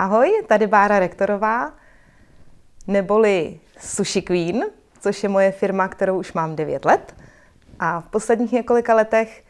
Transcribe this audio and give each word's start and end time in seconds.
Ahoj, 0.00 0.42
tady 0.46 0.66
Bára 0.66 0.98
Rektorová, 0.98 1.72
neboli 2.86 3.60
Sushi 3.78 4.22
Queen, 4.22 4.64
což 5.00 5.22
je 5.22 5.28
moje 5.28 5.52
firma, 5.52 5.88
kterou 5.88 6.18
už 6.18 6.32
mám 6.32 6.56
9 6.56 6.84
let. 6.84 7.16
A 7.78 8.00
v 8.00 8.08
posledních 8.08 8.52
několika 8.52 8.94
letech 8.94 9.44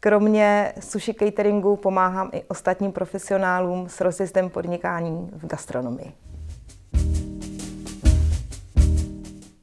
kromě 0.00 0.72
sushi 0.80 1.14
cateringu 1.14 1.76
pomáhám 1.76 2.30
i 2.32 2.42
ostatním 2.48 2.92
profesionálům 2.92 3.88
s 3.88 4.00
rozjezdem 4.00 4.50
podnikání 4.50 5.30
v 5.32 5.46
gastronomii. 5.46 6.12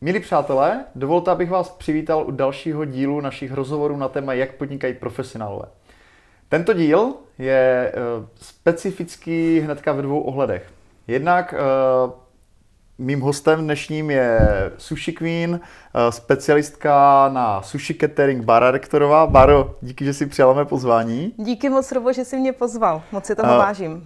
Milí 0.02 0.20
přátelé, 0.20 0.86
dovolte, 0.96 1.32
abych 1.32 1.50
vás 1.50 1.70
přivítal 1.70 2.28
u 2.28 2.32
dalšího 2.32 2.86
dílu 2.86 3.22
našich 3.22 3.52
rozhovorů 3.52 3.98
na 3.98 4.08
téma, 4.08 4.34
jak 4.34 4.56
podnikají 4.56 4.94
profesionálové. 4.94 5.66
Tento 6.50 6.74
díl 6.74 7.14
je 7.40 7.94
uh, 8.20 8.26
specifický 8.42 9.60
hnedka 9.60 9.94
ve 9.94 10.02
dvou 10.02 10.22
ohledech. 10.22 10.72
Jednak 11.08 11.54
uh, 11.54 12.12
mým 12.98 13.22
hostem 13.22 13.64
dnešním 13.64 14.12
je 14.12 14.40
Sushi 14.78 15.12
Queen, 15.12 15.52
uh, 15.52 15.60
specialistka 16.10 17.30
na 17.34 17.62
sushi 17.62 17.94
catering 17.94 18.44
Bára 18.44 18.72
Rektorová. 18.72 19.28
Báro, 19.28 19.76
díky, 19.82 20.06
že 20.06 20.14
si 20.14 20.26
přijala 20.26 20.54
mé 20.54 20.66
pozvání. 20.66 21.34
Díky 21.38 21.70
moc, 21.70 21.92
Robo, 21.92 22.14
že 22.14 22.26
jsi 22.26 22.38
mě 22.38 22.54
pozval. 22.54 23.02
Moc 23.12 23.26
si 23.26 23.36
toho 23.36 23.54
uh, 23.54 23.60
vážím. 23.60 23.94
Uh, 23.94 24.02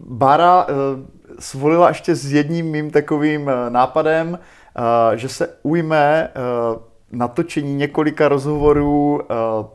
Bára 0.00 0.64
uh, 0.64 0.74
svolila 1.38 1.88
ještě 1.88 2.14
s 2.14 2.32
jedním 2.32 2.66
mým 2.66 2.90
takovým 2.90 3.50
nápadem, 3.68 4.38
uh, 4.78 5.16
že 5.16 5.28
se 5.28 5.48
ujme 5.62 6.28
uh, 6.28 6.82
natočení 7.12 7.74
několika 7.74 8.28
rozhovorů 8.28 9.14
uh, 9.14 9.66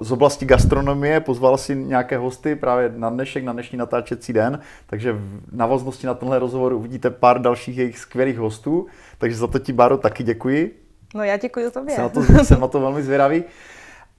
z 0.00 0.12
oblasti 0.12 0.46
gastronomie, 0.46 1.20
pozval 1.20 1.58
si 1.58 1.76
nějaké 1.76 2.18
hosty 2.18 2.56
právě 2.56 2.92
na 2.96 3.10
dnešek, 3.10 3.44
na 3.44 3.52
dnešní 3.52 3.78
natáčecí 3.78 4.32
den, 4.32 4.60
takže 4.86 5.12
v 5.12 5.40
návaznosti 5.52 6.06
na 6.06 6.14
tenhle 6.14 6.38
rozhovor 6.38 6.72
uvidíte 6.72 7.10
pár 7.10 7.40
dalších 7.40 7.78
jejich 7.78 7.98
skvělých 7.98 8.38
hostů, 8.38 8.86
takže 9.18 9.36
za 9.36 9.46
to 9.46 9.58
ti, 9.58 9.72
Báro, 9.72 9.96
taky 9.96 10.22
děkuji. 10.22 10.82
No 11.14 11.24
já 11.24 11.36
děkuji 11.36 11.70
tobě. 11.70 11.94
Jsem 11.94 12.02
na 12.02 12.08
to, 12.08 12.22
jsem 12.44 12.60
na 12.60 12.68
to 12.68 12.80
velmi 12.80 13.02
zvědavý. 13.02 13.44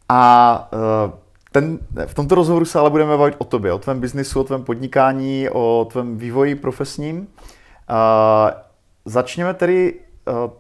A 0.10 0.70
uh, 1.06 1.12
ten, 1.52 1.80
v 2.06 2.14
tomto 2.14 2.36
rozhovoru 2.36 2.66
se 2.66 2.80
ale 2.80 2.90
budeme 2.90 3.18
bavit 3.18 3.36
o 3.38 3.44
tobě, 3.44 3.74
o 3.74 3.80
tvém 3.80 4.00
biznisu, 4.00 4.40
o 4.40 4.44
tvém 4.44 4.64
podnikání, 4.64 5.50
o 5.50 5.88
tvém 5.92 6.18
vývoji 6.18 6.56
profesním. 6.56 7.18
Uh, 7.20 7.26
začněme 9.06 9.54
tedy 9.54 9.94
uh, 10.28 10.52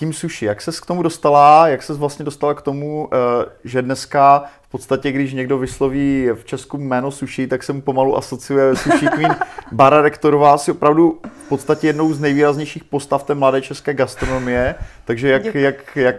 tím 0.00 0.12
sushi, 0.12 0.46
jak 0.46 0.60
ses 0.62 0.80
k 0.80 0.86
tomu 0.86 1.02
dostala, 1.02 1.68
jak 1.68 1.82
ses 1.82 1.98
vlastně 1.98 2.24
dostala 2.24 2.54
k 2.54 2.62
tomu, 2.62 3.08
eh, 3.12 3.46
že 3.64 3.82
dneska 3.82 4.44
v 4.62 4.68
podstatě, 4.68 5.12
když 5.12 5.32
někdo 5.32 5.58
vysloví 5.58 6.28
v 6.34 6.44
Česku 6.44 6.78
jméno 6.78 7.10
sushi, 7.10 7.46
tak 7.46 7.62
se 7.62 7.72
mu 7.72 7.82
pomalu 7.82 8.16
asociuje 8.16 8.76
sushi 8.76 9.06
queen. 9.08 9.36
Bara 9.72 10.02
Rektorová 10.02 10.58
si 10.58 10.70
opravdu 10.70 11.20
v 11.44 11.48
podstatě 11.48 11.86
jednou 11.86 12.12
z 12.12 12.20
nejvýraznějších 12.20 12.84
postav 12.84 13.24
té 13.24 13.34
mladé 13.34 13.60
české 13.62 13.94
gastronomie, 13.94 14.74
takže 15.04 15.28
jak, 15.28 15.54
jak, 15.54 15.96
jak, 15.96 16.16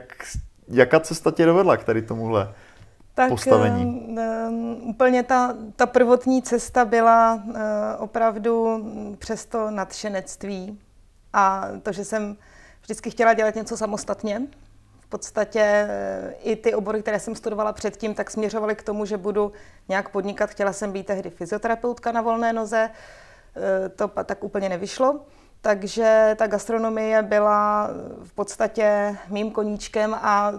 jaká 0.67 0.99
cesta 0.99 1.31
tě 1.31 1.45
dovedla 1.45 1.77
k 1.77 1.83
tady 1.83 2.01
tomuhle? 2.01 2.53
tak 3.13 3.29
postavení? 3.29 3.85
Um, 3.85 4.77
úplně 4.83 5.23
ta, 5.23 5.53
ta 5.75 5.85
prvotní 5.85 6.41
cesta 6.41 6.85
byla 6.85 7.33
uh, 7.33 7.53
opravdu 7.97 8.85
přes 9.19 9.45
to 9.45 9.71
nadšenectví 9.71 10.79
a 11.33 11.67
to, 11.83 11.91
že 11.91 12.05
jsem 12.05 12.37
vždycky 12.81 13.09
chtěla 13.09 13.33
dělat 13.33 13.55
něco 13.55 13.77
samostatně. 13.77 14.41
V 14.99 15.07
podstatě 15.07 15.61
eh, 15.61 16.33
i 16.43 16.55
ty 16.55 16.73
obory, 16.73 17.01
které 17.01 17.19
jsem 17.19 17.35
studovala 17.35 17.73
předtím, 17.73 18.13
tak 18.13 18.31
směřovaly 18.31 18.75
k 18.75 18.83
tomu, 18.83 19.05
že 19.05 19.17
budu 19.17 19.51
nějak 19.89 20.09
podnikat. 20.09 20.49
Chtěla 20.49 20.73
jsem 20.73 20.91
být 20.91 21.05
tehdy 21.05 21.29
fyzioterapeutka 21.29 22.11
na 22.11 22.21
volné 22.21 22.53
noze, 22.53 22.89
eh, 23.55 23.89
to 23.89 24.07
tak 24.07 24.43
úplně 24.43 24.69
nevyšlo. 24.69 25.19
Takže 25.61 26.35
ta 26.39 26.47
gastronomie 26.47 27.23
byla 27.23 27.89
v 28.23 28.33
podstatě 28.33 29.17
mým 29.27 29.51
koníčkem 29.51 30.13
a 30.13 30.53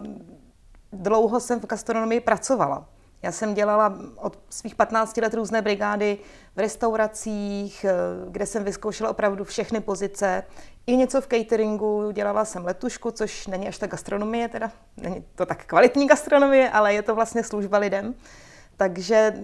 dlouho 0.93 1.41
jsem 1.41 1.61
v 1.61 1.67
gastronomii 1.67 2.21
pracovala. 2.21 2.87
Já 3.23 3.33
jsem 3.33 3.55
dělala 3.55 3.99
od 4.17 4.39
svých 4.51 4.75
15 4.75 5.17
let 5.17 5.35
různé 5.35 5.63
brigády 5.63 6.19
v 6.57 6.59
restauracích, 6.59 7.85
eh, 7.85 7.93
kde 8.31 8.47
jsem 8.47 8.65
vyzkoušela 8.65 9.11
opravdu 9.11 9.45
všechny 9.45 9.81
pozice. 9.81 10.45
I 10.87 10.97
něco 10.97 11.21
v 11.21 11.27
cateringu, 11.27 12.11
dělala 12.11 12.45
jsem 12.45 12.65
letušku, 12.65 13.11
což 13.11 13.47
není 13.47 13.69
až 13.69 13.79
ta 13.79 13.87
gastronomie, 13.87 14.49
teda 14.49 14.71
není 14.97 15.25
to 15.35 15.47
tak 15.47 15.65
kvalitní 15.67 16.07
gastronomie, 16.07 16.71
ale 16.71 16.95
je 16.95 17.03
to 17.03 17.15
vlastně 17.15 17.45
služba 17.45 17.79
lidem. 17.79 18.15
Takže 18.77 19.35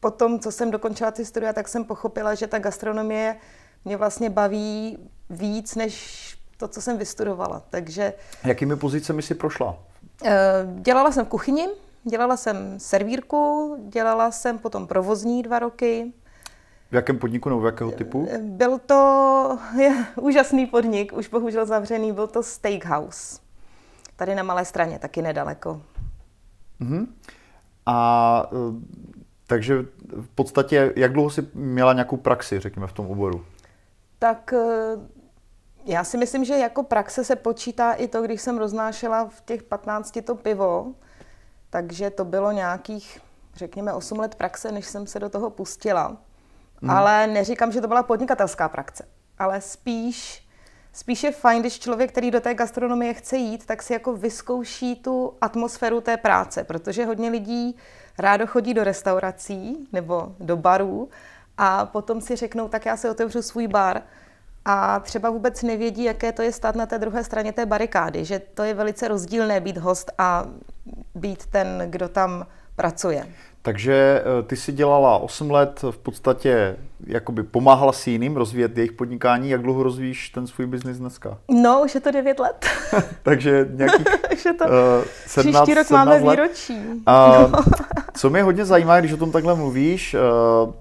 po 0.00 0.10
tom, 0.10 0.38
co 0.38 0.52
jsem 0.52 0.70
dokončila 0.70 1.10
ty 1.10 1.24
studia, 1.24 1.52
tak 1.52 1.68
jsem 1.68 1.84
pochopila, 1.84 2.34
že 2.34 2.46
ta 2.46 2.58
gastronomie 2.58 3.36
mě 3.84 3.96
vlastně 3.96 4.30
baví 4.30 4.98
víc, 5.30 5.74
než 5.74 6.36
to, 6.56 6.68
co 6.68 6.82
jsem 6.82 6.98
vystudovala. 6.98 7.62
Takže... 7.70 8.12
Jakými 8.44 8.76
pozicemi 8.76 9.22
si 9.22 9.34
prošla? 9.34 9.78
Eh, 10.24 10.66
dělala 10.74 11.12
jsem 11.12 11.26
v 11.26 11.28
kuchyni, 11.28 11.68
dělala 12.10 12.36
jsem 12.36 12.80
servírku, 12.80 13.76
dělala 13.88 14.30
jsem 14.30 14.58
potom 14.58 14.86
provozní 14.86 15.42
dva 15.42 15.58
roky, 15.58 16.12
v 16.90 16.94
jakém 16.94 17.18
podniku 17.18 17.48
nebo 17.48 17.60
v 17.60 17.66
jakého 17.66 17.90
typu? 17.90 18.28
Byl 18.40 18.78
to 18.78 19.58
je, 19.78 20.06
úžasný 20.20 20.66
podnik, 20.66 21.12
už 21.12 21.28
bohužel 21.28 21.66
zavřený, 21.66 22.12
byl 22.12 22.26
to 22.26 22.42
Steakhouse. 22.42 23.40
Tady 24.16 24.34
na 24.34 24.42
Malé 24.42 24.64
straně, 24.64 24.98
taky 24.98 25.22
nedaleko. 25.22 25.82
Uh-huh. 26.80 27.06
A 27.86 28.50
e, 28.52 28.56
takže 29.46 29.82
v 30.20 30.28
podstatě, 30.34 30.92
jak 30.96 31.12
dlouho 31.12 31.30
jsi 31.30 31.48
měla 31.54 31.92
nějakou 31.92 32.16
praxi, 32.16 32.60
řekněme, 32.60 32.86
v 32.86 32.92
tom 32.92 33.06
oboru? 33.06 33.44
Tak 34.18 34.52
e, 34.52 34.64
já 35.84 36.04
si 36.04 36.18
myslím, 36.18 36.44
že 36.44 36.54
jako 36.54 36.82
praxe 36.82 37.24
se 37.24 37.36
počítá 37.36 37.92
i 37.92 38.08
to, 38.08 38.22
když 38.22 38.40
jsem 38.40 38.58
roznášela 38.58 39.28
v 39.28 39.40
těch 39.40 39.62
15 39.62 40.18
to 40.24 40.34
pivo, 40.34 40.94
takže 41.70 42.10
to 42.10 42.24
bylo 42.24 42.52
nějakých, 42.52 43.20
řekněme, 43.54 43.92
8 43.92 44.18
let 44.18 44.34
praxe, 44.34 44.72
než 44.72 44.86
jsem 44.86 45.06
se 45.06 45.18
do 45.18 45.28
toho 45.28 45.50
pustila. 45.50 46.16
Mm. 46.80 46.90
Ale 46.90 47.26
neříkám, 47.26 47.72
že 47.72 47.80
to 47.80 47.88
byla 47.88 48.02
podnikatelská 48.02 48.68
praxe, 48.68 49.04
ale 49.38 49.60
spíš 49.60 50.46
Spíš 50.96 51.22
je 51.22 51.32
fajn, 51.32 51.60
když 51.60 51.78
člověk, 51.78 52.10
který 52.10 52.30
do 52.30 52.40
té 52.40 52.54
gastronomie 52.54 53.14
chce 53.14 53.36
jít, 53.36 53.66
tak 53.66 53.82
si 53.82 53.92
jako 53.92 54.12
vyzkouší 54.12 54.96
tu 54.96 55.34
atmosféru 55.40 56.00
té 56.00 56.16
práce, 56.16 56.64
protože 56.64 57.04
hodně 57.04 57.30
lidí 57.30 57.76
rádo 58.18 58.46
chodí 58.46 58.74
do 58.74 58.84
restaurací 58.84 59.88
nebo 59.92 60.34
do 60.40 60.56
barů 60.56 61.08
a 61.58 61.86
potom 61.86 62.20
si 62.20 62.36
řeknou, 62.36 62.68
tak 62.68 62.86
já 62.86 62.96
si 62.96 63.08
otevřu 63.08 63.42
svůj 63.42 63.66
bar 63.66 64.02
a 64.68 65.00
třeba 65.00 65.30
vůbec 65.30 65.62
nevědí, 65.62 66.04
jaké 66.04 66.32
to 66.32 66.42
je 66.42 66.52
stát 66.52 66.76
na 66.76 66.86
té 66.86 66.98
druhé 66.98 67.24
straně 67.24 67.52
té 67.52 67.66
barikády, 67.66 68.24
že 68.24 68.38
to 68.38 68.62
je 68.62 68.74
velice 68.74 69.08
rozdílné 69.08 69.60
být 69.60 69.78
host 69.78 70.12
a 70.18 70.46
být 71.14 71.46
ten, 71.46 71.82
kdo 71.86 72.08
tam 72.08 72.46
pracuje. 72.76 73.26
Takže 73.62 74.22
eh, 74.22 74.42
ty 74.42 74.56
si 74.56 74.72
dělala 74.72 75.18
8 75.18 75.50
let, 75.50 75.84
v 75.90 75.98
podstatě 75.98 76.76
jakoby 77.06 77.42
pomáhala 77.42 77.92
si 77.92 78.10
jiným 78.10 78.36
rozvíjet 78.36 78.78
jejich 78.78 78.92
podnikání. 78.92 79.50
Jak 79.50 79.62
dlouho 79.62 79.82
rozvíjíš 79.82 80.28
ten 80.28 80.46
svůj 80.46 80.66
biznis 80.66 80.98
dneska? 80.98 81.38
No, 81.50 81.82
už 81.84 81.94
je 81.94 82.00
to 82.00 82.10
9 82.10 82.38
let. 82.38 82.66
Takže 83.22 83.68
nějakých 83.70 84.06
je 84.46 84.54
to 84.54 84.64
uh, 84.64 84.70
17, 85.26 85.64
Příští 85.64 85.74
rok 85.74 85.86
17 85.86 85.90
máme 85.90 86.20
let. 86.20 86.36
výročí. 86.36 86.78
Uh, 87.08 87.60
co 88.16 88.30
mě 88.30 88.42
hodně 88.42 88.64
zajímá, 88.64 89.00
když 89.00 89.12
o 89.12 89.16
tom 89.16 89.32
takhle 89.32 89.54
mluvíš, 89.54 90.14
uh, 90.14 90.72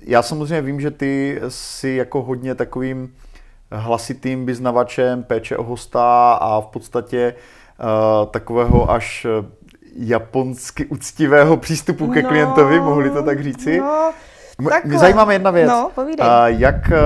já 0.00 0.22
samozřejmě 0.22 0.62
vím, 0.62 0.80
že 0.80 0.90
ty 0.90 1.40
jsi 1.48 1.88
jako 1.88 2.22
hodně 2.22 2.54
takovým 2.54 3.14
hlasitým 3.72 4.46
vyznavačem 4.46 5.22
péče 5.22 5.56
o 5.56 5.62
hosta 5.62 6.32
a 6.32 6.60
v 6.60 6.66
podstatě 6.66 7.34
uh, 7.34 8.26
takového 8.30 8.90
až 8.90 9.26
japonsky 9.96 10.86
úctivého 10.86 11.56
přístupu 11.56 12.08
ke 12.08 12.22
no, 12.22 12.28
klientovi, 12.28 12.80
mohli 12.80 13.10
to 13.10 13.22
tak 13.22 13.42
říci. 13.42 13.78
No, 13.78 14.12
Mě 14.84 14.98
zajímá 14.98 15.32
jedna 15.32 15.50
věc. 15.50 15.68
No, 15.68 15.90
A 16.20 16.48
jak 16.48 16.92
eh, 16.92 16.98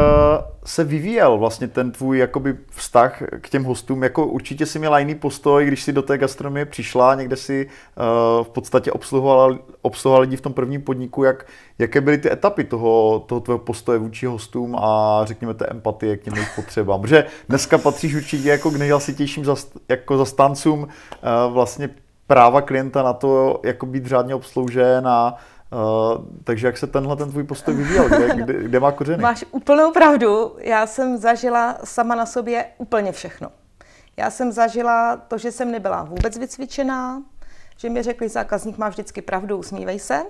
se 0.67 0.85
vyvíjel 0.85 1.39
vlastně 1.39 1.69
ten 1.69 1.93
tvůj 1.93 2.19
jakoby 2.19 2.57
vztah 2.71 3.23
k 3.41 3.49
těm 3.49 3.65
hostům? 3.65 4.03
Jako 4.03 4.27
určitě 4.27 4.67
si 4.67 4.79
měla 4.79 4.99
jiný 4.99 5.15
postoj, 5.15 5.67
když 5.67 5.83
si 5.83 5.93
do 5.93 6.03
té 6.03 6.19
gastronomie 6.19 6.67
přišla, 6.67 7.15
někde 7.15 7.37
si 7.37 7.67
uh, 7.67 8.45
v 8.45 8.49
podstatě 8.49 8.93
obsluhovala, 8.93 9.59
obsluhovala 9.83 10.21
lidi 10.21 10.37
v 10.37 10.41
tom 10.41 10.53
prvním 10.53 10.83
podniku. 10.83 11.25
Jak, 11.25 11.47
jaké 11.79 12.01
byly 12.01 12.19
ty 12.19 12.33
etapy 12.33 12.65
toho, 12.65 13.25
toho 13.27 13.41
tvého 13.41 13.59
postoje 13.59 13.99
vůči 13.99 14.27
hostům 14.27 14.77
a 14.79 15.21
řekněme 15.25 15.55
té 15.55 15.67
empatie 15.67 16.17
k 16.17 16.23
těm 16.23 16.35
jejich 16.35 16.53
potřebám? 16.57 17.01
Protože 17.01 17.25
dneska 17.49 17.79
patříš 17.79 18.15
určitě 18.15 18.49
jako 18.49 18.71
k 18.71 18.77
nejhlasitějším 18.77 19.45
zast, 19.45 19.77
jako 19.89 20.17
zastáncům 20.17 20.81
uh, 20.81 21.53
vlastně 21.53 21.91
práva 22.27 22.61
klienta 22.61 23.03
na 23.03 23.13
to, 23.13 23.61
jako 23.65 23.87
být 23.87 24.07
řádně 24.07 24.35
obsloužen 24.35 25.09
a 25.09 25.35
Uh, 25.73 26.25
takže 26.45 26.67
jak 26.67 26.79
se 26.79 26.87
tenhle 26.87 27.17
ten 27.17 27.31
tvůj 27.31 27.45
postoj 27.45 27.75
vyvíjel? 27.75 28.09
Kde, 28.09 28.29
kde, 28.35 28.63
kde 28.63 28.81
má 28.81 28.93
kořeny? 28.93 29.23
Máš 29.23 29.45
úplnou 29.51 29.93
pravdu. 29.93 30.57
Já 30.59 30.87
jsem 30.87 31.19
zažila 31.19 31.79
sama 31.85 32.15
na 32.15 32.27
sobě 32.27 32.67
úplně 32.79 33.13
všechno. 33.13 33.49
Já 34.17 34.31
jsem 34.31 34.53
zažila 34.53 35.17
to, 35.17 35.39
že 35.39 35.53
jsem 35.53 35.71
nebyla 35.71 36.03
vůbec 36.03 36.39
vycvičená, 36.39 37.23
že 37.77 37.91
mi 37.91 38.03
řekli, 38.03 38.29
zákazník 38.29 38.79
má 38.79 38.89
vždycky 38.89 39.23
pravdu, 39.23 39.57
usmívej 39.59 39.99
se. 39.99 40.23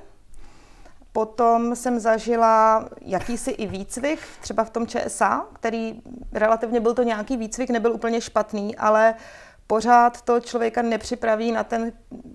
Potom 1.13 1.77
jsem 1.77 2.01
zažila 2.01 2.89
jakýsi 3.01 3.51
i 3.51 3.67
výcvik, 3.67 4.19
třeba 4.41 4.65
v 4.65 4.71
tom 4.71 4.87
ČSA, 4.87 5.47
který 5.53 6.03
relativně 6.33 6.81
byl 6.81 6.95
to 6.95 7.03
nějaký 7.03 7.37
výcvik, 7.37 7.71
nebyl 7.71 7.93
úplně 7.93 8.21
špatný, 8.21 8.77
ale 8.77 9.15
pořád 9.67 10.23
to 10.23 10.41
člověka 10.41 10.83
nepřipraví 10.83 11.53
na 11.53 11.65
ten 11.65 11.93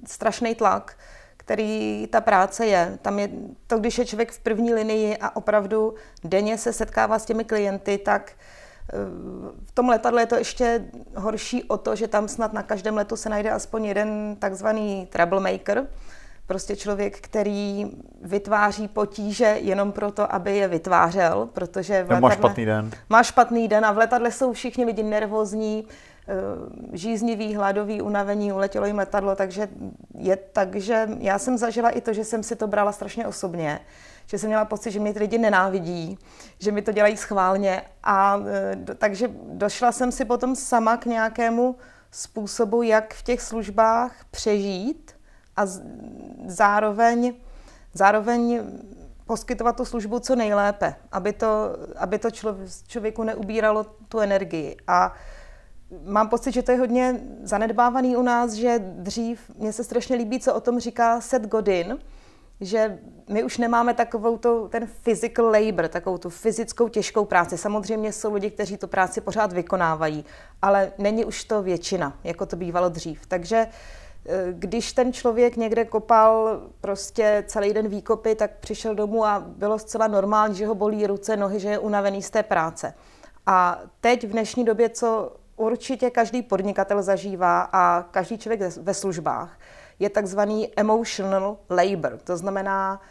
strašný 0.07 0.55
tlak, 0.55 0.97
který 1.41 2.07
ta 2.07 2.21
práce 2.21 2.65
je. 2.65 2.97
Tam 3.01 3.19
je 3.19 3.29
to, 3.67 3.79
když 3.79 3.97
je 3.97 4.05
člověk 4.05 4.31
v 4.31 4.39
první 4.39 4.73
linii 4.73 5.17
a 5.17 5.35
opravdu 5.35 5.93
denně 6.23 6.57
se 6.57 6.73
setkává 6.73 7.19
s 7.19 7.25
těmi 7.25 7.43
klienty, 7.43 7.97
tak 7.97 8.31
eh, 8.31 8.95
v 9.65 9.71
tom 9.71 9.89
letadle 9.89 10.21
je 10.21 10.25
to 10.25 10.35
ještě 10.35 10.85
horší 11.15 11.63
o 11.63 11.77
to, 11.77 11.95
že 11.95 12.07
tam 12.07 12.27
snad 12.27 12.53
na 12.53 12.63
každém 12.63 12.95
letu 12.95 13.15
se 13.15 13.29
najde 13.29 13.51
aspoň 13.51 13.85
jeden 13.85 14.35
takzvaný 14.39 15.07
troublemaker, 15.11 15.87
prostě 16.47 16.75
člověk, 16.75 17.19
který 17.19 17.85
vytváří 18.21 18.87
potíže 18.87 19.57
jenom 19.61 19.91
proto, 19.91 20.33
aby 20.33 20.57
je 20.57 20.67
vytvářel, 20.67 21.49
protože 21.53 22.03
v 22.03 22.09
letadle, 22.09 22.29
má 22.29 22.35
špatný 22.35 22.65
den. 22.65 22.91
Má 23.09 23.23
špatný 23.23 23.67
den 23.67 23.85
a 23.85 23.91
v 23.91 23.97
letadle 23.97 24.31
jsou 24.31 24.53
všichni 24.53 24.85
lidi 24.85 25.03
nervózní, 25.03 25.87
žíznivý, 26.93 27.55
hladový, 27.55 28.01
unavení, 28.01 28.53
uletělo 28.53 28.85
jim 28.85 28.97
letadlo, 28.97 29.35
takže 29.35 29.69
je 30.17 30.35
tak, 30.35 30.75
že 30.75 31.09
já 31.19 31.39
jsem 31.39 31.57
zažila 31.57 31.89
i 31.89 32.01
to, 32.01 32.13
že 32.13 32.23
jsem 32.25 32.43
si 32.43 32.55
to 32.55 32.67
brala 32.67 32.91
strašně 32.91 33.27
osobně, 33.27 33.79
že 34.25 34.37
jsem 34.37 34.47
měla 34.47 34.65
pocit, 34.65 34.91
že 34.91 34.99
mě 34.99 35.13
ty 35.13 35.19
lidi 35.19 35.37
nenávidí, 35.37 36.17
že 36.59 36.71
mi 36.71 36.81
to 36.81 36.91
dělají 36.91 37.17
schválně 37.17 37.81
a 38.03 38.39
eh, 38.47 38.95
takže 38.95 39.29
došla 39.53 39.91
jsem 39.91 40.11
si 40.11 40.25
potom 40.25 40.55
sama 40.55 40.97
k 40.97 41.05
nějakému 41.05 41.75
způsobu, 42.11 42.81
jak 42.81 43.13
v 43.13 43.23
těch 43.23 43.41
službách 43.41 44.15
přežít, 44.31 45.11
a 45.57 45.63
zároveň, 46.47 47.33
zároveň 47.93 48.63
poskytovat 49.25 49.77
tu 49.77 49.85
službu 49.85 50.19
co 50.19 50.35
nejlépe, 50.35 50.95
aby 51.11 51.33
to, 51.33 51.47
aby 51.97 52.19
to 52.19 52.29
člověku 52.87 53.23
neubíralo 53.23 53.83
tu 53.83 54.19
energii. 54.19 54.77
A 54.87 55.13
mám 56.03 56.29
pocit, 56.29 56.51
že 56.51 56.61
to 56.61 56.71
je 56.71 56.77
hodně 56.77 57.21
zanedbávaný 57.43 58.15
u 58.15 58.21
nás, 58.21 58.53
že 58.53 58.79
dřív, 58.79 59.51
mně 59.57 59.73
se 59.73 59.83
strašně 59.83 60.15
líbí, 60.15 60.39
co 60.39 60.53
o 60.53 60.61
tom 60.61 60.79
říká 60.79 61.21
Seth 61.21 61.47
Godin, 61.47 61.99
že 62.61 62.99
my 63.29 63.43
už 63.43 63.57
nemáme 63.57 63.93
takovou 63.93 64.37
tu, 64.37 64.67
ten 64.67 64.87
physical 65.03 65.45
labor, 65.45 65.87
takovou 65.87 66.17
tu 66.17 66.29
fyzickou 66.29 66.87
těžkou 66.87 67.25
práci. 67.25 67.57
Samozřejmě 67.57 68.13
jsou 68.13 68.33
lidi, 68.33 68.51
kteří 68.51 68.77
tu 68.77 68.87
práci 68.87 69.21
pořád 69.21 69.53
vykonávají, 69.53 70.25
ale 70.61 70.91
není 70.97 71.25
už 71.25 71.43
to 71.43 71.63
většina, 71.63 72.17
jako 72.23 72.45
to 72.45 72.55
bývalo 72.55 72.89
dřív. 72.89 73.25
Takže 73.25 73.67
uh, 73.67 74.33
když 74.51 74.93
ten 74.93 75.13
člověk 75.13 75.57
někde 75.57 75.85
kopal 75.85 76.61
prostě 76.81 77.43
celý 77.47 77.73
den 77.73 77.87
výkopy, 77.87 78.35
tak 78.35 78.51
přišel 78.59 78.95
domů 78.95 79.25
a 79.25 79.39
bylo 79.39 79.79
zcela 79.79 80.07
normální, 80.07 80.55
že 80.55 80.67
ho 80.67 80.75
bolí 80.75 81.07
ruce, 81.07 81.37
nohy, 81.37 81.59
že 81.59 81.69
je 81.69 81.79
unavený 81.79 82.21
z 82.21 82.29
té 82.29 82.43
práce. 82.43 82.93
A 83.45 83.81
teď 84.01 84.23
v 84.27 84.31
dnešní 84.31 84.65
době, 84.65 84.89
co 84.89 85.31
určitě 85.61 86.09
každý 86.09 86.41
podnikatel 86.41 87.01
zažívá 87.03 87.61
a 87.61 88.03
každý 88.11 88.37
člověk 88.37 88.61
ve 88.77 88.93
službách, 88.93 89.59
je 89.99 90.09
takzvaný 90.09 90.69
emotional 90.75 91.57
labor. 91.69 92.17
To 92.23 92.37
znamená, 92.37 93.01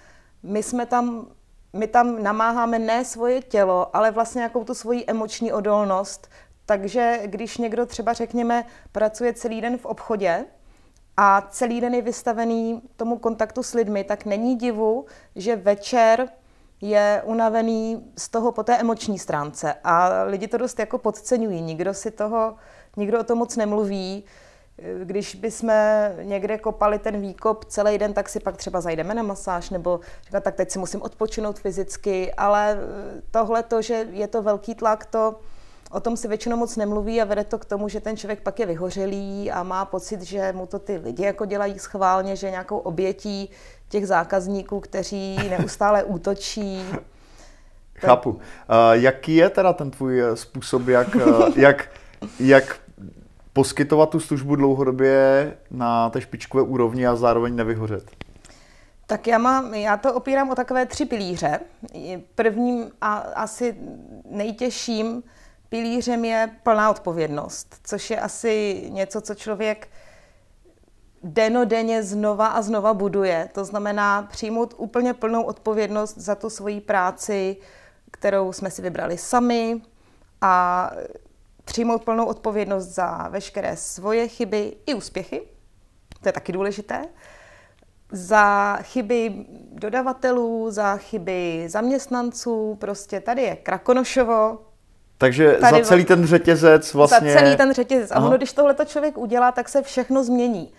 my 0.42 0.62
jsme 0.62 0.86
tam, 0.86 1.26
my 1.72 1.86
tam 1.86 2.22
namáháme 2.22 2.78
ne 2.78 3.04
svoje 3.04 3.42
tělo, 3.42 3.96
ale 3.96 4.10
vlastně 4.10 4.42
jakou 4.42 4.64
tu 4.64 4.74
svoji 4.74 5.04
emoční 5.06 5.52
odolnost. 5.52 6.30
Takže 6.66 7.20
když 7.24 7.58
někdo 7.58 7.86
třeba, 7.86 8.12
řekněme, 8.12 8.64
pracuje 8.92 9.32
celý 9.32 9.60
den 9.60 9.78
v 9.78 9.86
obchodě, 9.86 10.44
a 11.16 11.46
celý 11.50 11.80
den 11.80 11.94
je 11.94 12.02
vystavený 12.02 12.82
tomu 12.96 13.18
kontaktu 13.18 13.62
s 13.62 13.74
lidmi, 13.74 14.04
tak 14.04 14.24
není 14.24 14.56
divu, 14.56 15.06
že 15.36 15.56
večer 15.56 16.28
je 16.80 17.22
unavený 17.24 18.12
z 18.18 18.28
toho 18.28 18.52
po 18.52 18.62
té 18.62 18.76
emoční 18.76 19.18
stránce. 19.18 19.74
A 19.84 20.22
lidi 20.22 20.48
to 20.48 20.58
dost 20.58 20.78
jako 20.78 20.98
podceňují. 20.98 21.62
Nikdo 21.62 21.94
si 21.94 22.10
toho, 22.10 22.56
nikdo 22.96 23.20
o 23.20 23.24
tom 23.24 23.38
moc 23.38 23.56
nemluví. 23.56 24.24
Když 25.04 25.34
bychom 25.34 25.72
někde 26.22 26.58
kopali 26.58 26.98
ten 26.98 27.20
výkop 27.20 27.64
celý 27.64 27.98
den, 27.98 28.12
tak 28.12 28.28
si 28.28 28.40
pak 28.40 28.56
třeba 28.56 28.80
zajdeme 28.80 29.14
na 29.14 29.22
masáž 29.22 29.70
nebo 29.70 30.00
říkat, 30.24 30.44
tak 30.44 30.54
teď 30.54 30.70
si 30.70 30.78
musím 30.78 31.02
odpočinout 31.02 31.58
fyzicky, 31.58 32.34
ale 32.34 32.78
tohle 33.30 33.62
to, 33.62 33.82
že 33.82 34.06
je 34.10 34.28
to 34.28 34.42
velký 34.42 34.74
tlak, 34.74 35.06
to 35.06 35.40
O 35.90 36.00
tom 36.00 36.16
si 36.16 36.28
většinou 36.28 36.56
moc 36.56 36.76
nemluví 36.76 37.22
a 37.22 37.24
vede 37.24 37.44
to 37.44 37.58
k 37.58 37.64
tomu, 37.64 37.88
že 37.88 38.00
ten 38.00 38.16
člověk 38.16 38.40
pak 38.40 38.58
je 38.58 38.66
vyhořelý 38.66 39.50
a 39.50 39.62
má 39.62 39.84
pocit, 39.84 40.22
že 40.22 40.52
mu 40.52 40.66
to 40.66 40.78
ty 40.78 40.96
lidi 40.96 41.24
jako 41.24 41.44
dělají 41.44 41.78
schválně, 41.78 42.36
že 42.36 42.50
nějakou 42.50 42.78
obětí 42.78 43.50
těch 43.88 44.06
zákazníků, 44.06 44.80
kteří 44.80 45.36
neustále 45.50 46.04
útočí. 46.04 46.84
Chápu. 47.94 48.30
Uh, 48.30 48.40
jaký 48.92 49.36
je 49.36 49.50
teda 49.50 49.72
ten 49.72 49.90
tvůj 49.90 50.20
eh, 50.20 50.36
způsob, 50.36 50.88
jak, 50.88 51.16
eh, 51.16 51.20
jak, 51.60 51.88
jak 52.40 52.80
poskytovat 53.52 54.10
tu 54.10 54.20
službu 54.20 54.56
dlouhodobě 54.56 55.52
na 55.70 56.10
té 56.10 56.20
špičkové 56.20 56.62
úrovni 56.62 57.06
a 57.06 57.16
zároveň 57.16 57.56
nevyhořet? 57.56 58.10
Tak 59.06 59.26
já, 59.26 59.38
mám, 59.38 59.74
já 59.74 59.96
to 59.96 60.14
opírám 60.14 60.50
o 60.50 60.54
takové 60.54 60.86
tři 60.86 61.04
pilíře. 61.04 61.60
Prvním 62.34 62.90
a 63.00 63.16
asi 63.16 63.76
nejtěžším 64.30 65.22
pilířem 65.70 66.24
je 66.24 66.50
plná 66.62 66.90
odpovědnost, 66.90 67.76
což 67.84 68.10
je 68.10 68.20
asi 68.20 68.84
něco, 68.88 69.20
co 69.20 69.34
člověk 69.34 69.88
denodenně 71.22 72.02
znova 72.02 72.46
a 72.46 72.62
znova 72.62 72.94
buduje. 72.94 73.48
To 73.52 73.64
znamená 73.64 74.22
přijmout 74.22 74.74
úplně 74.76 75.14
plnou 75.14 75.42
odpovědnost 75.42 76.18
za 76.18 76.34
tu 76.34 76.50
svoji 76.50 76.80
práci, 76.80 77.56
kterou 78.10 78.52
jsme 78.52 78.70
si 78.70 78.82
vybrali 78.82 79.18
sami 79.18 79.82
a 80.40 80.90
přijmout 81.64 82.04
plnou 82.04 82.26
odpovědnost 82.26 82.86
za 82.86 83.28
veškeré 83.28 83.76
svoje 83.76 84.28
chyby 84.28 84.76
i 84.86 84.94
úspěchy. 84.94 85.42
To 86.22 86.28
je 86.28 86.32
taky 86.32 86.52
důležité. 86.52 87.04
Za 88.12 88.76
chyby 88.82 89.46
dodavatelů, 89.72 90.70
za 90.70 90.96
chyby 90.96 91.64
zaměstnanců. 91.68 92.74
Prostě 92.80 93.20
tady 93.20 93.42
je 93.42 93.56
Krakonošovo, 93.56 94.58
takže 95.20 95.52
Tady 95.60 95.78
za 95.78 95.88
celý 95.88 96.04
ten 96.04 96.26
řetězec 96.26 96.94
vlastně... 96.94 97.32
Za 97.32 97.38
celý 97.38 97.56
ten 97.56 97.72
řetězec. 97.72 98.10
A 98.10 98.20
ono, 98.20 98.36
když 98.36 98.52
tohle 98.52 98.76
člověk 98.86 99.18
udělá, 99.18 99.52
tak 99.52 99.68
se 99.68 99.82
všechno 99.82 100.24
změní. 100.24 100.72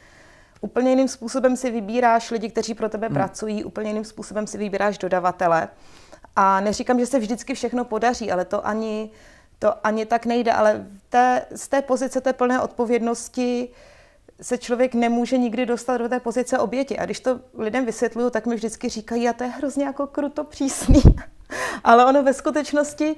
Úplně 0.62 0.89
jiným 0.89 1.07
způsobem 1.07 1.57
si 1.57 1.71
vybíráš 1.71 2.31
lidi, 2.31 2.50
kteří 2.50 2.74
pro 2.74 2.89
tebe 2.89 3.07
hmm. 3.07 3.13
pracují, 3.13 3.63
úplně 3.63 3.89
jiným 3.89 4.05
způsobem 4.05 4.48
si 4.48 4.57
vybíráš 4.57 4.98
dodavatele. 4.98 5.67
A 6.36 6.60
neříkám, 6.60 7.00
že 7.00 7.05
se 7.05 7.19
vždycky 7.19 7.53
všechno 7.53 7.86
podaří, 7.86 8.31
ale 8.31 8.45
to 8.45 8.67
ani, 8.67 9.10
to 9.60 9.88
ani 9.88 10.05
tak 10.05 10.25
nejde. 10.25 10.51
Ale 10.51 10.86
té, 11.10 11.45
z 11.55 11.67
té 11.67 11.81
pozice 11.81 12.21
té 12.21 12.33
plné 12.33 12.62
odpovědnosti 12.62 13.69
se 14.41 14.57
člověk 14.57 14.93
nemůže 14.93 15.38
nikdy 15.38 15.65
dostat 15.65 15.98
do 15.98 16.10
té 16.10 16.19
pozice 16.19 16.60
oběti. 16.60 16.98
A 16.98 17.05
když 17.05 17.19
to 17.19 17.39
lidem 17.57 17.86
vysvětluju, 17.86 18.29
tak 18.29 18.45
mi 18.45 18.55
vždycky 18.55 18.89
říkají, 18.89 19.29
a 19.29 19.33
to 19.33 19.43
je 19.43 19.50
hrozně 19.50 19.86
jako 19.86 20.07
kruto 20.07 20.43
přísný. 20.43 21.01
ale 21.83 22.05
ono 22.05 22.24
ve 22.24 22.33
skutečnosti 22.33 23.15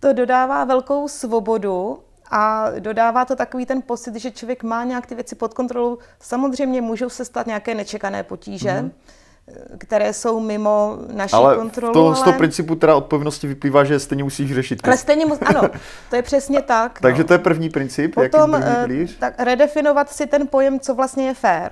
to 0.00 0.12
dodává 0.12 0.64
velkou 0.64 1.08
svobodu 1.08 1.98
a 2.30 2.70
dodává 2.78 3.24
to 3.24 3.36
takový 3.36 3.66
ten 3.66 3.82
pocit, 3.82 4.16
že 4.16 4.30
člověk 4.30 4.62
má 4.62 4.84
nějak 4.84 5.06
ty 5.06 5.14
věci 5.14 5.34
pod 5.34 5.54
kontrolou. 5.54 5.98
Samozřejmě 6.20 6.82
můžou 6.82 7.08
se 7.08 7.24
stát 7.24 7.46
nějaké 7.46 7.74
nečekané 7.74 8.22
potíže, 8.22 8.70
mm-hmm 8.70 8.90
které 9.78 10.12
jsou 10.12 10.40
mimo 10.40 10.98
naší 11.12 11.32
ale 11.34 11.56
kontrolu. 11.56 11.92
To, 11.92 12.06
ale 12.06 12.16
z 12.16 12.22
toho 12.22 12.38
principu 12.38 12.74
teda 12.74 12.96
odpovědnosti 12.96 13.46
vyplývá, 13.46 13.84
že 13.84 14.00
stejně 14.00 14.24
musíš 14.24 14.54
řešit. 14.54 14.80
Ale 14.84 14.96
stejně 14.96 15.26
musí, 15.26 15.40
ano, 15.40 15.62
to 16.10 16.16
je 16.16 16.22
přesně 16.22 16.62
tak. 16.62 17.00
Takže 17.02 17.22
no. 17.22 17.26
to 17.26 17.32
je 17.32 17.38
první 17.38 17.70
princip, 17.70 18.14
Potom, 18.14 18.52
jaký 18.52 19.02
eh, 19.02 19.06
tak 19.18 19.34
redefinovat 19.38 20.10
si 20.10 20.26
ten 20.26 20.46
pojem, 20.46 20.80
co 20.80 20.94
vlastně 20.94 21.26
je 21.26 21.34
fair. 21.34 21.70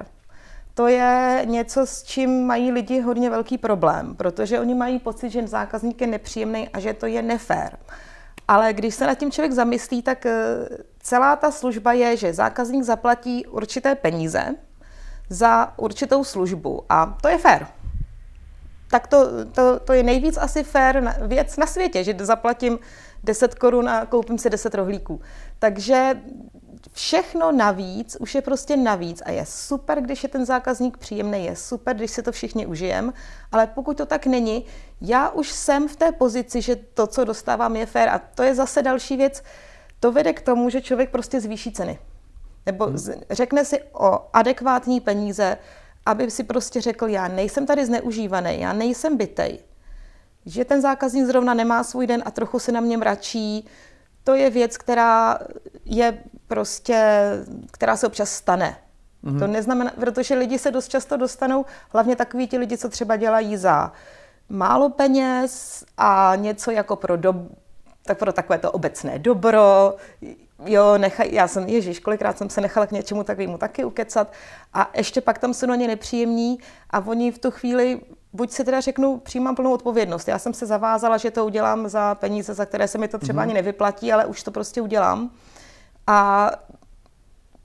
To 0.74 0.86
je 0.86 1.42
něco, 1.44 1.86
s 1.86 2.02
čím 2.02 2.46
mají 2.46 2.72
lidi 2.72 3.00
hodně 3.00 3.30
velký 3.30 3.58
problém, 3.58 4.14
protože 4.14 4.60
oni 4.60 4.74
mají 4.74 4.98
pocit, 4.98 5.30
že 5.30 5.46
zákazník 5.46 6.00
je 6.00 6.06
nepříjemný 6.06 6.68
a 6.68 6.80
že 6.80 6.94
to 6.94 7.06
je 7.06 7.22
nefér. 7.22 7.76
Ale 8.48 8.72
když 8.72 8.94
se 8.94 9.06
nad 9.06 9.14
tím 9.14 9.30
člověk 9.30 9.52
zamyslí, 9.52 10.02
tak 10.02 10.26
eh, 10.26 10.68
celá 11.00 11.36
ta 11.36 11.50
služba 11.50 11.92
je, 11.92 12.16
že 12.16 12.34
zákazník 12.34 12.84
zaplatí 12.84 13.46
určité 13.46 13.94
peníze 13.94 14.54
za 15.30 15.72
určitou 15.76 16.24
službu 16.24 16.84
a 16.88 17.18
to 17.22 17.28
je 17.28 17.38
fér. 17.38 17.66
Tak 18.90 19.06
to, 19.06 19.44
to, 19.52 19.80
to 19.80 19.92
je 19.92 20.02
nejvíc 20.02 20.36
asi 20.36 20.64
fér 20.64 21.14
věc 21.20 21.56
na 21.56 21.66
světě, 21.66 22.04
že 22.04 22.14
zaplatím 22.18 22.78
10 23.24 23.54
korun 23.54 23.88
a 23.88 24.06
koupím 24.06 24.38
si 24.38 24.50
10 24.50 24.74
rohlíků. 24.74 25.20
Takže 25.58 26.20
všechno 26.92 27.52
navíc 27.52 28.16
už 28.20 28.34
je 28.34 28.42
prostě 28.42 28.76
navíc 28.76 29.22
a 29.26 29.30
je 29.30 29.46
super, 29.46 30.00
když 30.00 30.22
je 30.22 30.28
ten 30.28 30.44
zákazník 30.44 30.96
příjemný, 30.96 31.44
je 31.44 31.56
super, 31.56 31.96
když 31.96 32.10
si 32.10 32.22
to 32.22 32.32
všichni 32.32 32.66
užijem, 32.66 33.12
ale 33.52 33.66
pokud 33.66 33.96
to 33.96 34.06
tak 34.06 34.26
není, 34.26 34.64
já 35.00 35.28
už 35.30 35.52
jsem 35.52 35.88
v 35.88 35.96
té 35.96 36.12
pozici, 36.12 36.62
že 36.62 36.76
to, 36.76 37.06
co 37.06 37.24
dostávám, 37.24 37.76
je 37.76 37.86
fér 37.86 38.08
a 38.08 38.18
to 38.18 38.42
je 38.42 38.54
zase 38.54 38.82
další 38.82 39.16
věc, 39.16 39.42
to 40.00 40.12
vede 40.12 40.32
k 40.32 40.42
tomu, 40.42 40.70
že 40.70 40.80
člověk 40.80 41.10
prostě 41.10 41.40
zvýší 41.40 41.72
ceny. 41.72 41.98
Nebo 42.66 42.86
hmm. 42.86 42.98
řekne 43.30 43.64
si 43.64 43.82
o 43.92 44.20
adekvátní 44.32 45.00
peníze 45.00 45.58
aby 46.08 46.30
si 46.30 46.44
prostě 46.44 46.80
řekl, 46.80 47.08
já 47.08 47.28
nejsem 47.28 47.66
tady 47.66 47.86
zneužívaný, 47.86 48.60
já 48.60 48.72
nejsem 48.72 49.16
bytej. 49.16 49.58
Že 50.46 50.64
ten 50.64 50.80
zákazník 50.80 51.26
zrovna 51.26 51.54
nemá 51.54 51.84
svůj 51.84 52.06
den 52.06 52.22
a 52.26 52.30
trochu 52.30 52.58
se 52.58 52.72
na 52.72 52.80
mě 52.80 52.96
mračí, 52.96 53.66
to 54.28 54.34
je 54.34 54.50
věc, 54.50 54.76
která 54.76 55.38
je 55.84 56.18
prostě, 56.46 57.30
která 57.70 57.96
se 57.96 58.06
občas 58.06 58.30
stane. 58.30 58.76
Mm-hmm. 59.24 59.38
To 59.38 59.46
neznamená, 59.46 59.92
protože 60.00 60.34
lidi 60.34 60.58
se 60.58 60.70
dost 60.70 60.88
často 60.88 61.16
dostanou, 61.16 61.64
hlavně 61.92 62.16
takový 62.16 62.48
ti 62.48 62.58
lidi, 62.58 62.78
co 62.78 62.88
třeba 62.88 63.16
dělají 63.16 63.56
za 63.56 63.92
málo 64.48 64.90
peněz 64.90 65.84
a 65.98 66.32
něco 66.36 66.70
jako 66.70 66.96
pro, 66.96 67.16
do, 67.16 67.34
tak 68.04 68.18
pro 68.18 68.32
takové 68.32 68.58
to 68.58 68.72
obecné 68.72 69.18
dobro, 69.18 69.96
jo, 70.64 70.98
nechaj, 70.98 71.28
já 71.32 71.48
jsem, 71.48 71.68
ježiš, 71.68 71.98
kolikrát 72.00 72.38
jsem 72.38 72.50
se 72.50 72.60
nechala 72.60 72.86
k 72.86 72.92
něčemu 72.92 73.24
takovému 73.24 73.58
taky 73.58 73.84
ukecat 73.84 74.32
a 74.74 74.90
ještě 74.94 75.20
pak 75.20 75.38
tam 75.38 75.54
jsou 75.54 75.66
na 75.66 75.76
ně 75.76 75.88
nepříjemní 75.88 76.58
a 76.90 76.98
oni 77.06 77.32
v 77.32 77.38
tu 77.38 77.50
chvíli 77.50 78.00
buď 78.32 78.50
si 78.50 78.64
teda 78.64 78.80
řeknu, 78.80 79.16
přijímám 79.18 79.56
plnou 79.56 79.74
odpovědnost. 79.74 80.28
Já 80.28 80.38
jsem 80.38 80.54
se 80.54 80.66
zavázala, 80.66 81.16
že 81.16 81.30
to 81.30 81.46
udělám 81.46 81.88
za 81.88 82.14
peníze, 82.14 82.54
za 82.54 82.66
které 82.66 82.88
se 82.88 82.98
mi 82.98 83.08
to 83.08 83.18
třeba 83.18 83.40
mm-hmm. 83.40 83.42
ani 83.42 83.54
nevyplatí, 83.54 84.12
ale 84.12 84.26
už 84.26 84.42
to 84.42 84.50
prostě 84.50 84.80
udělám. 84.80 85.30
A 86.06 86.50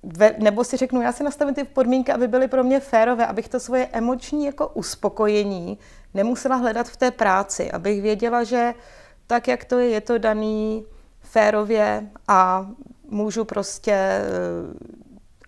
ve, 0.04 0.36
nebo 0.40 0.64
si 0.64 0.78
řeknu, 0.78 1.02
já 1.02 1.12
si 1.12 1.24
nastavím 1.24 1.56
ty 1.56 1.64
podmínky, 1.64 2.12
aby 2.12 2.28
byly 2.28 2.48
pro 2.48 2.64
mě 2.64 2.80
férové, 2.80 3.28
abych 3.28 3.50
to 3.50 3.60
svoje 3.60 3.88
emoční 3.88 4.46
jako 4.46 4.68
uspokojení 4.68 5.78
nemusela 6.14 6.56
hledat 6.56 6.88
v 6.88 6.98
té 6.98 7.12
práci, 7.12 7.72
abych 7.72 8.02
věděla, 8.02 8.44
že 8.44 8.74
tak, 9.28 9.48
jak 9.48 9.66
to 9.66 9.80
je, 9.80 9.90
je 9.90 10.02
to 10.02 10.18
daný 10.18 10.86
férově 11.22 12.10
a 12.28 12.68
můžu 13.10 13.46
prostě 13.46 14.22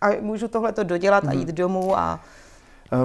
a 0.02 0.10
můžu 0.22 0.48
tohle 0.48 0.72
to 0.72 0.84
dodělat 0.84 1.24
mm-hmm. 1.24 1.30
a 1.30 1.34
mhm. 1.34 1.40
jít 1.40 1.50
domů 1.50 1.98
a 1.98 2.20
Eh, 2.20 2.20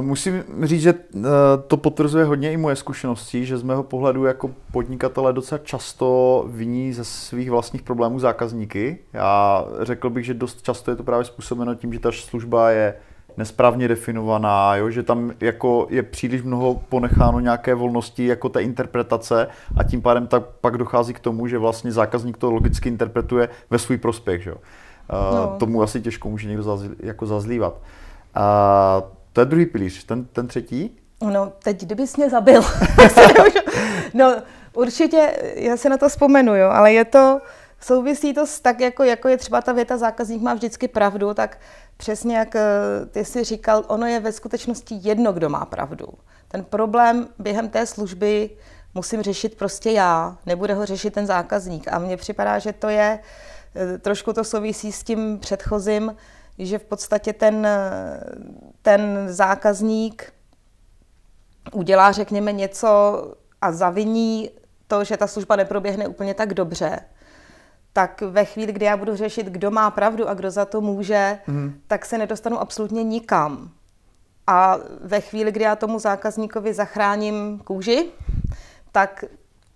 musím 0.00 0.44
říct, 0.62 0.82
že 0.82 0.94
eh, 0.94 1.20
to 1.66 1.76
potvrzuje 1.76 2.24
hodně 2.24 2.52
i 2.52 2.56
moje 2.56 2.76
zkušenosti, 2.76 3.46
že 3.46 3.58
z 3.58 3.62
mého 3.62 3.82
pohledu 3.82 4.24
jako 4.24 4.50
podnikatele 4.72 5.32
docela 5.32 5.58
často 5.58 6.44
viní 6.48 6.92
ze 6.92 7.04
svých 7.04 7.50
vlastních 7.50 7.82
problémů 7.82 8.18
zákazníky. 8.18 8.98
Já 9.12 9.64
řekl 9.80 10.10
bych, 10.10 10.24
že 10.24 10.34
dost 10.34 10.62
často 10.62 10.90
je 10.90 10.96
to 10.96 11.02
právě 11.02 11.24
způsobeno 11.24 11.74
tím, 11.74 11.92
že 11.92 11.98
ta 11.98 12.12
služba 12.12 12.70
je 12.70 12.94
nesprávně 13.36 13.88
definovaná, 13.88 14.76
jo? 14.76 14.90
že 14.90 15.02
tam 15.02 15.32
jako 15.40 15.86
je 15.90 16.02
příliš 16.02 16.42
mnoho 16.42 16.74
ponecháno 16.88 17.40
nějaké 17.40 17.74
volnosti 17.74 18.26
jako 18.26 18.48
té 18.48 18.62
interpretace 18.62 19.46
a 19.76 19.84
tím 19.84 20.02
pádem 20.02 20.26
tak 20.26 20.42
pak 20.60 20.78
dochází 20.78 21.14
k 21.14 21.20
tomu, 21.20 21.46
že 21.46 21.58
vlastně 21.58 21.92
zákazník 21.92 22.36
to 22.36 22.50
logicky 22.50 22.88
interpretuje 22.88 23.48
ve 23.70 23.78
svůj 23.78 23.98
prospěch. 23.98 24.42
Že? 24.42 24.50
Eh, 24.50 25.34
no. 25.34 25.56
Tomu 25.58 25.82
asi 25.82 26.00
těžko 26.00 26.30
může 26.30 26.48
někdo 26.48 26.62
zazl, 26.62 26.88
jako 26.98 27.26
zazlívat. 27.26 27.80
A 28.34 29.02
je 29.40 29.46
druhý 29.46 29.66
pilíř. 29.66 30.04
Ten, 30.04 30.24
ten 30.24 30.48
třetí? 30.48 30.96
No, 31.22 31.52
teď 31.62 31.84
kdybys 31.84 32.16
mě 32.16 32.30
zabil. 32.30 32.62
no, 34.14 34.36
určitě, 34.72 35.36
já 35.54 35.76
se 35.76 35.88
na 35.88 35.96
to 35.96 36.08
vzpomenu, 36.08 36.56
jo, 36.56 36.68
ale 36.68 36.92
je 36.92 37.04
to, 37.04 37.40
souvisí 37.80 38.34
to 38.34 38.46
s 38.46 38.60
tak, 38.60 38.80
jako, 38.80 39.04
jako 39.04 39.28
je 39.28 39.36
třeba 39.36 39.60
ta 39.60 39.72
věta 39.72 39.96
zákazník 39.96 40.42
má 40.42 40.54
vždycky 40.54 40.88
pravdu, 40.88 41.34
tak 41.34 41.58
přesně 41.96 42.36
jak 42.36 42.56
eh, 42.56 42.62
ty 43.10 43.24
jsi 43.24 43.44
říkal, 43.44 43.84
ono 43.88 44.06
je 44.06 44.20
ve 44.20 44.32
skutečnosti 44.32 44.98
jedno, 45.02 45.32
kdo 45.32 45.48
má 45.48 45.64
pravdu. 45.64 46.06
Ten 46.48 46.64
problém 46.64 47.28
během 47.38 47.68
té 47.68 47.86
služby 47.86 48.50
musím 48.94 49.22
řešit 49.22 49.58
prostě 49.58 49.90
já, 49.90 50.36
nebude 50.46 50.74
ho 50.74 50.86
řešit 50.86 51.14
ten 51.14 51.26
zákazník. 51.26 51.92
A 51.92 51.98
mně 51.98 52.16
připadá, 52.16 52.58
že 52.58 52.72
to 52.72 52.88
je, 52.88 53.18
eh, 53.74 53.98
trošku 53.98 54.32
to 54.32 54.44
souvisí 54.44 54.92
s 54.92 55.02
tím 55.02 55.38
předchozím, 55.38 56.16
že 56.58 56.78
v 56.78 56.84
podstatě 56.84 57.32
ten, 57.32 57.68
ten 58.82 59.24
zákazník 59.26 60.32
udělá, 61.72 62.12
řekněme, 62.12 62.52
něco 62.52 62.88
a 63.60 63.72
zaviní 63.72 64.50
to, 64.86 65.04
že 65.04 65.16
ta 65.16 65.26
služba 65.26 65.56
neproběhne 65.56 66.08
úplně 66.08 66.34
tak 66.34 66.54
dobře, 66.54 67.00
tak 67.92 68.20
ve 68.20 68.44
chvíli, 68.44 68.72
kdy 68.72 68.84
já 68.84 68.96
budu 68.96 69.16
řešit, 69.16 69.46
kdo 69.46 69.70
má 69.70 69.90
pravdu 69.90 70.28
a 70.28 70.34
kdo 70.34 70.50
za 70.50 70.64
to 70.64 70.80
může, 70.80 71.38
mm. 71.46 71.80
tak 71.86 72.06
se 72.06 72.18
nedostanu 72.18 72.60
absolutně 72.60 73.04
nikam. 73.04 73.70
A 74.46 74.76
ve 75.00 75.20
chvíli, 75.20 75.52
kdy 75.52 75.64
já 75.64 75.76
tomu 75.76 75.98
zákazníkovi 75.98 76.74
zachráním 76.74 77.58
kůži, 77.58 78.06
tak 78.92 79.24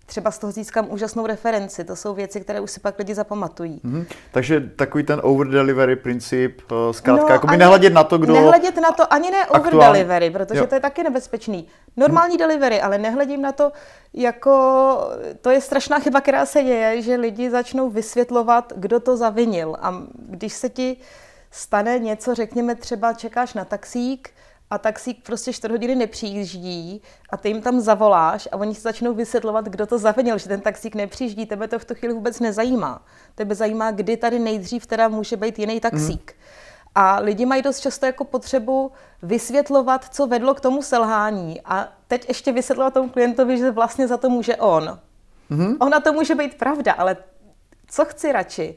třeba 0.05 0.31
z 0.31 0.39
toho 0.39 0.51
získám 0.51 0.87
úžasnou 0.89 1.27
referenci. 1.27 1.83
To 1.83 1.95
jsou 1.95 2.13
věci, 2.13 2.41
které 2.41 2.59
už 2.59 2.71
si 2.71 2.79
pak 2.79 2.99
lidi 2.99 3.15
zapamatují. 3.15 3.81
Mm-hmm. 3.85 4.05
Takže 4.31 4.59
takový 4.75 5.03
ten 5.03 5.21
over-delivery 5.23 5.95
princip, 5.95 6.61
eh, 6.71 6.93
zkrátka, 6.93 7.27
no, 7.27 7.33
jako 7.33 7.47
by 7.47 7.57
nehledět 7.57 7.93
na 7.93 8.03
to, 8.03 8.17
kdo... 8.17 8.33
Nehledět 8.33 8.77
na 8.77 8.91
to 8.91 9.13
ani 9.13 9.31
ne 9.31 9.45
over-delivery, 9.47 10.29
protože 10.29 10.59
jo. 10.59 10.67
to 10.67 10.75
je 10.75 10.81
taky 10.81 11.03
nebezpečný. 11.03 11.67
Normální 11.97 12.33
mm. 12.33 12.39
delivery, 12.39 12.81
ale 12.81 12.97
nehledím 12.97 13.41
na 13.41 13.51
to 13.51 13.71
jako... 14.13 14.51
To 15.41 15.49
je 15.49 15.61
strašná 15.61 15.99
chyba, 15.99 16.21
která 16.21 16.45
se 16.45 16.63
děje, 16.63 17.01
že 17.01 17.15
lidi 17.15 17.49
začnou 17.49 17.89
vysvětlovat, 17.89 18.73
kdo 18.75 18.99
to 18.99 19.17
zavinil. 19.17 19.77
A 19.81 20.01
když 20.29 20.53
se 20.53 20.69
ti 20.69 20.97
stane 21.51 21.99
něco, 21.99 22.35
řekněme 22.35 22.75
třeba 22.75 23.13
čekáš 23.13 23.53
na 23.53 23.65
taxík, 23.65 24.29
a 24.75 24.77
taxík 24.77 25.23
prostě 25.23 25.53
4 25.53 25.71
hodiny 25.71 25.95
nepřijíždí 25.95 27.01
a 27.29 27.37
ty 27.37 27.49
jim 27.49 27.61
tam 27.61 27.79
zavoláš 27.79 28.47
a 28.51 28.57
oni 28.57 28.75
si 28.75 28.81
začnou 28.81 29.13
vysvětlovat, 29.13 29.65
kdo 29.65 29.85
to 29.85 29.97
zavinil, 29.97 30.37
že 30.37 30.47
ten 30.47 30.61
taxík 30.61 30.95
nepřijíždí, 30.95 31.45
tebe 31.45 31.67
to 31.67 31.79
v 31.79 31.85
tu 31.85 31.95
chvíli 31.95 32.13
vůbec 32.13 32.39
nezajímá. 32.39 33.05
Tebe 33.35 33.55
zajímá, 33.55 33.91
kdy 33.91 34.17
tady 34.17 34.39
nejdřív 34.39 34.87
teda 34.87 35.07
může 35.07 35.37
být 35.37 35.59
jiný 35.59 35.79
taxík. 35.79 36.35
Mm. 36.37 36.43
A 36.95 37.19
lidi 37.19 37.45
mají 37.45 37.61
dost 37.61 37.79
často 37.79 38.05
jako 38.05 38.23
potřebu 38.23 38.91
vysvětlovat, 39.21 40.05
co 40.11 40.27
vedlo 40.27 40.53
k 40.53 40.61
tomu 40.61 40.81
selhání. 40.81 41.61
A 41.65 41.87
teď 42.07 42.27
ještě 42.27 42.51
vysvětlovat 42.51 42.93
tomu 42.93 43.09
klientovi, 43.09 43.57
že 43.57 43.71
vlastně 43.71 44.07
za 44.07 44.17
to 44.17 44.29
může 44.29 44.55
on. 44.55 44.99
Mm-hmm. 45.51 45.77
Ona 45.79 45.99
to 45.99 46.13
může 46.13 46.35
být 46.35 46.57
pravda, 46.57 46.93
ale 46.93 47.17
co 47.87 48.05
chci 48.05 48.31
radši? 48.31 48.75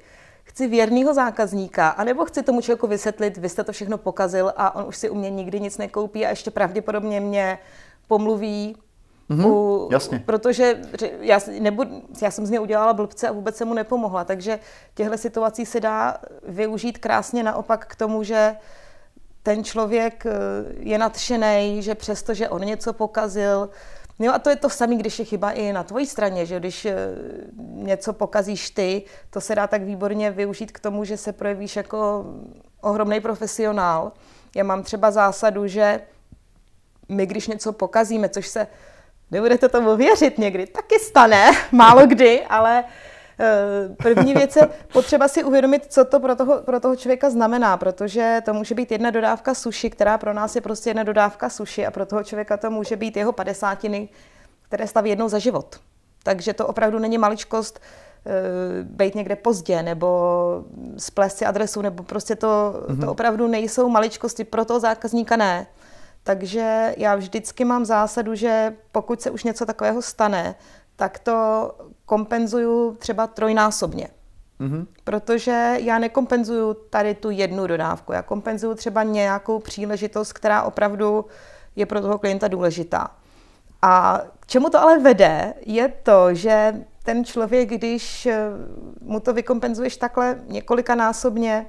Chci 0.58 0.66
věrného 0.66 1.14
zákazníka, 1.14 1.88
anebo 1.88 2.24
chci 2.24 2.42
tomu 2.42 2.60
člověku 2.60 2.86
vysvětlit, 2.86 3.38
vy 3.38 3.48
jste 3.48 3.64
to 3.64 3.72
všechno 3.72 3.98
pokazil 3.98 4.52
a 4.56 4.74
on 4.74 4.88
už 4.88 4.96
si 4.96 5.10
u 5.10 5.14
mě 5.14 5.30
nikdy 5.30 5.60
nic 5.60 5.78
nekoupí 5.78 6.26
a 6.26 6.30
ještě 6.30 6.50
pravděpodobně 6.50 7.20
mě 7.20 7.58
pomluví 8.06 8.76
Mm-hmm, 9.30 9.46
u, 9.46 9.88
jasně. 9.92 10.22
Protože 10.26 10.80
já, 11.20 11.40
nebudu, 11.60 12.02
já 12.22 12.30
jsem 12.30 12.46
z 12.46 12.50
něj 12.50 12.60
udělala 12.60 12.92
blbce 12.92 13.28
a 13.28 13.32
vůbec 13.32 13.56
se 13.56 13.64
mu 13.64 13.74
nepomohla. 13.74 14.24
Takže 14.24 14.58
těchto 14.94 15.18
situací 15.18 15.66
se 15.66 15.80
dá 15.80 16.16
využít 16.48 16.98
krásně 16.98 17.42
naopak 17.42 17.86
k 17.86 17.96
tomu, 17.96 18.22
že 18.22 18.56
ten 19.42 19.64
člověk 19.64 20.26
eh, 20.26 20.32
je 20.78 20.98
nadšený, 20.98 21.82
že 21.82 21.94
přesto, 21.94 22.34
že 22.34 22.48
on 22.48 22.64
něco 22.64 22.92
pokazil, 22.92 23.70
Jo, 24.18 24.32
a 24.32 24.38
to 24.38 24.50
je 24.50 24.56
to 24.56 24.70
samé, 24.70 24.96
když 24.96 25.18
je 25.18 25.24
chyba 25.24 25.50
i 25.50 25.72
na 25.72 25.82
tvojí 25.82 26.06
straně, 26.06 26.46
že 26.46 26.58
když 26.58 26.84
eh, 26.84 26.96
něco 27.58 28.12
pokazíš 28.12 28.70
ty, 28.70 29.02
to 29.30 29.40
se 29.40 29.54
dá 29.54 29.66
tak 29.66 29.82
výborně 29.82 30.30
využít 30.30 30.72
k 30.72 30.80
tomu, 30.80 31.04
že 31.04 31.16
se 31.16 31.32
projevíš 31.32 31.76
jako 31.76 32.24
ohromný 32.80 33.20
profesionál. 33.20 34.12
Já 34.54 34.64
mám 34.64 34.82
třeba 34.82 35.10
zásadu, 35.10 35.66
že 35.66 36.00
my, 37.08 37.26
když 37.26 37.46
něco 37.46 37.72
pokazíme, 37.72 38.28
což 38.28 38.46
se 38.46 38.66
nebudete 39.30 39.68
tomu 39.68 39.96
věřit 39.96 40.38
někdy, 40.38 40.66
taky 40.66 40.98
stane, 40.98 41.50
málo 41.72 42.06
kdy, 42.06 42.44
ale 42.44 42.84
Eh, 42.84 42.84
první 44.02 44.34
věc 44.34 44.56
je 44.56 44.68
potřeba 44.92 45.28
si 45.28 45.44
uvědomit, 45.44 45.86
co 45.88 46.04
to 46.04 46.20
pro 46.20 46.36
toho, 46.36 46.58
pro 46.62 46.80
toho 46.80 46.96
člověka 46.96 47.30
znamená, 47.30 47.76
protože 47.76 48.42
to 48.44 48.54
může 48.54 48.74
být 48.74 48.92
jedna 48.92 49.10
dodávka 49.10 49.54
suši, 49.54 49.90
která 49.90 50.18
pro 50.18 50.32
nás 50.32 50.54
je 50.54 50.60
prostě 50.60 50.90
jedna 50.90 51.02
dodávka 51.02 51.48
suši 51.48 51.86
a 51.86 51.90
pro 51.90 52.06
toho 52.06 52.24
člověka 52.24 52.56
to 52.56 52.70
může 52.70 52.96
být 52.96 53.16
jeho 53.16 53.32
padesátiny, 53.32 54.08
které 54.62 54.86
staví 54.86 55.10
jednou 55.10 55.28
za 55.28 55.38
život. 55.38 55.80
Takže 56.22 56.52
to 56.52 56.66
opravdu 56.66 56.98
není 56.98 57.18
maličkost 57.18 57.80
uh, 57.80 58.32
být 58.82 59.14
někde 59.14 59.36
pozdě 59.36 59.82
nebo 59.82 60.64
splést 60.96 61.38
si 61.38 61.44
adresu, 61.44 61.82
nebo 61.82 62.02
prostě 62.02 62.36
to, 62.36 62.46
mm-hmm. 62.46 62.86
to 62.86 62.92
mhm. 62.92 63.08
opravdu 63.08 63.46
nejsou 63.46 63.88
maličkosti, 63.88 64.44
pro 64.44 64.64
toho 64.64 64.80
zákazníka 64.80 65.36
ne. 65.36 65.66
Takže 66.22 66.94
já 66.96 67.14
vždycky 67.16 67.64
mám 67.64 67.84
zásadu, 67.84 68.34
že 68.34 68.76
pokud 68.92 69.22
se 69.22 69.30
už 69.30 69.44
něco 69.44 69.66
takového 69.66 70.02
stane, 70.02 70.54
tak 70.96 71.18
to 71.18 71.70
kompenzuju 72.08 72.96
třeba 72.98 73.26
trojnásobně. 73.26 74.08
Mm-hmm. 74.60 74.86
Protože 75.04 75.76
já 75.78 75.98
nekompenzuju 75.98 76.74
tady 76.74 77.14
tu 77.14 77.30
jednu 77.30 77.66
dodávku, 77.66 78.12
já 78.12 78.22
kompenzuju 78.22 78.74
třeba 78.74 79.02
nějakou 79.02 79.58
příležitost, 79.58 80.32
která 80.32 80.62
opravdu 80.62 81.24
je 81.76 81.86
pro 81.86 82.00
toho 82.00 82.18
klienta 82.18 82.48
důležitá. 82.48 83.10
A 83.82 84.22
k 84.40 84.46
čemu 84.46 84.70
to 84.70 84.80
ale 84.80 84.98
vede, 84.98 85.54
je 85.66 85.88
to, 85.88 86.34
že 86.34 86.84
ten 87.02 87.24
člověk, 87.24 87.68
když 87.68 88.26
eh, 88.26 88.48
mu 89.00 89.20
to 89.20 89.34
vykompenzuješ 89.34 89.96
takhle 89.96 90.40
několikanásobně, 90.46 91.66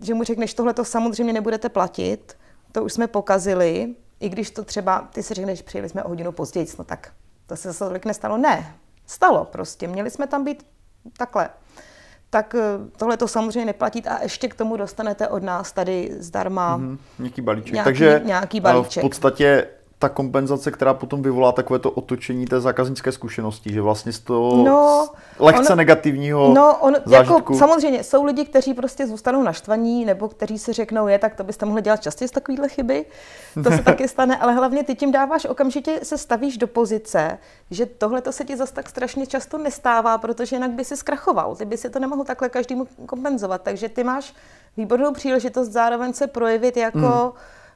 že 0.00 0.14
mu 0.14 0.24
řekneš, 0.24 0.54
tohle 0.54 0.74
to 0.74 0.84
samozřejmě 0.84 1.32
nebudete 1.32 1.68
platit, 1.68 2.36
to 2.72 2.84
už 2.84 2.92
jsme 2.92 3.06
pokazili, 3.06 3.94
i 4.20 4.28
když 4.28 4.50
to 4.50 4.64
třeba, 4.64 5.08
ty 5.12 5.22
si 5.22 5.34
řekneš, 5.34 5.62
přijeli 5.62 5.88
jsme 5.88 6.04
o 6.04 6.08
hodinu 6.08 6.32
později, 6.32 6.66
no 6.78 6.84
tak 6.84 7.12
to 7.46 7.56
se 7.56 7.68
zase 7.68 7.84
tolik 7.84 8.04
nestalo. 8.04 8.38
Ne, 8.38 8.74
stalo 9.08 9.44
prostě. 9.44 9.88
Měli 9.88 10.10
jsme 10.10 10.26
tam 10.26 10.44
být 10.44 10.66
takhle. 11.16 11.48
tak 12.30 12.54
eh, 12.54 12.60
tohle 12.96 13.16
to 13.16 13.28
samozřejmě 13.28 13.64
neplatí 13.64 14.04
a 14.04 14.22
ještě 14.22 14.48
k 14.48 14.54
tomu 14.54 14.76
dostanete 14.76 15.28
od 15.28 15.42
nás 15.42 15.72
tady 15.72 16.10
zdarma 16.18 16.78
mm-hmm. 16.78 16.98
nějaký 17.18 17.40
balíček. 17.42 17.72
Nějaký, 17.72 17.86
Takže 17.86 18.20
nějaký 18.24 18.60
balíček. 18.60 19.02
v 19.02 19.06
podstatě 19.06 19.66
ta 19.98 20.08
kompenzace, 20.08 20.70
která 20.70 20.94
potom 20.94 21.22
vyvolá 21.22 21.52
takové 21.52 21.78
to 21.78 21.90
otočení 21.90 22.46
té 22.46 22.60
zákaznické 22.60 23.12
zkušenosti, 23.12 23.72
že 23.72 23.80
vlastně 23.80 24.12
z 24.12 24.18
toho 24.20 24.64
no, 24.64 25.08
lehce 25.38 25.72
on, 25.72 25.78
negativního 25.78 26.54
no, 26.54 26.78
on, 26.80 26.94
jako 26.94 27.10
zážitku... 27.10 27.34
Jako, 27.34 27.54
samozřejmě 27.54 28.04
jsou 28.04 28.24
lidi, 28.24 28.44
kteří 28.44 28.74
prostě 28.74 29.06
zůstanou 29.06 29.42
naštvaní, 29.42 30.04
nebo 30.04 30.28
kteří 30.28 30.58
si 30.58 30.72
řeknou, 30.72 31.06
je, 31.06 31.18
tak 31.18 31.34
to 31.34 31.44
byste 31.44 31.66
mohli 31.66 31.82
dělat 31.82 32.02
častěji 32.02 32.28
z 32.28 32.30
takovýhle 32.30 32.68
chyby, 32.68 33.06
to 33.64 33.70
se 33.70 33.82
taky 33.84 34.08
stane, 34.08 34.36
ale 34.36 34.54
hlavně 34.54 34.84
ty 34.84 34.94
tím 34.94 35.12
dáváš, 35.12 35.44
okamžitě 35.44 36.00
se 36.02 36.18
stavíš 36.18 36.58
do 36.58 36.66
pozice, 36.66 37.38
že 37.70 37.86
tohle 37.86 38.20
to 38.20 38.32
se 38.32 38.44
ti 38.44 38.56
zase 38.56 38.74
tak 38.74 38.88
strašně 38.88 39.26
často 39.26 39.58
nestává, 39.58 40.18
protože 40.18 40.56
jinak 40.56 40.70
by 40.70 40.84
si 40.84 40.96
zkrachoval, 40.96 41.56
ty 41.56 41.64
by 41.64 41.76
si 41.76 41.90
to 41.90 41.98
nemohl 41.98 42.24
takhle 42.24 42.48
každému 42.48 42.86
kompenzovat, 43.06 43.62
takže 43.62 43.88
ty 43.88 44.04
máš 44.04 44.34
výbornou 44.76 45.12
příležitost 45.12 45.68
zároveň 45.68 46.12
se 46.12 46.26
projevit 46.26 46.76
jako 46.76 46.98
hmm. 46.98 47.32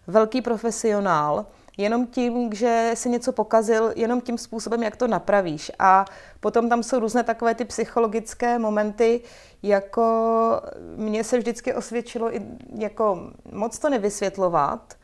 velký 0.07 0.43
profesionál, 0.43 1.47
jenom 1.79 2.07
tím, 2.07 2.53
že 2.53 2.91
si 2.95 3.09
něco 3.09 3.33
pokazil, 3.33 3.93
jenom 3.97 4.21
tím 4.21 4.39
způsobem, 4.39 4.83
jak 4.83 4.97
to 4.97 5.07
napravíš. 5.07 5.73
A 5.79 6.05
potom 6.41 6.69
tam 6.69 6.83
jsou 6.83 6.99
různé 6.99 7.23
takové 7.23 7.55
ty 7.55 7.65
psychologické 7.65 8.59
momenty, 8.59 9.21
jako 9.63 10.03
mně 10.97 11.25
se 11.25 11.39
vždycky 11.39 11.75
osvědčilo 11.75 12.37
i 12.37 12.43
jako 12.79 13.31
moc 13.53 13.79
to 13.79 13.91
nevysvětlovat, 13.91 14.95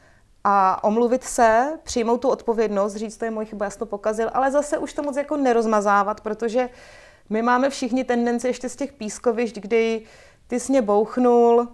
a 0.44 0.84
omluvit 0.84 1.24
se, 1.24 1.78
přijmout 1.82 2.18
tu 2.18 2.28
odpovědnost, 2.28 2.94
říct, 2.94 3.16
to 3.16 3.24
je 3.24 3.30
můj 3.30 3.44
chyba, 3.46 3.64
já 3.64 3.70
to 3.70 3.86
pokazil, 3.86 4.30
ale 4.34 4.50
zase 4.50 4.78
už 4.78 4.92
to 4.92 5.02
moc 5.02 5.16
jako 5.16 5.36
nerozmazávat, 5.36 6.20
protože 6.20 6.68
my 7.30 7.42
máme 7.42 7.70
všichni 7.70 8.04
tendenci 8.04 8.46
ještě 8.46 8.68
z 8.68 8.76
těch 8.76 8.92
pískovišť, 8.92 9.56
kdy 9.56 10.02
ty 10.46 10.58
mě 10.68 10.82
bouchnul, 10.82 11.68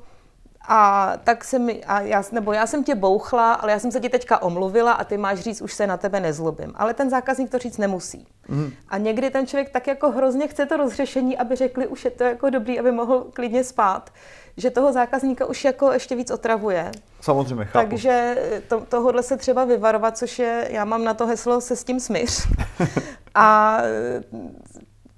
a 0.69 1.13
tak 1.25 1.45
se 1.45 1.59
mi, 1.59 1.85
a 1.85 2.01
já, 2.01 2.23
nebo 2.33 2.53
já 2.53 2.67
jsem 2.67 2.85
tě 2.85 2.95
bouchla, 2.95 3.53
ale 3.53 3.73
já 3.73 3.79
jsem 3.79 3.93
se 3.93 4.01
ti 4.01 4.09
teďka 4.09 4.43
omluvila 4.43 4.93
a 4.93 5.05
ty 5.05 5.17
máš 5.17 5.41
říct, 5.41 5.63
už 5.63 5.75
se 5.75 5.87
na 5.87 5.97
tebe 5.97 6.21
nezlobím. 6.21 6.73
Ale 6.75 6.95
ten 6.95 7.11
zákazník 7.11 7.51
to 7.51 7.59
říct 7.59 7.79
nemusí. 7.79 8.27
Mm. 8.49 8.73
A 8.89 8.99
někdy 8.99 9.31
ten 9.31 9.47
člověk 9.47 9.71
tak 9.71 9.87
jako 9.87 10.11
hrozně 10.11 10.49
chce 10.49 10.67
to 10.67 10.77
rozřešení, 10.77 11.39
aby 11.39 11.57
řekli, 11.57 11.87
už 11.87 12.05
je 12.05 12.11
to 12.11 12.25
jako 12.25 12.51
dobrý, 12.51 12.79
aby 12.79 12.93
mohl 12.93 13.27
klidně 13.33 13.65
spát, 13.65 14.11
že 14.57 14.71
toho 14.71 14.93
zákazníka 14.93 15.47
už 15.47 15.65
jako 15.65 15.93
ještě 15.93 16.17
víc 16.17 16.31
otravuje. 16.31 16.91
Samozřejmě, 17.21 17.65
chápu. 17.65 17.89
Takže 17.89 18.37
to, 18.69 18.81
tohohle 18.81 19.23
se 19.23 19.37
třeba 19.37 19.65
vyvarovat, 19.65 20.19
což 20.19 20.39
je, 20.39 20.69
já 20.71 20.85
mám 20.85 21.05
na 21.05 21.15
to 21.15 21.27
heslo 21.27 21.61
se 21.61 21.77
s 21.77 21.85
tím 21.85 22.01
smíř. 22.01 22.49
a 23.35 23.79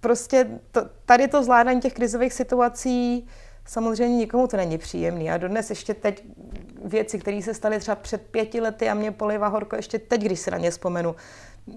prostě 0.01 0.47
to, 0.71 0.81
tady 1.07 1.29
to 1.29 1.43
zvládání 1.43 1.81
těch 1.81 1.95
krizových 1.95 2.33
situací, 2.33 3.29
Samozřejmě 3.67 4.17
nikomu 4.17 4.47
to 4.47 4.57
není 4.57 4.79
příjemný. 4.79 5.31
A 5.31 5.37
dodnes 5.37 5.71
ještě 5.71 5.95
teď 5.95 6.25
věci, 6.85 7.19
které 7.19 7.43
se 7.43 7.55
staly 7.55 7.79
třeba 7.79 7.95
před 7.95 8.23
pěti 8.23 8.61
lety 8.61 8.89
a 8.89 8.95
mě 8.95 9.13
polivá 9.13 9.49
horko 9.49 9.77
ještě 9.77 9.99
teď, 9.99 10.21
když 10.21 10.41
si 10.41 10.51
na 10.51 10.59
ně 10.59 10.71
vzpomenu. 10.71 11.15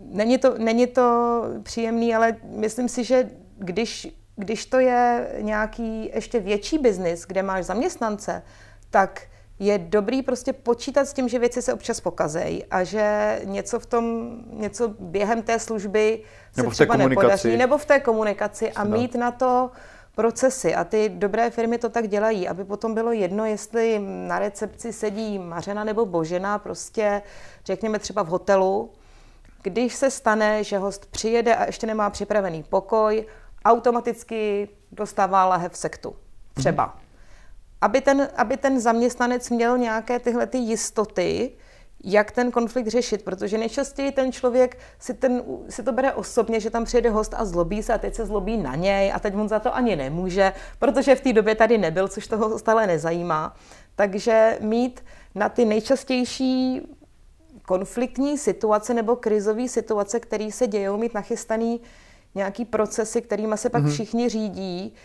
Není 0.05 0.37
to, 0.37 0.57
není 0.57 0.87
to 0.87 1.43
příjemný, 1.63 2.15
ale 2.15 2.35
myslím 2.43 2.89
si, 2.89 3.03
že 3.03 3.29
když, 3.57 4.07
když 4.35 4.65
to 4.65 4.79
je 4.79 5.27
nějaký 5.41 6.11
ještě 6.13 6.39
větší 6.39 6.77
biznis, 6.77 7.25
kde 7.27 7.43
máš 7.43 7.65
zaměstnance, 7.65 8.43
tak 8.89 9.21
je 9.59 9.77
dobrý 9.77 10.21
prostě 10.21 10.53
počítat 10.53 11.05
s 11.05 11.13
tím, 11.13 11.29
že 11.29 11.39
věci 11.39 11.61
se 11.61 11.73
občas 11.73 11.99
pokazejí 11.99 12.65
a 12.65 12.83
že 12.83 13.39
něco 13.43 13.79
v 13.79 13.85
tom, 13.85 14.35
něco 14.51 14.95
během 14.99 15.41
té 15.41 15.59
služby 15.59 16.23
se 16.51 16.61
nebo 16.61 16.71
třeba 16.71 16.97
nepodaří, 16.97 17.57
nebo 17.57 17.77
v 17.77 17.85
té 17.85 17.99
komunikaci 17.99 18.71
a 18.71 18.83
mít 18.83 19.15
na 19.15 19.31
to 19.31 19.71
procesy 20.15 20.75
a 20.75 20.83
ty 20.83 21.09
dobré 21.09 21.49
firmy 21.49 21.77
to 21.77 21.89
tak 21.89 22.07
dělají, 22.07 22.47
aby 22.47 22.65
potom 22.65 22.93
bylo 22.93 23.11
jedno, 23.11 23.45
jestli 23.45 23.99
na 24.27 24.39
recepci 24.39 24.93
sedí 24.93 25.39
Mařena 25.39 25.83
nebo 25.83 26.05
Božena, 26.05 26.59
prostě 26.59 27.21
řekněme 27.65 27.99
třeba 27.99 28.23
v 28.23 28.27
hotelu, 28.27 28.91
když 29.61 29.95
se 29.95 30.11
stane, 30.11 30.63
že 30.63 30.77
host 30.77 31.05
přijede 31.05 31.55
a 31.55 31.65
ještě 31.65 31.87
nemá 31.87 32.09
připravený 32.09 32.63
pokoj, 32.63 33.25
automaticky 33.65 34.69
dostává 34.91 35.45
lahev 35.45 35.77
sektu. 35.77 36.15
Třeba. 36.53 36.85
Mm. 36.85 36.91
Aby 37.81 38.01
ten, 38.01 38.29
aby 38.35 38.57
ten 38.57 38.79
zaměstnanec 38.79 39.49
měl 39.49 39.77
nějaké 39.77 40.19
tyhle 40.19 40.47
ty 40.47 40.57
jistoty, 40.57 41.51
jak 42.03 42.31
ten 42.31 42.51
konflikt 42.51 42.87
řešit, 42.87 43.23
protože 43.23 43.57
nejčastěji 43.57 44.11
ten 44.11 44.31
člověk 44.31 44.77
si, 44.99 45.13
ten, 45.13 45.43
si 45.69 45.83
to 45.83 45.91
bere 45.91 46.13
osobně, 46.13 46.59
že 46.59 46.69
tam 46.69 46.85
přijede 46.85 47.09
host 47.09 47.33
a 47.37 47.45
zlobí 47.45 47.83
se 47.83 47.93
a 47.93 47.97
teď 47.97 48.15
se 48.15 48.25
zlobí 48.25 48.57
na 48.57 48.75
něj 48.75 49.11
a 49.13 49.19
teď 49.19 49.35
on 49.35 49.49
za 49.49 49.59
to 49.59 49.75
ani 49.75 49.95
nemůže, 49.95 50.53
protože 50.79 51.15
v 51.15 51.21
té 51.21 51.33
době 51.33 51.55
tady 51.55 51.77
nebyl, 51.77 52.07
což 52.07 52.27
toho 52.27 52.59
stále 52.59 52.87
nezajímá. 52.87 53.55
Takže 53.95 54.57
mít 54.61 55.03
na 55.35 55.49
ty 55.49 55.65
nejčastější 55.65 56.81
konfliktní 57.65 58.37
situace 58.37 58.93
nebo 58.93 59.15
krizové 59.15 59.67
situace, 59.67 60.19
které 60.19 60.51
se 60.51 60.67
dějou, 60.67 60.97
mít 60.97 61.13
nachystaný 61.13 61.81
nějaký 62.35 62.65
procesy, 62.65 63.21
kterými 63.21 63.57
se 63.57 63.69
pak 63.69 63.83
mm-hmm. 63.83 63.93
všichni 63.93 64.29
řídí 64.29 64.95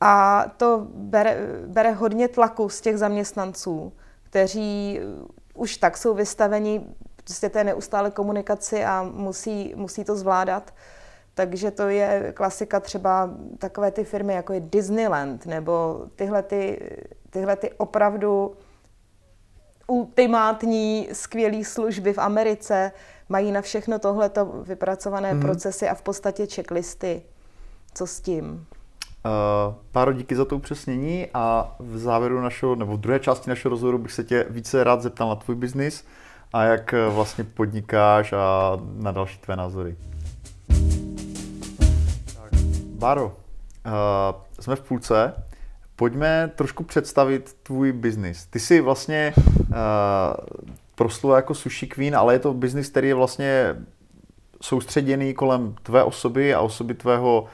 a 0.00 0.44
to 0.56 0.86
bere, 0.94 1.38
bere 1.66 1.92
hodně 1.92 2.28
tlaku 2.28 2.68
z 2.68 2.80
těch 2.80 2.98
zaměstnanců, 2.98 3.92
kteří 4.22 5.00
už 5.54 5.76
tak 5.76 5.96
jsou 5.96 6.14
vystaveni 6.14 6.86
prostě 7.24 7.48
té 7.48 7.64
neustále 7.64 8.10
komunikaci 8.10 8.84
a 8.84 9.02
musí, 9.02 9.74
musí 9.76 10.04
to 10.04 10.16
zvládat. 10.16 10.74
Takže 11.34 11.70
to 11.70 11.88
je 11.88 12.32
klasika 12.36 12.80
třeba 12.80 13.30
takové 13.58 13.90
ty 13.90 14.04
firmy, 14.04 14.34
jako 14.34 14.52
je 14.52 14.60
Disneyland, 14.60 15.46
nebo 15.46 16.06
tyhle, 16.16 16.42
ty, 16.42 16.90
tyhle 17.30 17.56
ty 17.56 17.72
opravdu 17.72 18.56
ultimátní 19.86 21.08
skvělé 21.12 21.64
služby 21.64 22.12
v 22.12 22.18
Americe 22.18 22.92
mají 23.28 23.52
na 23.52 23.60
všechno 23.60 23.98
tohleto 23.98 24.44
vypracované 24.44 25.34
mm-hmm. 25.34 25.40
procesy 25.40 25.88
a 25.88 25.94
v 25.94 26.02
podstatě 26.02 26.46
checklisty. 26.46 27.22
Co 27.94 28.06
s 28.06 28.20
tím? 28.20 28.66
Uh, 29.26 29.74
Páro, 29.92 30.12
díky 30.12 30.36
za 30.36 30.44
to 30.44 30.56
upřesnění 30.56 31.26
a 31.34 31.76
v 31.78 31.98
závěru 31.98 32.40
našeho, 32.40 32.74
nebo 32.74 32.96
v 32.96 33.00
druhé 33.00 33.20
části 33.20 33.50
našeho 33.50 33.70
rozhovoru 33.70 33.98
bych 33.98 34.12
se 34.12 34.24
tě 34.24 34.46
více 34.50 34.84
rád 34.84 35.02
zeptal 35.02 35.28
na 35.28 35.34
tvůj 35.34 35.56
biznis 35.56 36.04
a 36.52 36.62
jak 36.62 36.94
eh, 36.94 37.08
vlastně 37.08 37.44
podnikáš 37.44 38.32
a 38.32 38.78
na 38.94 39.12
další 39.12 39.38
tvé 39.38 39.56
názory. 39.56 39.96
Báro, 42.98 43.26
uh, 43.26 43.32
jsme 44.60 44.76
v 44.76 44.80
půlce. 44.80 45.34
Pojďme 45.96 46.50
trošku 46.54 46.84
představit 46.84 47.56
tvůj 47.62 47.92
biznis. 47.92 48.46
Ty 48.46 48.60
jsi 48.60 48.80
vlastně 48.80 49.34
proslul 50.94 51.32
jako 51.32 51.54
sushi 51.54 51.86
queen, 51.86 52.16
ale 52.16 52.34
je 52.34 52.38
to 52.38 52.54
biznis, 52.54 52.90
který 52.90 53.08
je 53.08 53.14
vlastně 53.14 53.76
soustředěný 54.62 55.34
kolem 55.34 55.74
tvé 55.82 56.04
osoby 56.04 56.54
a 56.54 56.60
osoby 56.60 56.94
tvého 56.94 57.46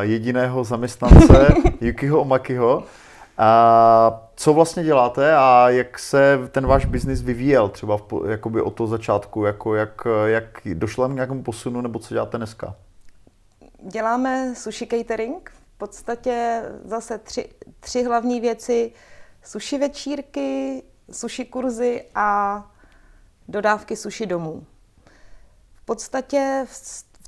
jediného 0.00 0.64
zaměstnance 0.64 1.46
Yukiho 1.80 2.20
Omakiho. 2.20 2.84
A 3.38 4.28
co 4.36 4.52
vlastně 4.52 4.84
děláte 4.84 5.36
a 5.36 5.70
jak 5.70 5.98
se 5.98 6.38
ten 6.50 6.66
váš 6.66 6.84
biznis 6.84 7.22
vyvíjel 7.22 7.68
třeba 7.68 7.96
v, 7.96 8.02
jakoby 8.28 8.62
od 8.62 8.70
toho 8.70 8.86
začátku, 8.86 9.44
jako 9.44 9.74
jak, 9.74 10.06
jak 10.26 10.44
došlo 10.74 11.08
k 11.08 11.12
nějakému 11.12 11.42
posunu 11.42 11.80
nebo 11.80 11.98
co 11.98 12.14
děláte 12.14 12.36
dneska? 12.36 12.74
Děláme 13.82 14.54
sushi 14.54 14.86
catering, 14.86 15.50
v 15.74 15.78
podstatě 15.78 16.62
zase 16.84 17.18
tři, 17.18 17.48
tři 17.80 18.02
hlavní 18.02 18.40
věci, 18.40 18.92
sushi 19.44 19.78
večírky, 19.78 20.82
sushi 21.12 21.44
kurzy 21.44 22.04
a 22.14 22.60
dodávky 23.48 23.96
sushi 23.96 24.26
domů. 24.26 24.66
V 25.74 25.84
podstatě 25.84 26.64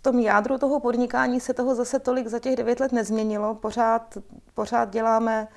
tom 0.07 0.19
jádru 0.19 0.59
toho 0.59 0.81
podnikání 0.81 1.41
se 1.41 1.55
toho 1.55 1.75
zase 1.75 1.99
tolik 1.99 2.27
za 2.27 2.39
těch 2.39 2.57
devět 2.57 2.81
let 2.81 2.93
nezměnilo. 2.93 3.55
Pořád, 3.55 4.19
pořád 4.55 4.91
děláme 4.91 5.49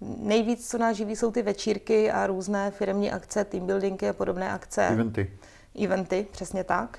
nejvíc, 0.00 0.70
co 0.70 0.78
nás 0.78 0.96
živí, 0.96 1.16
jsou 1.16 1.30
ty 1.30 1.42
večírky 1.42 2.10
a 2.10 2.26
různé 2.26 2.70
firmní 2.70 3.12
akce, 3.12 3.44
team 3.44 3.66
buildingy 3.66 4.08
a 4.08 4.12
podobné 4.12 4.52
akce. 4.52 4.86
Eventy. 4.86 5.32
Eventy, 5.84 6.26
přesně 6.30 6.64
tak. 6.64 6.98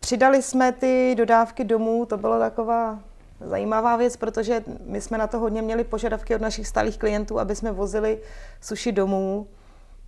Přidali 0.00 0.42
jsme 0.42 0.72
ty 0.72 1.14
dodávky 1.18 1.64
domů, 1.64 2.06
to 2.06 2.16
bylo 2.16 2.38
taková 2.38 2.98
zajímavá 3.40 3.96
věc, 3.96 4.16
protože 4.16 4.64
my 4.84 5.00
jsme 5.00 5.18
na 5.18 5.26
to 5.26 5.38
hodně 5.38 5.62
měli 5.62 5.84
požadavky 5.84 6.34
od 6.34 6.40
našich 6.40 6.68
stálých 6.68 6.98
klientů, 6.98 7.38
aby 7.38 7.56
jsme 7.56 7.72
vozili 7.72 8.20
suši 8.60 8.92
domů. 8.92 9.48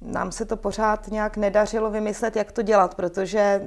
Nám 0.01 0.33
se 0.33 0.45
to 0.45 0.57
pořád 0.57 1.09
nějak 1.09 1.37
nedařilo 1.37 1.91
vymyslet, 1.91 2.37
jak 2.37 2.53
to 2.53 2.63
dělat, 2.63 2.95
protože 2.95 3.63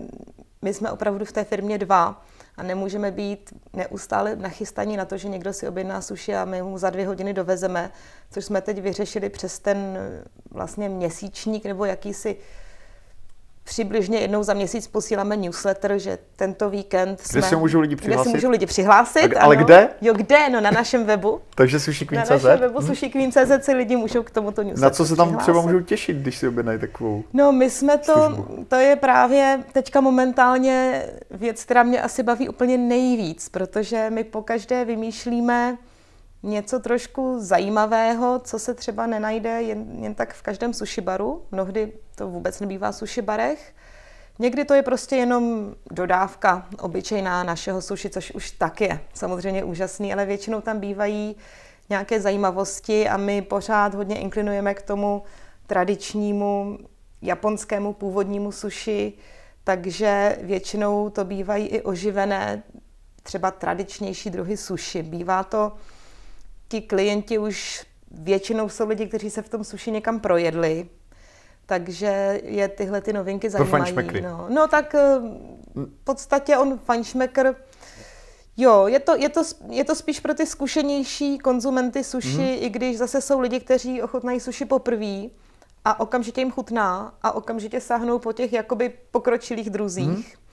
my 0.61 0.73
jsme 0.73 0.91
opravdu 0.91 1.25
v 1.25 1.31
té 1.31 1.43
firmě 1.43 1.77
dva 1.77 2.25
a 2.57 2.63
nemůžeme 2.63 3.11
být 3.11 3.53
neustále 3.73 4.35
nachystaní 4.35 4.97
na 4.97 5.05
to, 5.05 5.17
že 5.17 5.27
někdo 5.27 5.53
si 5.53 5.67
objedná 5.67 6.01
suši 6.01 6.35
a 6.35 6.45
my 6.45 6.61
mu 6.61 6.77
za 6.77 6.89
dvě 6.89 7.07
hodiny 7.07 7.33
dovezeme, 7.33 7.91
což 8.31 8.45
jsme 8.45 8.61
teď 8.61 8.81
vyřešili 8.81 9.29
přes 9.29 9.59
ten 9.59 9.97
vlastně 10.51 10.89
měsíčník 10.89 11.65
nebo 11.65 11.85
jakýsi 11.85 12.37
přibližně 13.67 14.19
jednou 14.19 14.43
za 14.43 14.53
měsíc 14.53 14.87
posíláme 14.87 15.37
newsletter, 15.37 15.99
že 15.99 16.17
tento 16.35 16.69
víkend 16.69 17.21
jsme... 17.21 17.39
Kde 17.39 17.49
se 17.49 17.55
můžou 17.55 17.79
lidi 17.79 17.95
přihlásit? 17.95 18.29
Kde 18.29 18.31
se 18.31 18.37
můžou 18.37 18.49
lidi 18.49 18.65
přihlásit. 18.65 19.35
A, 19.35 19.41
ale 19.41 19.55
ano. 19.55 19.65
kde? 19.65 19.89
Jo, 20.01 20.13
kde? 20.13 20.49
No 20.49 20.61
na 20.61 20.71
našem 20.71 21.05
webu. 21.05 21.41
Takže 21.55 21.79
sushikveen.cz? 21.79 22.29
Na 22.29 22.35
našem 22.35 22.59
webu 22.59 22.79
hmm. 22.79 22.87
sushikveen.cz 22.87 23.65
se 23.65 23.73
lidi 23.73 23.95
můžou 23.95 24.23
k 24.23 24.31
tomuto 24.31 24.63
newsletteru 24.63 24.83
Na 24.83 24.89
co 24.89 25.05
se 25.05 25.15
tam 25.15 25.27
přihlásit. 25.27 25.43
třeba 25.43 25.61
můžou 25.61 25.79
těšit, 25.79 26.17
když 26.17 26.37
si 26.37 26.47
objednají 26.47 26.79
takovou 26.79 27.23
No 27.33 27.51
my 27.51 27.69
jsme 27.69 27.97
to, 27.97 28.13
službu. 28.13 28.65
to 28.67 28.75
je 28.75 28.95
právě 28.95 29.59
teďka 29.73 30.01
momentálně 30.01 31.03
věc, 31.31 31.63
která 31.63 31.83
mě 31.83 32.01
asi 32.01 32.23
baví 32.23 32.49
úplně 32.49 32.77
nejvíc, 32.77 33.49
protože 33.49 34.09
my 34.09 34.23
pokaždé 34.23 34.85
vymýšlíme 34.85 35.77
něco 36.47 36.79
trošku 36.79 37.39
zajímavého, 37.39 38.39
co 38.39 38.59
se 38.59 38.73
třeba 38.73 39.07
nenajde 39.07 39.61
jen, 39.61 40.03
jen 40.03 40.15
tak 40.15 40.33
v 40.33 40.41
každém 40.41 40.73
sushi 40.73 41.01
baru. 41.01 41.45
Mnohdy 41.51 41.93
to 42.15 42.27
vůbec 42.27 42.59
nebývá 42.59 42.91
v 42.91 42.95
sushi 42.95 43.21
barech. 43.21 43.73
Někdy 44.39 44.65
to 44.65 44.73
je 44.73 44.83
prostě 44.83 45.15
jenom 45.15 45.75
dodávka 45.91 46.67
obyčejná 46.79 47.43
našeho 47.43 47.81
suši, 47.81 48.09
což 48.09 48.31
už 48.31 48.51
tak 48.51 48.81
je 48.81 48.99
samozřejmě 49.13 49.63
úžasný, 49.63 50.13
ale 50.13 50.25
většinou 50.25 50.61
tam 50.61 50.79
bývají 50.79 51.35
nějaké 51.89 52.21
zajímavosti 52.21 53.09
a 53.09 53.17
my 53.17 53.41
pořád 53.41 53.93
hodně 53.93 54.19
inklinujeme 54.19 54.73
k 54.73 54.81
tomu 54.81 55.23
tradičnímu 55.67 56.77
japonskému 57.21 57.93
původnímu 57.93 58.51
suši, 58.51 59.13
takže 59.63 60.37
většinou 60.41 61.09
to 61.09 61.25
bývají 61.25 61.67
i 61.67 61.81
oživené 61.81 62.63
třeba 63.23 63.51
tradičnější 63.51 64.29
druhy 64.29 64.57
suši. 64.57 65.03
Bývá 65.03 65.43
to 65.43 65.71
ti 66.67 66.81
klienti 66.81 67.37
už 67.37 67.85
většinou 68.11 68.69
jsou 68.69 68.87
lidi, 68.87 69.07
kteří 69.07 69.29
se 69.29 69.41
v 69.41 69.49
tom 69.49 69.63
suši 69.63 69.91
někam 69.91 70.19
projedli, 70.19 70.89
takže 71.65 72.41
je 72.43 72.67
tyhle 72.67 73.01
ty 73.01 73.13
novinky 73.13 73.49
zajímají. 73.49 73.95
No. 74.21 74.45
no 74.49 74.67
tak 74.67 74.95
eh, 74.95 75.19
v 75.75 76.03
podstatě 76.03 76.57
on 76.57 76.77
fanšmekr, 76.77 77.55
jo, 78.57 78.87
je 78.87 78.99
to, 78.99 79.15
je, 79.15 79.29
to, 79.29 79.41
je 79.69 79.83
to 79.83 79.95
spíš 79.95 80.19
pro 80.19 80.33
ty 80.33 80.45
zkušenější 80.45 81.37
konzumenty 81.37 82.03
suši, 82.03 82.27
mm-hmm. 82.27 82.57
i 82.59 82.69
když 82.69 82.97
zase 82.97 83.21
jsou 83.21 83.39
lidi, 83.39 83.59
kteří 83.59 84.01
ochotnají 84.01 84.39
suši 84.39 84.65
poprvé 84.65 85.23
a 85.85 85.99
okamžitě 85.99 86.41
jim 86.41 86.51
chutná 86.51 87.13
a 87.23 87.31
okamžitě 87.31 87.81
sáhnou 87.81 88.19
po 88.19 88.33
těch 88.33 88.53
jakoby 88.53 88.93
pokročilých 89.11 89.69
druzích. 89.69 90.07
Mm-hmm. 90.07 90.47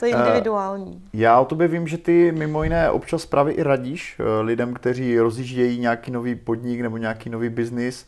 To 0.00 0.06
je 0.06 0.12
individuální. 0.12 0.92
Uh, 0.92 1.00
já 1.20 1.40
o 1.40 1.44
tobě 1.44 1.68
vím, 1.68 1.88
že 1.88 1.98
ty 1.98 2.32
mimo 2.32 2.62
jiné 2.62 2.90
občas 2.90 3.26
právě 3.26 3.54
i 3.54 3.62
radíš 3.62 4.18
uh, 4.18 4.46
lidem, 4.46 4.74
kteří 4.74 5.18
rozjíždějí 5.18 5.78
nějaký 5.78 6.10
nový 6.10 6.34
podnik 6.34 6.80
nebo 6.80 6.96
nějaký 6.96 7.30
nový 7.30 7.48
biznis. 7.48 8.06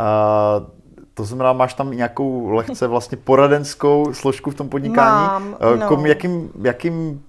Uh, 0.00 0.66
to 1.14 1.24
znamená, 1.24 1.52
máš 1.52 1.74
tam 1.74 1.90
nějakou 1.90 2.48
lehce 2.48 2.86
vlastně 2.86 3.18
poradenskou 3.18 4.14
složku 4.14 4.50
v 4.50 4.54
tom 4.54 4.68
podnikání. 4.68 5.26
Mám, 5.26 5.56
no. 5.80 5.88
Kom, 5.88 6.06
jakým, 6.06 6.50
jakým 6.62 7.24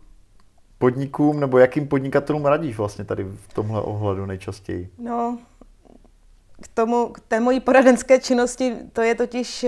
podnikům 0.78 1.39
nebo 1.39 1.58
jakým 1.58 1.88
podnikatelům 1.88 2.45
radíš 2.45 2.78
vlastně 2.78 3.06
tady 3.06 3.23
v 3.23 3.54
tomhle 3.54 3.82
ohledu 3.82 4.25
nejčastěji? 4.25 4.89
No, 4.99 5.38
k 6.62 6.67
tomu, 6.67 7.08
k 7.08 7.19
té 7.19 7.39
mojí 7.39 7.60
poradenské 7.60 8.19
činnosti, 8.19 8.75
to 8.93 9.01
je 9.01 9.15
totiž, 9.15 9.65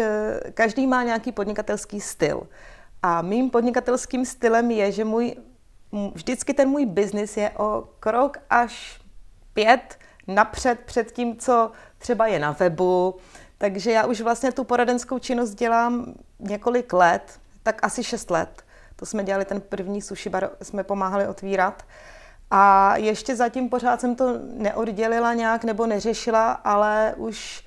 každý 0.54 0.88
má 0.88 1.04
nějaký 1.04 1.32
podnikatelský 1.32 2.02
styl. 2.02 2.44
A 3.08 3.22
mým 3.22 3.50
podnikatelským 3.50 4.26
stylem 4.26 4.72
je, 4.72 4.92
že 4.92 5.06
můj, 5.06 5.36
vždycky 6.14 6.54
ten 6.54 6.70
můj 6.70 6.86
biznis 6.86 7.38
je 7.38 7.52
o 7.58 7.84
krok 8.00 8.38
až 8.50 9.02
pět 9.54 10.00
napřed 10.28 10.80
před 10.80 11.12
tím, 11.12 11.38
co 11.38 11.72
třeba 11.98 12.28
je 12.28 12.40
na 12.40 12.52
webu. 12.52 13.16
Takže 13.58 13.92
já 13.92 14.06
už 14.06 14.22
vlastně 14.22 14.52
tu 14.52 14.64
poradenskou 14.64 15.20
činnost 15.20 15.54
dělám 15.54 16.14
několik 16.40 16.94
let, 16.94 17.40
tak 17.64 17.84
asi 17.84 18.04
šest 18.04 18.30
let. 18.30 18.64
To 18.96 19.06
jsme 19.06 19.24
dělali 19.24 19.46
ten 19.46 19.62
první 19.62 20.02
sushi 20.02 20.30
bar, 20.30 20.50
jsme 20.62 20.84
pomáhali 20.84 21.28
otvírat. 21.28 21.84
A 22.52 22.94
ještě 22.98 23.36
zatím 23.36 23.70
pořád 23.70 24.02
jsem 24.02 24.16
to 24.16 24.40
neoddělila 24.54 25.34
nějak 25.34 25.64
nebo 25.64 25.88
neřešila, 25.88 26.52
ale 26.52 27.14
už, 27.18 27.64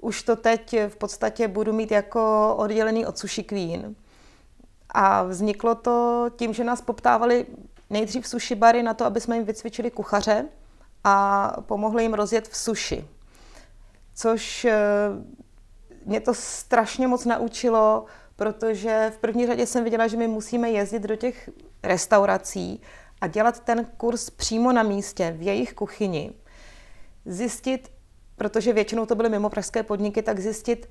už 0.00 0.22
to 0.22 0.36
teď 0.36 0.76
v 0.88 0.96
podstatě 0.96 1.48
budu 1.48 1.72
mít 1.72 1.90
jako 1.90 2.54
oddělený 2.58 3.06
od 3.06 3.18
Sushi 3.18 3.42
Queen. 3.42 3.94
A 4.92 5.22
vzniklo 5.22 5.74
to 5.74 6.26
tím, 6.36 6.54
že 6.54 6.64
nás 6.64 6.80
poptávali 6.80 7.46
nejdřív 7.90 8.26
sushi 8.26 8.54
bary 8.54 8.82
na 8.82 8.94
to, 8.94 9.04
aby 9.04 9.20
jsme 9.20 9.36
jim 9.36 9.44
vycvičili 9.44 9.90
kuchaře 9.90 10.44
a 11.04 11.56
pomohli 11.60 12.02
jim 12.02 12.14
rozjet 12.14 12.48
v 12.48 12.56
sushi. 12.56 13.04
Což 14.14 14.64
eh, 14.64 14.78
mě 16.04 16.20
to 16.20 16.34
strašně 16.34 17.08
moc 17.08 17.24
naučilo, 17.24 18.04
protože 18.36 19.12
v 19.14 19.18
první 19.18 19.46
řadě 19.46 19.66
jsem 19.66 19.84
viděla, 19.84 20.06
že 20.06 20.16
my 20.16 20.28
musíme 20.28 20.70
jezdit 20.70 21.02
do 21.02 21.16
těch 21.16 21.50
restaurací 21.82 22.82
a 23.20 23.26
dělat 23.26 23.60
ten 23.60 23.84
kurz 23.96 24.30
přímo 24.30 24.72
na 24.72 24.82
místě, 24.82 25.34
v 25.38 25.42
jejich 25.42 25.74
kuchyni. 25.74 26.32
Zjistit, 27.26 27.92
protože 28.36 28.72
většinou 28.72 29.06
to 29.06 29.14
byly 29.14 29.28
mimo 29.28 29.50
pražské 29.50 29.82
podniky, 29.82 30.22
tak 30.22 30.40
zjistit, 30.40 30.88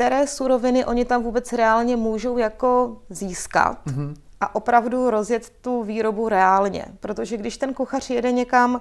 které 0.00 0.26
suroviny 0.26 0.84
oni 0.84 1.04
tam 1.04 1.22
vůbec 1.22 1.52
reálně 1.52 1.96
můžou 1.96 2.38
jako 2.38 2.96
získat 3.10 3.78
mm-hmm. 3.86 4.14
a 4.40 4.54
opravdu 4.54 5.10
rozjet 5.10 5.50
tu 5.60 5.82
výrobu 5.82 6.28
reálně. 6.28 6.84
Protože 7.00 7.36
když 7.36 7.58
ten 7.58 7.74
kuchař 7.74 8.10
jede 8.10 8.32
někam 8.32 8.80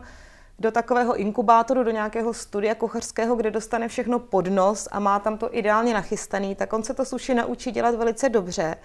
do 0.59 0.71
takového 0.71 1.15
inkubátoru, 1.15 1.83
do 1.83 1.91
nějakého 1.91 2.33
studia 2.33 2.75
kuchařského, 2.75 3.35
kde 3.35 3.51
dostane 3.51 3.87
všechno 3.87 4.19
pod 4.19 4.47
nos 4.47 4.87
a 4.91 4.99
má 4.99 5.19
tam 5.19 5.37
to 5.37 5.55
ideálně 5.57 5.93
nachystaný, 5.93 6.55
tak 6.55 6.73
on 6.73 6.83
se 6.83 6.93
to 6.93 7.05
suši 7.05 7.33
naučí 7.33 7.71
dělat 7.71 7.95
velice 7.95 8.29
dobře. 8.29 8.75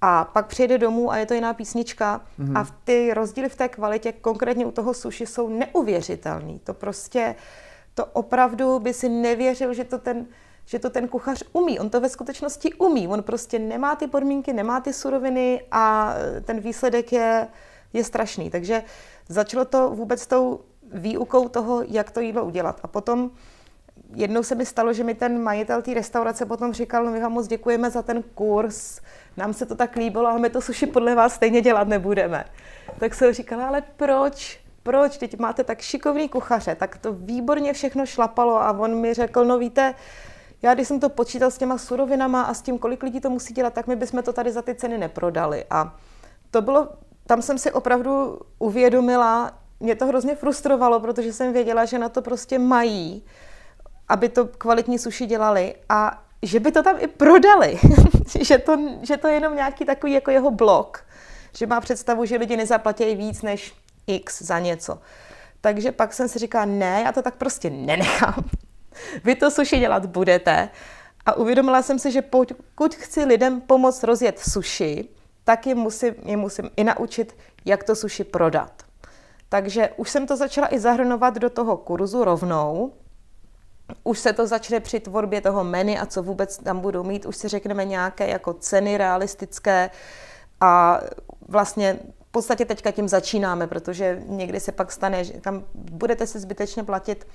A 0.00 0.24
pak 0.24 0.46
přijede 0.46 0.78
domů 0.78 1.12
a 1.12 1.16
je 1.16 1.26
to 1.26 1.34
jiná 1.34 1.54
písnička 1.54 2.20
mm-hmm. 2.40 2.58
a 2.58 2.66
ty 2.84 3.14
rozdíly 3.14 3.48
v 3.48 3.56
té 3.56 3.68
kvalitě, 3.68 4.12
konkrétně 4.12 4.66
u 4.66 4.70
toho 4.70 4.94
suši, 4.94 5.26
jsou 5.26 5.48
neuvěřitelný. 5.48 6.60
To 6.64 6.74
prostě, 6.74 7.34
to 7.94 8.06
opravdu 8.06 8.78
by 8.78 8.92
si 8.92 9.08
nevěřil, 9.08 9.74
že 9.74 9.84
to 9.84 9.98
ten 9.98 10.26
že 10.64 10.78
to 10.78 10.90
ten 10.90 11.08
kuchař 11.08 11.42
umí. 11.52 11.80
On 11.80 11.90
to 11.90 12.00
ve 12.00 12.08
skutečnosti 12.08 12.74
umí. 12.74 13.08
On 13.08 13.22
prostě 13.22 13.58
nemá 13.58 13.96
ty 13.96 14.06
podmínky, 14.06 14.52
nemá 14.52 14.80
ty 14.80 14.92
suroviny 14.92 15.62
a 15.70 16.14
ten 16.44 16.60
výsledek 16.60 17.12
je, 17.12 17.48
je 17.92 18.04
strašný. 18.04 18.50
Takže 18.50 18.82
začalo 19.28 19.64
to 19.64 19.90
vůbec 19.90 20.26
tou 20.26 20.60
výukou 20.92 21.48
toho, 21.48 21.82
jak 21.88 22.10
to 22.10 22.20
jídlo 22.20 22.44
udělat. 22.44 22.80
A 22.82 22.86
potom 22.88 23.30
jednou 24.14 24.42
se 24.42 24.54
mi 24.54 24.66
stalo, 24.66 24.92
že 24.92 25.04
mi 25.04 25.14
ten 25.14 25.42
majitel 25.42 25.82
té 25.82 25.94
restaurace 25.94 26.46
potom 26.46 26.72
říkal, 26.72 27.04
no 27.04 27.10
my 27.10 27.20
vám 27.20 27.32
moc 27.32 27.46
děkujeme 27.46 27.90
za 27.90 28.02
ten 28.02 28.22
kurz, 28.22 29.00
nám 29.36 29.52
se 29.52 29.66
to 29.66 29.74
tak 29.74 29.96
líbilo, 29.96 30.26
ale 30.26 30.40
my 30.40 30.50
to 30.50 30.60
suši 30.60 30.86
podle 30.86 31.14
vás 31.14 31.34
stejně 31.34 31.60
dělat 31.60 31.88
nebudeme. 31.88 32.44
Tak 32.98 33.14
jsem 33.14 33.32
říkala, 33.32 33.66
ale 33.66 33.82
proč? 33.96 34.60
Proč? 34.82 35.18
Teď 35.18 35.38
máte 35.38 35.64
tak 35.64 35.80
šikovný 35.80 36.28
kuchaře, 36.28 36.74
tak 36.74 36.98
to 36.98 37.12
výborně 37.12 37.72
všechno 37.72 38.06
šlapalo 38.06 38.62
a 38.62 38.78
on 38.78 38.94
mi 38.94 39.14
řekl, 39.14 39.44
no 39.44 39.58
víte, 39.58 39.94
já 40.62 40.74
když 40.74 40.88
jsem 40.88 41.00
to 41.00 41.08
počítal 41.08 41.50
s 41.50 41.58
těma 41.58 41.78
surovinama 41.78 42.42
a 42.42 42.54
s 42.54 42.62
tím, 42.62 42.78
kolik 42.78 43.02
lidí 43.02 43.20
to 43.20 43.30
musí 43.30 43.54
dělat, 43.54 43.74
tak 43.74 43.86
my 43.86 43.96
bychom 43.96 44.22
to 44.22 44.32
tady 44.32 44.52
za 44.52 44.62
ty 44.62 44.74
ceny 44.74 44.98
neprodali. 44.98 45.64
A 45.70 45.96
to 46.50 46.62
bylo, 46.62 46.88
tam 47.26 47.42
jsem 47.42 47.58
si 47.58 47.72
opravdu 47.72 48.40
uvědomila, 48.58 49.52
mě 49.80 49.94
to 49.94 50.06
hrozně 50.06 50.36
frustrovalo, 50.36 51.00
protože 51.00 51.32
jsem 51.32 51.52
věděla, 51.52 51.84
že 51.84 51.98
na 51.98 52.08
to 52.08 52.22
prostě 52.22 52.58
mají, 52.58 53.24
aby 54.08 54.28
to 54.28 54.46
kvalitní 54.46 54.98
suši 54.98 55.26
dělali 55.26 55.74
a 55.88 56.24
že 56.42 56.60
by 56.60 56.72
to 56.72 56.82
tam 56.82 56.96
i 56.98 57.06
prodali, 57.06 57.78
že, 58.40 58.58
to, 58.58 58.76
že 59.02 59.16
to 59.16 59.28
je 59.28 59.34
jenom 59.34 59.56
nějaký 59.56 59.84
takový 59.84 60.12
jako 60.12 60.30
jeho 60.30 60.50
blok, 60.50 61.04
že 61.56 61.66
má 61.66 61.80
představu, 61.80 62.24
že 62.24 62.36
lidi 62.36 62.56
nezaplatí 62.56 63.14
víc 63.14 63.42
než 63.42 63.74
x 64.06 64.42
za 64.42 64.58
něco. 64.58 64.98
Takže 65.60 65.92
pak 65.92 66.12
jsem 66.12 66.28
si 66.28 66.38
říkala, 66.38 66.64
ne, 66.64 67.02
já 67.04 67.12
to 67.12 67.22
tak 67.22 67.34
prostě 67.34 67.70
nenechám. 67.70 68.44
Vy 69.24 69.34
to 69.34 69.50
suši 69.50 69.78
dělat 69.78 70.06
budete. 70.06 70.68
A 71.26 71.34
uvědomila 71.34 71.82
jsem 71.82 71.98
si, 71.98 72.12
že 72.12 72.22
pokud 72.22 72.94
chci 72.94 73.24
lidem 73.24 73.60
pomoct 73.60 74.02
rozjet 74.02 74.38
suši, 74.38 75.08
tak 75.44 75.66
je 75.66 75.74
musím, 75.74 76.14
je 76.24 76.36
musím 76.36 76.70
i 76.76 76.84
naučit, 76.84 77.36
jak 77.64 77.84
to 77.84 77.96
suši 77.96 78.24
prodat. 78.24 78.82
Takže 79.48 79.90
už 79.96 80.10
jsem 80.10 80.26
to 80.26 80.36
začala 80.36 80.74
i 80.74 80.78
zahrnovat 80.78 81.34
do 81.34 81.50
toho 81.50 81.76
kurzu 81.76 82.24
rovnou. 82.24 82.92
Už 84.04 84.18
se 84.18 84.32
to 84.32 84.46
začne 84.46 84.80
při 84.80 85.00
tvorbě 85.00 85.40
toho 85.40 85.64
menu 85.64 85.94
a 86.00 86.06
co 86.06 86.22
vůbec 86.22 86.58
tam 86.58 86.80
budou 86.80 87.02
mít. 87.02 87.26
Už 87.26 87.36
si 87.36 87.48
řekneme 87.48 87.84
nějaké 87.84 88.28
jako 88.28 88.52
ceny 88.52 88.98
realistické 88.98 89.90
a 90.60 91.00
vlastně 91.48 91.98
v 92.28 92.30
podstatě 92.30 92.64
teďka 92.64 92.90
tím 92.90 93.08
začínáme, 93.08 93.66
protože 93.66 94.22
někdy 94.26 94.60
se 94.60 94.72
pak 94.72 94.92
stane, 94.92 95.24
že 95.24 95.32
tam 95.32 95.64
budete 95.74 96.26
si 96.26 96.38
zbytečně 96.38 96.84
platit 96.84 97.26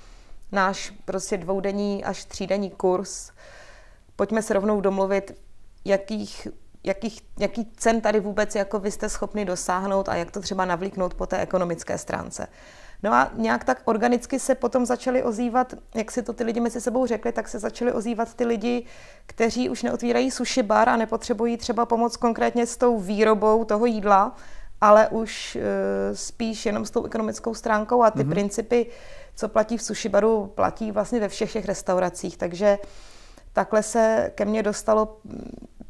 náš 0.52 0.92
prostě 1.04 1.36
dvoudenní 1.36 2.04
až 2.04 2.24
třídenní 2.24 2.70
kurz. 2.70 3.30
Pojďme 4.16 4.42
se 4.42 4.54
rovnou 4.54 4.80
domluvit, 4.80 5.40
jakých, 5.84 6.48
jakých, 6.84 7.20
jaký 7.38 7.72
cen 7.76 8.00
tady 8.00 8.20
vůbec 8.20 8.54
jako 8.54 8.78
vy 8.78 8.90
jste 8.90 9.08
schopni 9.08 9.44
dosáhnout 9.44 10.08
a 10.08 10.14
jak 10.14 10.30
to 10.30 10.40
třeba 10.40 10.64
navlíknout 10.64 11.14
po 11.14 11.26
té 11.26 11.38
ekonomické 11.38 11.98
stránce. 11.98 12.46
No 13.02 13.12
a 13.12 13.30
nějak 13.34 13.64
tak 13.64 13.82
organicky 13.84 14.38
se 14.38 14.54
potom 14.54 14.86
začali 14.86 15.22
ozývat, 15.22 15.74
jak 15.94 16.10
si 16.10 16.22
to 16.22 16.32
ty 16.32 16.44
lidi 16.44 16.60
mezi 16.60 16.80
sebou 16.80 17.06
řekli, 17.06 17.32
tak 17.32 17.48
se 17.48 17.58
začali 17.58 17.92
ozývat 17.92 18.34
ty 18.34 18.44
lidi, 18.44 18.84
kteří 19.26 19.70
už 19.70 19.82
neotvírají 19.82 20.30
sushi 20.30 20.62
bar 20.62 20.88
a 20.88 20.96
nepotřebují 20.96 21.56
třeba 21.56 21.86
pomoc 21.86 22.16
konkrétně 22.16 22.66
s 22.66 22.76
tou 22.76 22.98
výrobou 22.98 23.64
toho 23.64 23.86
jídla, 23.86 24.36
ale 24.80 25.08
už 25.08 25.56
uh, 25.56 25.62
spíš 26.16 26.66
jenom 26.66 26.84
s 26.84 26.90
tou 26.90 27.04
ekonomickou 27.04 27.54
stránkou 27.54 28.02
a 28.02 28.10
ty 28.10 28.18
mm-hmm. 28.18 28.28
principy, 28.28 28.86
co 29.38 29.48
platí 29.48 29.76
v 29.76 29.82
sushi 29.82 30.08
baru, 30.08 30.46
platí 30.46 30.92
vlastně 30.92 31.20
ve 31.20 31.28
všech 31.28 31.52
těch 31.52 31.64
restauracích. 31.64 32.36
Takže 32.36 32.78
takhle 33.52 33.82
se 33.82 34.32
ke 34.34 34.44
mně 34.44 34.62
dostalo 34.62 35.16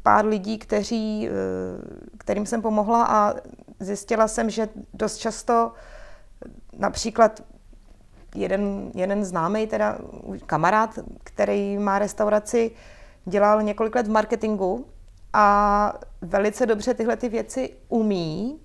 pár 0.03 0.25
lidí, 0.25 0.57
kteří, 0.57 1.29
uh, 1.29 1.35
kterým 2.17 2.45
jsem 2.45 2.61
pomohla 2.61 3.05
a 3.05 3.33
zjistila 3.79 4.27
jsem, 4.27 4.49
že 4.49 4.69
dost 4.93 5.17
často 5.17 5.71
například 6.77 7.43
jeden, 8.35 8.91
jeden 8.95 9.25
známý, 9.25 9.67
teda 9.67 9.97
kamarád, 10.45 10.99
který 11.23 11.77
má 11.77 11.99
restauraci, 11.99 12.71
dělal 13.25 13.63
několik 13.63 13.95
let 13.95 14.07
v 14.07 14.11
marketingu 14.11 14.85
a 15.33 15.93
velice 16.21 16.65
dobře 16.65 16.93
tyhle 16.93 17.17
ty 17.17 17.29
věci 17.29 17.73
umí, 17.87 18.59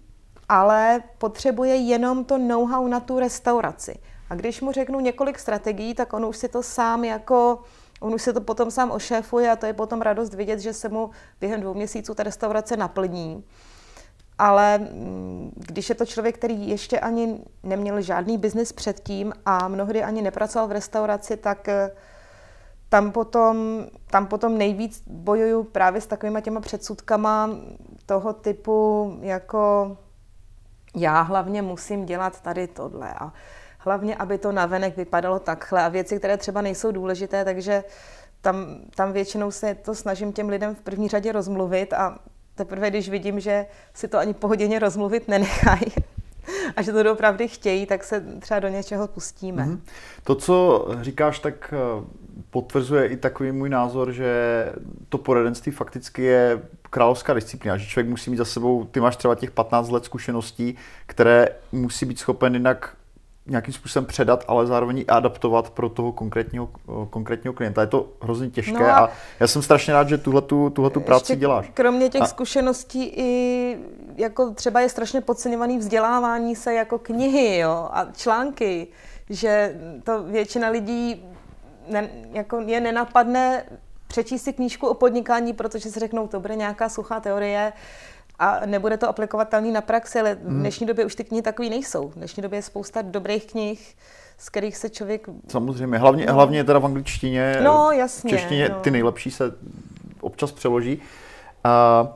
ale 0.49 1.03
potřebuje 1.19 1.75
jenom 1.75 2.25
to 2.25 2.39
know-how 2.39 2.89
na 2.89 3.01
tu 3.01 3.19
restauraci. 3.19 3.95
A 4.31 4.35
když 4.35 4.61
mu 4.61 4.73
řeknu 4.73 5.01
několik 5.01 5.39
strategií, 5.39 5.95
tak 5.95 6.13
on 6.13 6.25
už 6.25 6.37
si 6.37 6.49
to 6.49 6.63
sám 6.63 7.05
jako, 7.05 7.63
on 8.01 8.15
už 8.15 8.23
si 8.23 8.33
to 8.33 8.41
potom 8.41 8.71
sám 8.71 8.91
ošéfuje 8.91 9.51
a 9.51 9.57
to 9.57 9.67
je 9.67 9.73
potom 9.73 10.03
radost 10.03 10.35
vidět, 10.35 10.59
že 10.61 10.73
se 10.73 10.89
mu 10.89 11.11
během 11.41 11.61
dvou 11.61 11.75
měsíců 11.75 12.15
ta 12.15 12.23
restaurace 12.23 12.77
naplní. 12.77 13.45
Ale 14.39 14.79
mm, 14.79 15.53
když 15.57 15.89
je 15.89 15.95
to 15.95 16.07
člověk, 16.07 16.35
který 16.35 16.69
ještě 16.69 17.01
ani 17.01 17.41
neměl 17.63 18.01
žádný 18.01 18.39
biznis 18.39 18.73
předtím 18.73 19.33
a 19.47 19.69
mnohdy 19.69 20.03
ani 20.03 20.23
nepracoval 20.23 20.69
v 20.69 20.73
restauraci, 20.73 21.37
tak 21.37 21.69
eh, 21.69 21.91
tam 22.89 23.13
potom, 23.13 23.87
tam 24.07 24.27
potom 24.27 24.59
nejvíc 24.59 25.03
bojuju 25.07 25.65
právě 25.65 26.01
s 26.01 26.07
takovými 26.07 26.43
těma 26.43 26.61
předsudkama 26.61 27.51
toho 28.07 28.33
typu, 28.33 29.17
jako 29.21 29.97
já 30.97 31.21
hlavně 31.21 31.63
musím 31.63 32.07
dělat 32.07 32.41
tady 32.41 32.67
tohle 32.67 33.15
a 33.15 33.33
hlavně, 33.85 34.17
aby 34.17 34.39
to 34.39 34.53
navenek 34.53 34.97
vypadalo 34.97 35.39
takhle 35.39 35.83
a 35.83 35.89
věci, 35.89 36.19
které 36.19 36.37
třeba 36.37 36.61
nejsou 36.61 36.93
důležité, 36.93 37.45
takže 37.45 37.85
tam, 38.41 38.67
tam 38.97 39.13
většinou 39.13 39.51
se 39.51 39.75
to 39.75 39.95
snažím 39.95 40.33
těm 40.33 40.49
lidem 40.49 40.75
v 40.75 40.81
první 40.81 41.09
řadě 41.09 41.33
rozmluvit 41.33 41.93
a 41.93 42.19
teprve 42.55 42.91
když 42.91 43.09
vidím, 43.09 43.41
že 43.41 43.67
si 43.95 44.09
to 44.09 44.19
ani 44.19 44.35
po 44.35 44.49
hodině 44.49 44.79
rozmluvit 44.79 45.29
nenechají 45.29 45.93
a 46.77 46.83
že 46.83 46.93
to 46.93 47.13
opravdu 47.13 47.45
chtějí, 47.49 47.87
tak 47.87 48.05
se 48.05 48.21
třeba 48.41 48.61
do 48.61 48.69
něčeho 48.69 49.09
pustíme. 49.09 49.65
Mm-hmm. 49.65 49.81
To, 50.25 50.35
co 50.35 50.87
říkáš, 51.01 51.39
tak 51.39 51.75
eh, 51.77 52.05
potvrzuje 52.51 53.07
i 53.07 53.17
takový 53.17 53.53
můj 53.53 53.69
názor, 53.69 54.13
že 54.13 54.73
to 55.09 55.19
poradenství 55.19 55.73
fakticky 55.73 56.23
je 56.23 56.63
královská 56.91 57.35
disciplína, 57.35 57.77
že 57.77 57.87
člověk 57.87 58.11
musí 58.11 58.31
mít 58.31 58.37
za 58.37 58.45
sebou, 58.45 58.85
ty 58.85 59.01
máš 59.01 59.17
třeba 59.17 59.35
těch 59.35 59.51
15 59.51 59.91
let 59.91 60.05
zkušeností, 60.05 60.77
které 61.07 61.49
musí 61.73 62.07
být 62.07 62.19
schopen 62.19 62.55
jinak 62.55 62.97
nějakým 63.47 63.75
způsobem 63.75 64.07
předat, 64.07 64.45
ale 64.49 64.67
zároveň 64.67 64.99
i 64.99 65.07
adaptovat 65.07 65.71
pro 65.71 65.89
toho 65.89 66.13
konkrétního, 66.13 66.69
konkrétního 67.11 67.55
klienta. 67.55 67.81
Je 67.81 67.87
to 67.87 68.09
hrozně 68.23 68.51
těžké 68.51 68.73
no 68.73 68.87
a, 68.87 68.99
a 68.99 69.09
já 69.41 69.47
jsem 69.47 69.63
strašně 69.63 69.93
rád, 69.93 70.09
že 70.09 70.19
tuhle 70.19 70.43
tu 70.91 71.01
práci 71.05 71.37
děláš. 71.37 71.71
Kromě 71.75 72.09
těch 72.09 72.23
a... 72.23 72.27
zkušeností 72.27 73.05
i 73.17 73.79
jako 74.17 74.51
třeba 74.51 74.81
je 74.81 74.89
strašně 74.89 75.21
podceňovaný 75.21 75.79
vzdělávání 75.79 76.57
se 76.57 76.75
jako 76.75 76.99
knihy 76.99 77.59
jo, 77.59 77.89
a 77.93 78.07
články, 78.17 78.87
že 79.31 79.81
to 80.05 80.23
většina 80.23 80.69
lidí 80.69 81.25
ne, 81.89 82.09
jako 82.33 82.61
je 82.61 82.81
nenapadne 82.81 83.65
přečíst 84.07 84.43
si 84.43 84.53
knížku 84.53 84.87
o 84.87 84.95
podnikání, 84.95 85.53
protože 85.53 85.91
si 85.91 86.01
řeknou, 86.01 86.27
to 86.27 86.41
bude 86.41 86.57
nějaká 86.57 86.89
suchá 86.89 87.21
teorie, 87.21 87.73
a 88.39 88.67
nebude 88.67 88.97
to 88.97 89.09
aplikovatelný 89.09 89.73
na 89.73 89.81
praxi, 89.81 90.21
ale 90.21 90.35
v 90.35 90.49
hmm. 90.49 90.61
dnešní 90.61 90.87
době 90.87 91.05
už 91.05 91.15
ty 91.15 91.25
knihy 91.25 91.43
takový 91.43 91.71
nejsou. 91.71 92.09
V 92.09 92.15
dnešní 92.15 92.43
době 92.43 92.59
je 92.59 92.63
spousta 92.63 93.03
dobrých 93.03 93.47
knih, 93.47 93.97
z 94.39 94.49
kterých 94.49 94.77
se 94.77 94.91
člověk... 94.91 95.27
Samozřejmě, 95.49 95.99
hlavně, 95.99 96.27
no. 96.27 96.35
hlavně 96.35 96.65
teda 96.65 96.79
v 96.79 96.85
angličtině. 96.85 97.61
No, 97.65 97.91
jasně. 97.91 98.29
V 98.29 98.31
češtině 98.31 98.69
no. 98.69 98.81
ty 98.81 98.91
nejlepší 98.91 99.31
se 99.31 99.55
občas 100.21 100.53
přeloží. 100.53 101.03
Uh, 101.65 102.09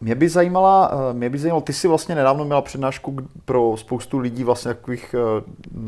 mě 0.00 0.14
by 0.14 0.28
zajímala, 0.28 0.90
mě 1.12 1.30
by 1.30 1.38
zajímalo, 1.38 1.60
ty 1.60 1.72
jsi 1.72 1.88
vlastně 1.88 2.14
nedávno 2.14 2.44
měla 2.44 2.62
přednášku 2.62 3.16
pro 3.44 3.76
spoustu 3.76 4.18
lidí, 4.18 4.44
vlastně 4.44 4.74
takových 4.74 5.14
uh, 5.14 5.80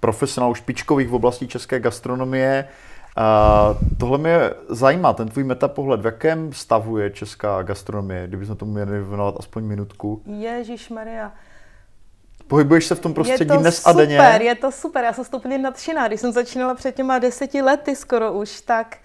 profesionálů 0.00 0.54
špičkových 0.54 1.08
v 1.08 1.14
oblasti 1.14 1.46
české 1.46 1.80
gastronomie, 1.80 2.68
a 3.16 3.76
tohle 3.98 4.18
mě 4.18 4.38
zajímá, 4.68 5.12
ten 5.12 5.28
tvůj 5.28 5.44
metapohled. 5.44 6.00
V 6.00 6.04
jakém 6.04 6.52
stavu 6.52 6.98
je 6.98 7.10
česká 7.10 7.62
gastronomie, 7.62 8.26
kdybychom 8.26 8.56
tomu 8.56 8.72
měli 8.72 9.02
věnovat 9.02 9.34
aspoň 9.38 9.64
minutku? 9.64 10.22
Ježíš 10.26 10.90
Maria. 10.90 11.32
Pohybuješ 12.48 12.86
se 12.86 12.94
v 12.94 13.00
tom 13.00 13.14
prostředí 13.14 13.50
je 13.50 13.56
to 13.56 13.60
dnes 13.60 13.76
super, 13.76 13.90
a 13.90 13.98
denně? 13.98 14.48
Je 14.48 14.54
to 14.54 14.72
super, 14.72 15.04
já 15.04 15.12
jsem 15.12 15.24
stupně 15.24 15.58
nadšená. 15.58 16.08
Když 16.08 16.20
jsem 16.20 16.32
začínala 16.32 16.74
před 16.74 16.94
těma 16.94 17.18
deseti 17.18 17.62
lety 17.62 17.96
skoro 17.96 18.32
už, 18.32 18.60
tak 18.60 18.96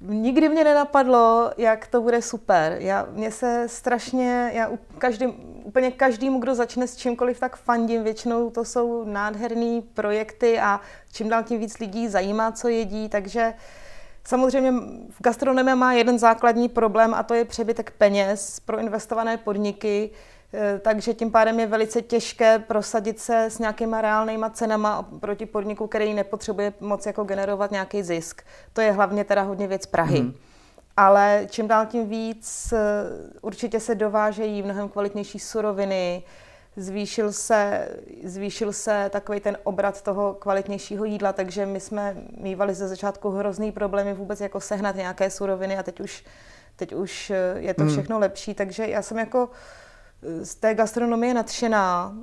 nikdy 0.00 0.48
mě 0.48 0.64
nenapadlo, 0.64 1.50
jak 1.56 1.86
to 1.86 2.00
bude 2.00 2.22
super. 2.22 2.76
Já, 2.80 3.06
mě 3.10 3.30
se 3.30 3.68
strašně, 3.68 4.50
já 4.54 4.70
každý, 4.98 5.26
úplně 5.64 5.90
každému, 5.90 6.40
kdo 6.40 6.54
začne 6.54 6.86
s 6.86 6.96
čímkoliv, 6.96 7.40
tak 7.40 7.56
fandím. 7.56 8.04
Většinou 8.04 8.50
to 8.50 8.64
jsou 8.64 9.04
nádherné 9.04 9.80
projekty 9.94 10.60
a 10.60 10.80
čím 11.12 11.28
dál 11.28 11.42
tím 11.42 11.60
víc 11.60 11.78
lidí 11.78 12.08
zajímá, 12.08 12.52
co 12.52 12.68
jedí, 12.68 13.08
takže 13.08 13.54
Samozřejmě 14.24 14.72
v 15.10 15.22
gastronomii 15.22 15.74
má 15.74 15.92
jeden 15.92 16.18
základní 16.18 16.68
problém 16.68 17.14
a 17.14 17.22
to 17.22 17.34
je 17.34 17.44
přebytek 17.44 17.90
peněz 17.98 18.60
pro 18.60 18.78
investované 18.78 19.36
podniky. 19.36 20.10
Eh, 20.54 20.78
takže 20.78 21.14
tím 21.14 21.30
pádem 21.30 21.60
je 21.60 21.66
velice 21.66 22.02
těžké 22.02 22.58
prosadit 22.58 23.18
se 23.20 23.44
s 23.44 23.58
nějakýma 23.58 24.00
reálnýma 24.00 24.50
cenama 24.50 25.08
proti 25.20 25.46
podniku, 25.46 25.86
který 25.86 26.14
nepotřebuje 26.14 26.72
moc 26.80 27.06
jako 27.06 27.24
generovat 27.24 27.70
nějaký 27.70 28.02
zisk. 28.02 28.42
To 28.72 28.80
je 28.80 28.92
hlavně 28.92 29.24
teda 29.24 29.42
hodně 29.42 29.68
věc 29.68 29.86
Prahy. 29.86 30.20
Mm. 30.20 30.34
Ale 30.96 31.46
čím 31.50 31.68
dál 31.68 31.86
tím 31.86 32.08
víc 32.08 32.72
eh, 32.72 32.78
určitě 33.42 33.80
se 33.80 33.94
dovážejí 33.94 34.62
mnohem 34.62 34.88
kvalitnější 34.88 35.38
suroviny, 35.38 36.22
zvýšil 36.76 37.32
se, 37.32 37.88
zvýšil 38.24 38.72
se 38.72 39.10
takový 39.12 39.40
ten 39.40 39.58
obrat 39.62 40.02
toho 40.02 40.34
kvalitnějšího 40.34 41.04
jídla, 41.04 41.32
takže 41.32 41.66
my 41.66 41.80
jsme 41.80 42.16
mývali 42.40 42.74
ze 42.74 42.88
začátku 42.88 43.30
hrozný 43.30 43.72
problémy 43.72 44.14
vůbec 44.14 44.40
jako 44.40 44.60
sehnat 44.60 44.96
nějaké 44.96 45.30
suroviny 45.30 45.78
a 45.78 45.82
teď 45.82 46.00
už, 46.00 46.24
teď 46.76 46.92
už 46.92 47.30
eh, 47.30 47.54
je 47.56 47.74
to 47.74 47.82
hmm. 47.82 47.92
všechno 47.92 48.16
mm. 48.16 48.20
lepší, 48.20 48.54
takže 48.54 48.86
já 48.86 49.02
jsem 49.02 49.18
jako 49.18 49.48
z 50.22 50.54
té 50.54 50.74
gastronomie 50.74 51.34
nadšená 51.34 52.14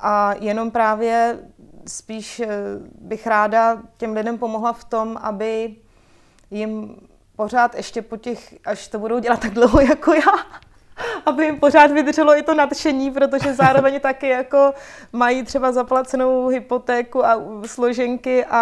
a 0.00 0.34
jenom 0.40 0.70
právě 0.70 1.38
spíš 1.86 2.40
eh, 2.40 2.48
bych 3.00 3.26
ráda 3.26 3.82
těm 3.96 4.12
lidem 4.12 4.38
pomohla 4.38 4.72
v 4.72 4.84
tom, 4.84 5.16
aby 5.22 5.76
jim 6.50 6.96
pořád 7.36 7.74
ještě 7.74 8.02
po 8.02 8.16
těch, 8.16 8.54
až 8.64 8.88
to 8.88 8.98
budou 8.98 9.18
dělat 9.18 9.40
tak 9.40 9.54
dlouho 9.54 9.80
jako 9.80 10.12
já, 10.14 10.60
aby 11.26 11.44
jim 11.44 11.60
pořád 11.60 11.90
vydrželo 11.90 12.38
i 12.38 12.42
to 12.42 12.54
nadšení, 12.54 13.10
protože 13.10 13.54
zároveň 13.54 14.00
taky 14.10 14.28
jako 14.28 14.72
mají 15.12 15.42
třeba 15.42 15.72
zaplacenou 15.72 16.48
hypotéku 16.48 17.26
a 17.26 17.42
složenky 17.66 18.44
a, 18.44 18.60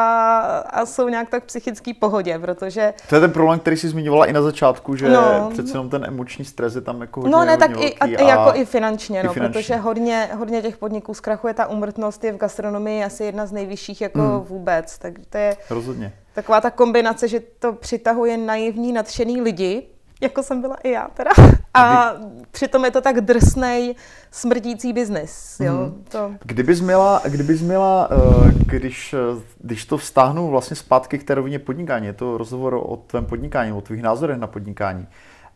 a 0.70 0.86
jsou 0.86 1.08
nějak 1.08 1.28
tak 1.30 1.42
v 1.42 1.46
psychické 1.46 1.92
pohodě, 1.94 2.38
protože... 2.38 2.94
To 3.08 3.14
je 3.14 3.20
ten 3.20 3.32
problém, 3.32 3.58
který 3.58 3.76
jsi 3.76 3.88
zmiňovala 3.88 4.26
i 4.26 4.32
na 4.32 4.42
začátku, 4.42 4.96
že 4.96 5.08
no, 5.08 5.50
přece 5.52 5.72
jenom 5.72 5.90
ten 5.90 6.04
emoční 6.04 6.44
stres 6.44 6.74
je 6.74 6.80
tam 6.80 7.00
jako 7.00 7.20
hodně, 7.20 7.32
No 7.32 7.44
ne, 7.44 7.56
tak 7.56 7.70
hodně 7.70 7.88
i, 7.88 7.96
a, 7.98 8.04
a, 8.04 8.28
jako 8.28 8.58
i 8.58 8.64
finančně, 8.64 9.20
i 9.20 9.26
no, 9.26 9.32
finančně. 9.32 9.60
protože 9.60 9.76
hodně, 9.76 10.30
hodně 10.34 10.62
těch 10.62 10.76
podniků 10.76 11.14
zkrachuje, 11.14 11.54
ta 11.54 11.66
umrtnost 11.66 12.24
je 12.24 12.32
v 12.32 12.36
gastronomii 12.36 13.04
asi 13.04 13.24
jedna 13.24 13.46
z 13.46 13.52
nejvyšších 13.52 14.00
jako 14.00 14.20
hmm. 14.20 14.40
vůbec, 14.40 14.98
tak 14.98 15.14
to 15.30 15.38
je... 15.38 15.56
Rozhodně. 15.70 16.12
Taková 16.34 16.60
ta 16.60 16.70
kombinace, 16.70 17.28
že 17.28 17.40
to 17.58 17.72
přitahuje 17.72 18.36
naivní, 18.36 18.92
nadšený 18.92 19.40
lidi, 19.40 19.86
jako 20.20 20.42
jsem 20.42 20.60
byla 20.60 20.74
i 20.74 20.90
já 20.90 21.08
teda. 21.14 21.30
A 21.74 22.12
přitom 22.50 22.84
je 22.84 22.90
to 22.90 23.00
tak 23.00 23.20
drsnej, 23.20 23.94
smrdící 24.30 24.92
biznis. 24.92 25.60
Jo? 25.60 25.72
Mm. 25.72 26.04
To... 26.08 26.32
Kdybys 26.44 26.80
měla, 26.80 27.22
kdybys 27.28 27.62
měla 27.62 28.08
eh, 28.12 28.52
když, 28.66 29.14
eh, 29.14 29.42
když 29.58 29.84
to 29.84 29.96
vztáhnu 29.96 30.50
vlastně 30.50 30.76
zpátky 30.76 31.18
k 31.18 31.24
té 31.24 31.34
rovině 31.34 31.58
podnikání, 31.58 32.06
je 32.06 32.12
to 32.12 32.38
rozhovor 32.38 32.74
o 32.74 32.96
tvém 32.96 33.24
podnikání, 33.24 33.72
o 33.72 33.80
tvých 33.80 34.02
názorech 34.02 34.38
na 34.38 34.46
podnikání. 34.46 35.06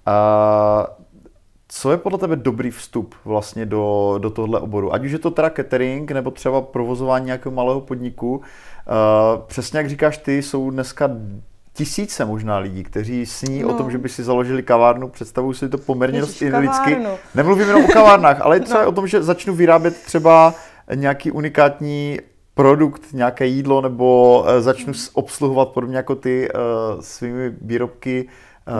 A 0.06 0.86
co 1.68 1.90
je 1.90 1.96
podle 1.96 2.18
tebe 2.18 2.36
dobrý 2.36 2.70
vstup 2.70 3.14
vlastně 3.24 3.66
do, 3.66 4.14
do 4.18 4.30
tohle 4.30 4.60
oboru? 4.60 4.94
Ať 4.94 5.04
už 5.04 5.12
je 5.12 5.18
to 5.18 5.30
teda 5.30 5.50
catering, 5.50 6.10
nebo 6.10 6.30
třeba 6.30 6.60
provozování 6.60 7.26
nějakého 7.26 7.54
malého 7.54 7.80
podniku. 7.80 8.36
Uh, 8.36 8.42
přesně 9.46 9.78
jak 9.78 9.88
říkáš 9.88 10.18
ty, 10.18 10.42
jsou 10.42 10.70
dneska 10.70 11.10
tisíce 11.72 12.24
možná 12.24 12.58
lidí, 12.58 12.82
kteří 12.82 13.26
sní 13.26 13.62
no. 13.62 13.68
o 13.68 13.72
tom, 13.72 13.90
že 13.90 13.98
by 13.98 14.08
si 14.08 14.22
založili 14.22 14.62
kavárnu, 14.62 15.08
představují 15.08 15.54
si 15.54 15.68
to 15.68 15.78
poměrně 15.78 16.20
dost 16.20 16.42
idylicky. 16.42 16.96
Nemluvím 17.34 17.68
jenom 17.68 17.84
o 17.84 17.88
kavárnách, 17.88 18.40
ale 18.40 18.60
třeba 18.60 18.82
no. 18.82 18.88
o 18.88 18.92
tom, 18.92 19.06
že 19.06 19.22
začnu 19.22 19.54
vyrábět 19.54 19.96
třeba 19.96 20.54
nějaký 20.94 21.30
unikátní 21.30 22.18
produkt, 22.54 23.02
nějaké 23.12 23.46
jídlo, 23.46 23.80
nebo 23.80 24.38
uh, 24.40 24.60
začnu 24.60 24.92
obsluhovat 25.12 25.68
podobně 25.68 25.96
jako 25.96 26.14
ty 26.14 26.48
uh, 26.54 27.00
svými 27.00 27.52
výrobky 27.60 28.28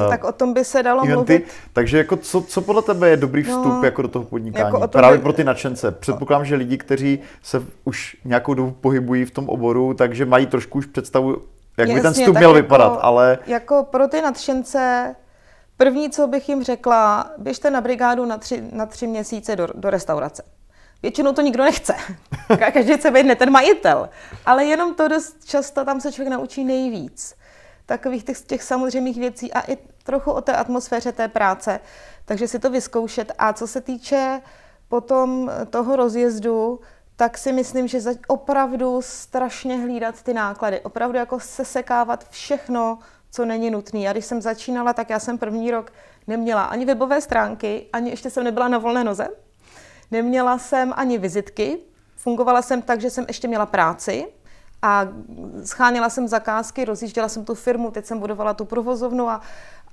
Uh, 0.04 0.10
tak 0.10 0.24
o 0.24 0.32
tom 0.32 0.54
by 0.54 0.64
se 0.64 0.82
dalo 0.82 1.02
eventy. 1.04 1.14
mluvit. 1.14 1.52
Takže 1.72 1.98
jako 1.98 2.16
co, 2.16 2.42
co 2.42 2.60
podle 2.60 2.82
tebe 2.82 3.08
je 3.08 3.16
dobrý 3.16 3.42
vstup 3.42 3.64
no, 3.64 3.80
jako 3.84 4.02
do 4.02 4.08
toho 4.08 4.24
podnikání? 4.24 4.74
Jako 4.74 4.88
Právě 4.88 5.18
by... 5.18 5.22
pro 5.22 5.32
ty 5.32 5.44
nadšence. 5.44 5.90
Předpokládám, 5.90 6.44
že 6.44 6.54
lidi, 6.54 6.78
kteří 6.78 7.18
se 7.42 7.62
už 7.84 8.16
nějakou 8.24 8.54
dobu 8.54 8.70
pohybují 8.70 9.24
v 9.24 9.30
tom 9.30 9.48
oboru, 9.48 9.94
takže 9.94 10.26
mají 10.26 10.46
trošku 10.46 10.78
už 10.78 10.86
představu, 10.86 11.36
jak 11.76 11.88
Jasně, 11.88 11.94
by 11.94 12.00
ten 12.00 12.12
vstup 12.12 12.36
měl 12.36 12.50
jako, 12.50 12.62
vypadat, 12.62 12.98
ale... 13.02 13.38
Jako 13.46 13.86
pro 13.90 14.08
ty 14.08 14.22
nadšence, 14.22 15.14
první, 15.76 16.10
co 16.10 16.26
bych 16.26 16.48
jim 16.48 16.64
řekla, 16.64 17.30
běžte 17.38 17.70
na 17.70 17.80
brigádu 17.80 18.24
na 18.24 18.38
tři, 18.38 18.64
na 18.72 18.86
tři 18.86 19.06
měsíce 19.06 19.56
do, 19.56 19.68
do 19.74 19.90
restaurace. 19.90 20.42
Většinou 21.02 21.32
to 21.32 21.42
nikdo 21.42 21.64
nechce. 21.64 21.94
Každý 22.72 22.96
chce 22.96 23.10
být 23.10 23.22
ne 23.22 23.36
ten 23.36 23.50
majitel. 23.50 24.08
Ale 24.46 24.64
jenom 24.64 24.94
to 24.94 25.08
dost 25.08 25.44
často 25.44 25.84
tam 25.84 26.00
se 26.00 26.12
člověk 26.12 26.32
naučí 26.32 26.64
nejvíc 26.64 27.36
takových 27.86 28.24
těch, 28.24 28.40
těch 28.40 28.62
samozřejmých 28.62 29.18
věcí 29.18 29.52
a 29.52 29.72
i 29.72 29.78
trochu 30.04 30.30
o 30.30 30.40
té 30.40 30.56
atmosféře 30.56 31.12
té 31.12 31.28
práce. 31.28 31.80
Takže 32.24 32.48
si 32.48 32.58
to 32.58 32.70
vyzkoušet. 32.70 33.32
A 33.38 33.52
co 33.52 33.66
se 33.66 33.80
týče 33.80 34.40
potom 34.88 35.50
toho 35.70 35.96
rozjezdu, 35.96 36.80
tak 37.16 37.38
si 37.38 37.52
myslím, 37.52 37.88
že 37.88 38.00
opravdu 38.26 39.02
strašně 39.02 39.76
hlídat 39.76 40.22
ty 40.22 40.34
náklady. 40.34 40.80
Opravdu 40.80 41.18
jako 41.18 41.40
sesekávat 41.40 42.28
všechno, 42.30 42.98
co 43.30 43.44
není 43.44 43.70
nutné. 43.70 44.00
Já 44.00 44.12
když 44.12 44.24
jsem 44.24 44.42
začínala, 44.42 44.92
tak 44.92 45.10
já 45.10 45.18
jsem 45.18 45.38
první 45.38 45.70
rok 45.70 45.92
neměla 46.26 46.62
ani 46.62 46.84
webové 46.84 47.20
stránky, 47.20 47.86
ani 47.92 48.10
ještě 48.10 48.30
jsem 48.30 48.44
nebyla 48.44 48.68
na 48.68 48.78
volné 48.78 49.04
noze. 49.04 49.28
Neměla 50.10 50.58
jsem 50.58 50.92
ani 50.96 51.18
vizitky. 51.18 51.78
Fungovala 52.16 52.62
jsem 52.62 52.82
tak, 52.82 53.00
že 53.00 53.10
jsem 53.10 53.24
ještě 53.28 53.48
měla 53.48 53.66
práci, 53.66 54.26
a 54.82 55.08
scháněla 55.64 56.10
jsem 56.10 56.28
zakázky, 56.28 56.84
rozjížděla 56.84 57.28
jsem 57.28 57.44
tu 57.44 57.54
firmu, 57.54 57.90
teď 57.90 58.06
jsem 58.06 58.18
budovala 58.18 58.54
tu 58.54 58.64
provozovnu 58.64 59.28
a, 59.28 59.40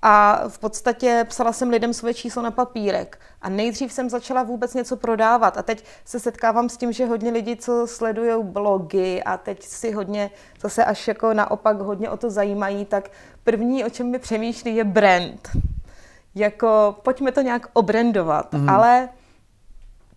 a 0.01 0.43
v 0.47 0.59
podstatě 0.59 1.25
psala 1.29 1.53
jsem 1.53 1.69
lidem 1.69 1.93
svoje 1.93 2.13
číslo 2.13 2.41
na 2.41 2.51
papírek. 2.51 3.19
A 3.41 3.49
nejdřív 3.49 3.93
jsem 3.93 4.09
začala 4.09 4.43
vůbec 4.43 4.73
něco 4.73 4.95
prodávat. 4.95 5.57
A 5.57 5.63
teď 5.63 5.85
se 6.05 6.19
setkávám 6.19 6.69
s 6.69 6.77
tím, 6.77 6.91
že 6.91 7.05
hodně 7.05 7.31
lidí, 7.31 7.55
co 7.55 7.88
sledují 7.88 8.43
blogy 8.43 9.23
a 9.23 9.38
teď 9.38 9.63
si 9.63 9.91
hodně, 9.91 10.31
zase 10.62 10.85
až 10.85 11.07
jako 11.07 11.33
naopak 11.33 11.81
hodně 11.81 12.09
o 12.09 12.17
to 12.17 12.29
zajímají, 12.29 12.85
tak 12.85 13.12
první, 13.43 13.85
o 13.85 13.89
čem 13.89 14.12
mi 14.12 14.19
přemýšlí, 14.19 14.75
je 14.75 14.83
brand. 14.83 15.49
Jako 16.35 16.95
pojďme 17.03 17.31
to 17.31 17.41
nějak 17.41 17.67
obrandovat. 17.73 18.53
Mm. 18.53 18.69
Ale 18.69 19.09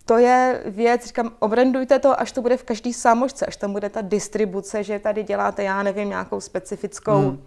to 0.05 0.17
je 0.17 0.61
věc, 0.65 1.05
říkám, 1.05 1.31
obrandujte 1.39 1.99
to, 1.99 2.19
až 2.19 2.31
to 2.31 2.41
bude 2.41 2.57
v 2.57 2.63
každý 2.63 2.93
sámošce, 2.93 3.45
až 3.45 3.57
tam 3.57 3.73
bude 3.73 3.89
ta 3.89 4.01
distribuce, 4.01 4.83
že 4.83 4.99
tady 4.99 5.23
děláte, 5.23 5.63
já 5.63 5.83
nevím, 5.83 6.09
nějakou 6.09 6.41
specifickou 6.41 7.19
hmm. 7.19 7.43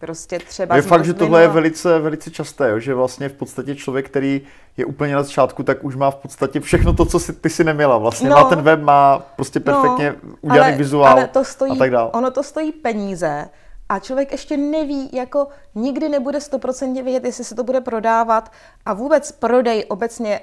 Prostě 0.00 0.38
třeba 0.38 0.76
je 0.76 0.82
fakt, 0.82 1.04
že 1.04 1.14
tohle 1.14 1.42
je 1.42 1.48
velice, 1.48 1.98
velice 1.98 2.30
časté, 2.30 2.70
jo? 2.70 2.78
že 2.78 2.94
vlastně 2.94 3.28
v 3.28 3.32
podstatě 3.32 3.74
člověk, 3.74 4.06
který 4.06 4.42
je 4.76 4.84
úplně 4.84 5.14
na 5.14 5.22
začátku, 5.22 5.62
tak 5.62 5.84
už 5.84 5.96
má 5.96 6.10
v 6.10 6.16
podstatě 6.16 6.60
všechno 6.60 6.92
to, 6.92 7.04
co 7.04 7.20
si, 7.20 7.32
ty 7.32 7.50
si 7.50 7.64
neměla. 7.64 7.98
Vlastně 7.98 8.28
no, 8.28 8.36
má 8.36 8.44
ten 8.44 8.62
web, 8.62 8.80
má 8.80 9.18
prostě 9.36 9.58
no, 9.58 9.64
perfektně 9.64 10.14
no, 10.22 10.34
udělaný 10.40 10.72
ale, 10.72 10.78
vizuál 10.78 11.12
ale 11.12 11.26
to 11.26 11.44
stojí, 11.44 11.72
a 11.72 11.74
tak 11.74 11.90
dále. 11.90 12.10
Ono 12.10 12.30
to 12.30 12.42
stojí 12.42 12.72
peníze 12.72 13.48
a 13.88 13.98
člověk 13.98 14.32
ještě 14.32 14.56
neví, 14.56 15.10
jako 15.12 15.48
nikdy 15.74 16.08
nebude 16.08 16.40
stoprocentně 16.40 17.02
vědět, 17.02 17.24
jestli 17.24 17.44
se 17.44 17.54
to 17.54 17.64
bude 17.64 17.80
prodávat 17.80 18.52
a 18.86 18.92
vůbec 18.92 19.32
prodej 19.32 19.84
obecně 19.88 20.40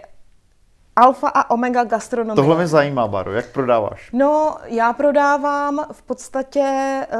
alfa 0.98 1.28
a 1.28 1.50
omega 1.50 1.84
gastronomie. 1.84 2.36
Tohle 2.36 2.56
mě 2.56 2.68
zajímá, 2.68 3.08
Baro, 3.08 3.32
jak 3.32 3.52
prodáváš? 3.52 4.10
No, 4.14 4.58
já 4.66 4.94
prodávám 4.94 5.86
v 5.92 6.02
podstatě 6.02 7.02
uh, 7.14 7.20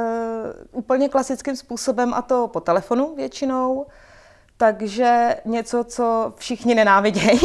úplně 0.72 1.08
klasickým 1.08 1.56
způsobem 1.56 2.14
a 2.14 2.22
to 2.22 2.48
po 2.48 2.60
telefonu 2.60 3.14
většinou, 3.16 3.86
takže 4.56 5.36
něco, 5.44 5.84
co 5.84 6.32
všichni 6.36 6.74
nenávidějí. 6.74 7.40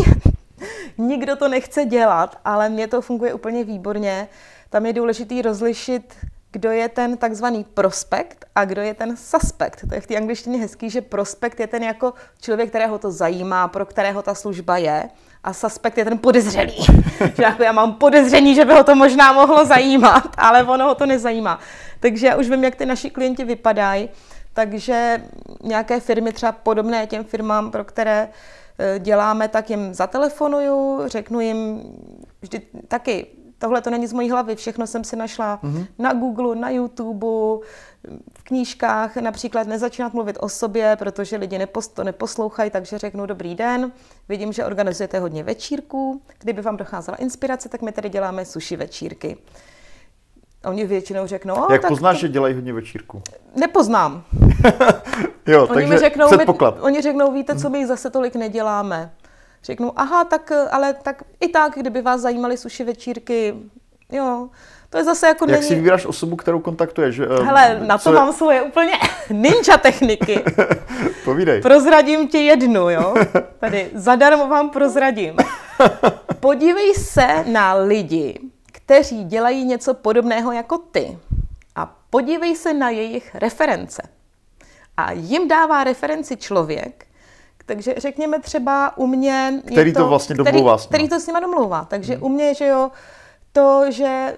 Nikdo 0.98 1.36
to 1.36 1.48
nechce 1.48 1.86
dělat, 1.86 2.36
ale 2.46 2.70
mně 2.70 2.88
to 2.88 3.02
funguje 3.02 3.34
úplně 3.34 3.64
výborně. 3.64 4.28
Tam 4.70 4.86
je 4.86 4.94
důležité 4.94 5.42
rozlišit, 5.42 6.14
kdo 6.54 6.72
je 6.72 6.90
ten 6.90 7.18
takzvaný 7.18 7.64
prospekt 7.64 8.46
a 8.56 8.66
kdo 8.66 8.82
je 8.82 8.94
ten 8.94 9.18
suspekt. 9.18 9.86
To 9.90 9.96
je 9.96 10.02
v 10.02 10.08
té 10.08 10.16
angličtině 10.16 10.58
hezký, 10.58 10.90
že 10.90 11.02
prospekt 11.02 11.60
je 11.60 11.68
ten 11.68 11.84
jako 11.84 12.14
člověk, 12.42 12.70
kterého 12.70 13.00
to 13.00 13.12
zajímá, 13.12 13.68
pro 13.68 13.86
kterého 13.86 14.22
ta 14.22 14.36
služba 14.36 14.78
je 14.78 15.10
a 15.44 15.54
suspekt 15.54 15.98
je 15.98 16.06
ten 16.06 16.18
podezřelý. 16.18 16.86
že 17.36 17.44
jako 17.44 17.64
já 17.64 17.72
mám 17.72 17.94
podezření, 17.94 18.56
že 18.56 18.66
by 18.66 18.74
ho 18.74 18.84
to 18.84 18.96
možná 18.96 19.34
mohlo 19.34 19.66
zajímat, 19.66 20.24
ale 20.38 20.64
ono 20.64 20.86
ho 20.86 20.96
to 20.96 21.06
nezajímá. 21.06 21.60
Takže 22.00 22.28
já 22.28 22.36
už 22.36 22.50
vím, 22.50 22.64
jak 22.64 22.76
ty 22.76 22.86
naši 22.86 23.10
klienti 23.10 23.44
vypadají. 23.44 24.10
Takže 24.54 25.24
nějaké 25.64 26.00
firmy, 26.00 26.34
třeba 26.34 26.52
podobné 26.52 27.08
těm 27.08 27.24
firmám, 27.24 27.72
pro 27.72 27.84
které 27.84 28.30
eh, 28.80 29.00
děláme, 29.00 29.48
tak 29.48 29.70
jim 29.70 29.94
zatelefonuju, 29.94 31.02
řeknu 31.06 31.40
jim 31.40 31.82
vždy 32.42 32.62
taky, 32.88 33.28
tohle 33.64 33.82
to 33.82 33.90
není 33.90 34.08
z 34.08 34.14
mojí 34.14 34.32
hlavy, 34.32 34.56
všechno 34.56 34.88
jsem 34.88 35.04
si 35.04 35.16
našla 35.16 35.60
mm-hmm. 35.64 35.88
na 36.00 36.14
Google, 36.14 36.56
na 36.56 36.70
YouTube, 36.70 37.28
v 38.38 38.44
knížkách, 38.44 39.18
například 39.18 39.68
nezačínat 39.68 40.14
mluvit 40.14 40.38
o 40.40 40.50
sobě, 40.50 40.96
protože 41.00 41.38
lidi 41.38 41.68
to 41.94 42.04
neposlouchají, 42.04 42.72
takže 42.72 42.98
řeknu 42.98 43.26
dobrý 43.26 43.56
den, 43.56 43.92
vidím, 44.30 44.54
že 44.54 44.66
organizujete 44.66 45.20
hodně 45.20 45.44
večírků, 45.44 46.22
kdyby 46.40 46.62
vám 46.62 46.78
docházela 46.78 47.18
inspirace, 47.18 47.70
tak 47.70 47.82
my 47.82 47.92
tady 47.92 48.10
děláme 48.10 48.46
sushi 48.46 48.76
večírky. 48.76 49.38
Oni 50.66 50.86
většinou 50.86 51.28
řeknou... 51.28 51.72
Jak 51.72 51.82
tak 51.82 51.90
poznáš, 51.90 52.16
to... 52.16 52.22
že 52.22 52.28
dělají 52.28 52.56
hodně 52.56 52.74
večírku? 52.74 53.22
Nepoznám. 53.56 54.24
jo, 55.48 55.62
oni 55.64 55.74
takže 55.74 55.94
mi 55.94 55.98
řeknou. 55.98 56.30
My, 56.38 56.46
oni 56.82 57.02
řeknou, 57.02 57.34
víte, 57.34 57.56
co 57.56 57.70
my 57.70 57.88
zase 57.88 58.10
tolik 58.10 58.36
neděláme. 58.36 59.12
Řeknu, 59.64 59.92
aha, 59.96 60.24
tak, 60.24 60.52
ale 60.72 60.94
tak 60.94 61.24
i 61.40 61.48
tak, 61.48 61.74
kdyby 61.76 62.02
vás 62.02 62.22
zajímaly 62.22 62.58
suši 62.58 62.84
večírky, 62.84 63.54
jo, 64.12 64.50
to 64.90 64.98
je 64.98 65.04
zase 65.04 65.28
jako 65.28 65.46
Jak 65.46 65.52
není... 65.52 65.64
si 65.64 65.76
vybíráš 65.76 66.06
osobu, 66.06 66.36
kterou 66.36 66.60
kontaktuješ? 66.60 67.20
Eh, 67.20 67.44
Hele, 67.44 67.80
na 67.88 67.98
to 67.98 68.10
je... 68.10 68.16
mám 68.16 68.34
svoje 68.34 68.62
úplně 68.62 68.94
ninja 69.30 69.78
techniky. 69.82 70.44
Povídej. 71.26 71.62
Prozradím 71.62 72.28
ti 72.28 72.46
jednu, 72.46 72.90
jo? 72.90 73.14
Tady 73.60 73.90
zadarmo 73.94 74.48
vám 74.48 74.70
prozradím. 74.70 75.36
Podívej 76.40 76.94
se 76.94 77.44
na 77.48 77.74
lidi, 77.74 78.40
kteří 78.72 79.24
dělají 79.24 79.66
něco 79.66 79.94
podobného 79.94 80.52
jako 80.52 80.78
ty. 80.78 81.18
A 81.76 81.96
podívej 82.10 82.56
se 82.56 82.74
na 82.74 82.90
jejich 82.90 83.36
reference. 83.36 84.02
A 84.98 85.12
jim 85.12 85.48
dává 85.48 85.84
referenci 85.84 86.38
člověk, 86.38 87.06
takže 87.66 87.96
řekněme 87.98 88.40
třeba 88.40 88.98
u 88.98 89.08
mě... 89.08 89.62
Který 89.66 89.94
to, 89.94 90.00
to 90.00 90.08
vlastně 90.08 90.36
domluvá. 90.36 90.78
Který, 90.78 90.88
který 90.88 91.10
to 91.10 91.20
s 91.20 91.28
nima 91.28 91.40
domluvá. 91.40 91.86
Takže 91.86 92.14
hmm. 92.14 92.24
u 92.24 92.30
mě, 92.30 92.54
že 92.54 92.68
jo, 92.68 92.92
to, 93.52 93.84
že 93.90 94.38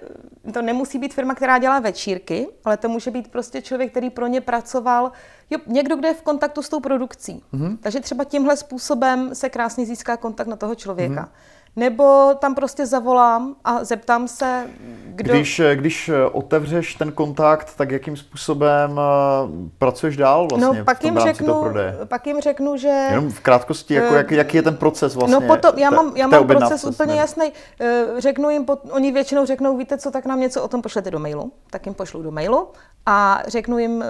to 0.52 0.62
nemusí 0.62 0.98
být 0.98 1.14
firma, 1.14 1.34
která 1.34 1.58
dělá 1.58 1.80
večírky, 1.80 2.48
ale 2.64 2.76
to 2.76 2.88
může 2.88 3.10
být 3.10 3.28
prostě 3.28 3.62
člověk, 3.62 3.90
který 3.90 4.10
pro 4.10 4.26
ně 4.26 4.40
pracoval, 4.40 5.12
jo, 5.50 5.58
někdo, 5.66 5.96
kdo 5.96 6.08
je 6.08 6.14
v 6.14 6.22
kontaktu 6.22 6.62
s 6.62 6.68
tou 6.68 6.80
produkcí. 6.80 7.42
Mm-hmm. 7.54 7.76
Takže 7.80 8.00
třeba 8.00 8.24
tímhle 8.24 8.56
způsobem 8.56 9.34
se 9.34 9.48
krásně 9.48 9.86
získá 9.86 10.16
kontakt 10.16 10.46
na 10.46 10.56
toho 10.56 10.74
člověka. 10.74 11.22
Mm-hmm. 11.22 11.55
Nebo 11.78 12.34
tam 12.38 12.54
prostě 12.54 12.86
zavolám 12.86 13.54
a 13.64 13.84
zeptám 13.84 14.28
se, 14.28 14.66
kdo... 15.06 15.32
Když, 15.32 15.60
když 15.74 16.10
otevřeš 16.32 16.94
ten 16.94 17.12
kontakt, 17.12 17.74
tak 17.76 17.90
jakým 17.90 18.16
způsobem 18.16 19.00
eh, 19.00 19.70
pracuješ 19.78 20.16
dál 20.16 20.48
vlastně 20.50 20.78
no, 20.78 20.84
pak 20.84 21.04
jim 21.04 21.18
řeknu, 21.18 21.64
pak 22.04 22.26
jim 22.26 22.40
řeknu, 22.40 22.76
že... 22.76 22.88
Jenom 22.88 23.30
v 23.30 23.40
krátkosti, 23.40 23.94
jako 23.94 24.14
jak, 24.14 24.30
jaký 24.30 24.56
je 24.56 24.62
ten 24.62 24.76
proces 24.76 25.14
vlastně? 25.14 25.34
No 25.40 25.40
potom, 25.54 25.78
já 25.78 25.90
mám, 25.90 26.16
já 26.16 26.26
mám 26.26 26.46
proces 26.46 26.84
úplně 26.84 27.06
směr. 27.06 27.18
jasný. 27.18 27.52
Eh, 27.80 28.04
řeknu 28.18 28.50
jim, 28.50 28.66
oni 28.90 29.12
většinou 29.12 29.46
řeknou, 29.46 29.76
víte 29.76 29.98
co, 29.98 30.10
tak 30.10 30.26
nám 30.26 30.40
něco 30.40 30.62
o 30.62 30.68
tom 30.68 30.82
pošlete 30.82 31.10
do 31.10 31.18
mailu. 31.18 31.52
Tak 31.70 31.86
jim 31.86 31.94
pošlu 31.94 32.22
do 32.22 32.30
mailu 32.30 32.68
a 33.06 33.42
řeknu 33.46 33.78
jim, 33.78 34.04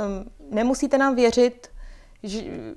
nemusíte 0.51 0.99
nám 0.99 1.15
věřit, 1.15 1.69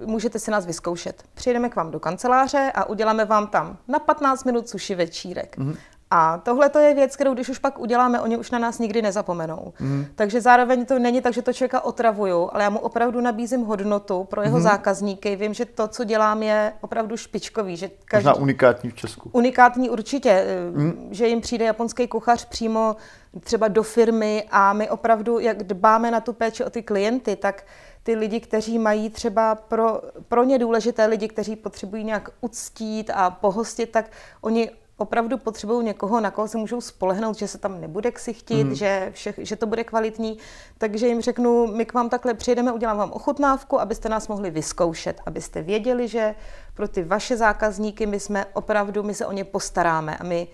můžete 0.06 0.40
si 0.40 0.52
nás 0.52 0.66
vyzkoušet. 0.66 1.24
Přijedeme 1.34 1.70
k 1.70 1.76
vám 1.76 1.92
do 1.92 2.00
kanceláře 2.00 2.72
a 2.76 2.86
uděláme 2.86 3.26
vám 3.26 3.48
tam 3.48 3.78
na 3.88 4.00
15 4.00 4.44
minut 4.44 4.70
suši 4.70 4.96
večírek. 4.96 5.58
Mm-hmm. 5.58 5.78
A 6.12 6.38
tohle 6.38 6.70
to 6.70 6.80
je 6.80 6.94
věc, 6.94 7.16
kterou 7.16 7.34
když 7.34 7.50
už 7.50 7.60
pak 7.60 7.80
uděláme, 7.80 8.22
oni 8.22 8.38
už 8.38 8.52
na 8.52 8.60
nás 8.60 8.80
nikdy 8.80 9.02
nezapomenou. 9.02 9.74
Mm. 9.80 10.06
Takže 10.16 10.42
zároveň 10.42 10.86
to 10.86 11.00
není 11.00 11.22
tak, 11.22 11.34
že 11.34 11.42
to 11.42 11.54
člověka 11.54 11.82
otravuju, 11.82 12.50
ale 12.54 12.64
já 12.64 12.70
mu 12.70 12.80
opravdu 12.80 13.22
nabízím 13.22 13.62
hodnotu 13.62 14.24
pro 14.24 14.42
jeho 14.42 14.58
mm. 14.58 14.64
zákazníky. 14.64 15.36
Vím, 15.36 15.54
že 15.54 15.66
to, 15.66 15.88
co 15.88 16.04
dělám, 16.04 16.44
je 16.44 16.74
opravdu 16.82 17.18
špičkový. 17.18 17.78
Že 17.78 17.90
každý... 18.06 18.28
Možná 18.28 18.42
unikátní 18.42 18.90
v 18.90 18.96
Česku. 18.96 19.30
Unikátní 19.34 19.90
určitě, 19.90 20.46
mm. 20.74 21.08
že 21.12 21.28
jim 21.28 21.42
přijde 21.42 21.66
japonský 21.66 22.08
kuchař 22.08 22.46
přímo 22.46 22.96
třeba 23.40 23.68
do 23.68 23.84
firmy 23.84 24.48
a 24.52 24.74
my 24.74 24.90
opravdu, 24.90 25.40
jak 25.40 25.64
dbáme 25.64 26.12
na 26.12 26.20
tu 26.20 26.34
péči 26.34 26.64
o 26.64 26.70
ty 26.70 26.84
klienty, 26.84 27.36
tak 27.36 27.64
ty 28.04 28.16
lidi, 28.16 28.40
kteří 28.40 28.80
mají 28.80 29.10
třeba 29.10 29.56
pro, 29.56 30.02
pro 30.28 30.44
ně 30.44 30.60
důležité 30.60 31.06
lidi, 31.06 31.28
kteří 31.28 31.56
potřebují 31.56 32.04
nějak 32.04 32.30
uctít 32.42 33.12
a 33.14 33.30
pohostit, 33.30 33.92
tak 33.92 34.06
oni 34.42 34.72
opravdu 35.02 35.38
potřebují 35.38 35.86
někoho, 35.86 36.20
na 36.20 36.32
koho 36.32 36.48
se 36.48 36.58
můžou 36.58 36.82
spolehnout, 36.82 37.38
že 37.38 37.48
se 37.48 37.58
tam 37.58 37.82
nebude 37.82 38.12
ksichtit, 38.12 38.68
mm. 38.68 38.76
že, 38.76 39.10
vše, 39.14 39.34
že 39.38 39.56
to 39.56 39.66
bude 39.66 39.84
kvalitní, 39.84 40.38
takže 40.78 41.08
jim 41.08 41.22
řeknu, 41.22 41.68
my 41.68 41.86
k 41.86 41.94
vám 41.94 42.10
takhle 42.10 42.34
přijedeme, 42.34 42.72
udělám 42.72 42.98
vám 42.98 43.12
ochutnávku, 43.12 43.80
abyste 43.80 44.10
nás 44.10 44.28
mohli 44.28 44.52
vyzkoušet, 44.52 45.22
abyste 45.26 45.62
věděli, 45.62 46.08
že 46.08 46.36
pro 46.74 46.88
ty 46.88 47.04
vaše 47.04 47.38
zákazníky 47.38 48.06
my 48.06 48.20
jsme 48.20 48.46
opravdu, 48.54 49.04
my 49.04 49.14
se 49.14 49.26
o 49.26 49.32
ně 49.32 49.44
postaráme 49.44 50.18
a 50.18 50.24
my 50.24 50.48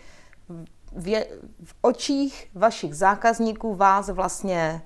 v, 0.91 1.25
v 1.63 1.75
očích 1.81 2.47
vašich 2.55 2.95
zákazníků 2.95 3.75
vás 3.75 4.09
vlastně 4.09 4.81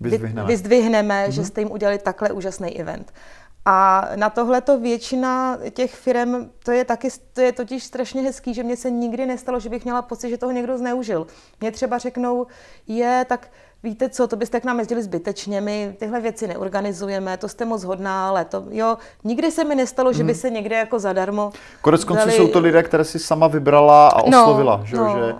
vyzdvihneme, 0.00 0.48
vyzdvihneme 0.48 1.26
mm-hmm. 1.26 1.30
že 1.30 1.44
jste 1.44 1.60
jim 1.60 1.72
udělali 1.72 1.98
takhle 1.98 2.32
úžasný 2.32 2.80
event. 2.80 3.12
A 3.64 4.08
na 4.16 4.30
tohle 4.30 4.60
to 4.60 4.78
většina 4.78 5.58
těch 5.70 5.94
firm, 5.94 6.50
to 6.64 6.72
je 6.72 6.84
taky, 6.84 7.08
to 7.32 7.40
je 7.40 7.52
totiž 7.52 7.84
strašně 7.84 8.22
hezký, 8.22 8.54
že 8.54 8.62
mně 8.62 8.76
se 8.76 8.90
nikdy 8.90 9.26
nestalo, 9.26 9.60
že 9.60 9.68
bych 9.68 9.84
měla 9.84 10.02
pocit, 10.02 10.30
že 10.30 10.38
toho 10.38 10.52
někdo 10.52 10.78
zneužil. 10.78 11.26
Mě 11.60 11.70
třeba 11.70 11.98
řeknou, 11.98 12.46
je, 12.86 13.26
tak 13.28 13.48
víte 13.82 14.08
co, 14.08 14.28
to 14.28 14.36
byste 14.36 14.60
k 14.60 14.64
nám 14.64 14.78
jezdili 14.78 15.02
zbytečně, 15.02 15.60
my 15.60 15.96
tyhle 15.98 16.20
věci 16.20 16.46
neorganizujeme, 16.46 17.36
to 17.36 17.48
jste 17.48 17.64
moc 17.64 17.84
hodná, 17.84 18.28
ale 18.28 18.44
to, 18.44 18.64
jo, 18.70 18.96
nikdy 19.24 19.50
se 19.50 19.64
mi 19.64 19.74
nestalo, 19.74 20.12
že 20.12 20.24
by 20.24 20.32
mhm. 20.32 20.40
se 20.40 20.50
někde 20.50 20.76
jako 20.76 20.98
zadarmo... 20.98 21.52
Konec 21.80 22.04
konců 22.04 22.26
dali... 22.26 22.36
jsou 22.36 22.48
to 22.48 22.58
lidé, 22.58 22.82
které 22.82 23.04
si 23.04 23.18
sama 23.18 23.46
vybrala 23.46 24.08
a 24.08 24.30
no, 24.30 24.42
oslovila, 24.42 24.76
no, 24.76 24.86
že, 24.86 24.96
no. 24.96 25.16
že 25.16 25.34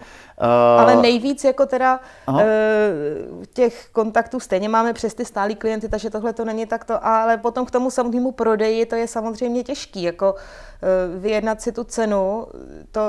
Ale 0.79 0.97
nejvíc 0.97 1.45
jako 1.45 1.67
teda 1.67 2.01
uh, 2.29 2.41
těch 3.53 3.89
kontaktů 3.93 4.41
stejně 4.41 4.69
máme 4.69 4.93
přes 4.93 5.15
ty 5.15 5.25
stálí 5.25 5.55
klienty, 5.55 5.89
takže 5.89 6.11
tohle 6.11 6.33
to 6.33 6.45
není 6.45 6.67
takto, 6.67 7.07
ale 7.07 7.37
potom 7.37 7.67
k 7.67 7.71
tomu 7.71 7.91
samotnému 7.91 8.33
prodeji 8.33 8.87
to 8.87 8.95
je 8.95 9.09
samozřejmě 9.09 9.65
těžký, 9.65 10.03
jako 10.03 10.33
uh, 10.33 11.23
vyjednat 11.23 11.63
si 11.63 11.73
tu 11.73 11.85
cenu, 11.85 12.47
to 12.91 13.01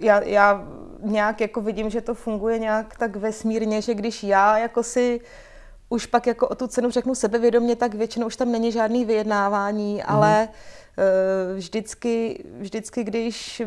já, 0.00 0.22
já 0.22 0.64
nějak 1.02 1.40
jako 1.40 1.60
vidím, 1.60 1.90
že 1.90 2.00
to 2.00 2.14
funguje 2.14 2.58
nějak 2.58 2.96
tak 2.98 3.16
vesmírně, 3.16 3.82
že 3.82 3.94
když 3.94 4.22
já 4.22 4.58
jako 4.58 4.82
si 4.82 5.20
už 5.88 6.06
pak 6.06 6.26
jako 6.26 6.48
o 6.48 6.54
tu 6.54 6.66
cenu 6.66 6.90
řeknu 6.90 7.14
sebevědomě, 7.14 7.76
tak 7.76 7.94
většinou 7.94 8.26
už 8.26 8.36
tam 8.36 8.52
není 8.52 8.72
žádný 8.72 9.04
vyjednávání, 9.04 9.94
mm. 9.94 10.00
ale 10.06 10.48
Eh, 10.48 10.48
vždycky, 11.54 12.44
vždycky, 12.58 13.04
když, 13.04 13.62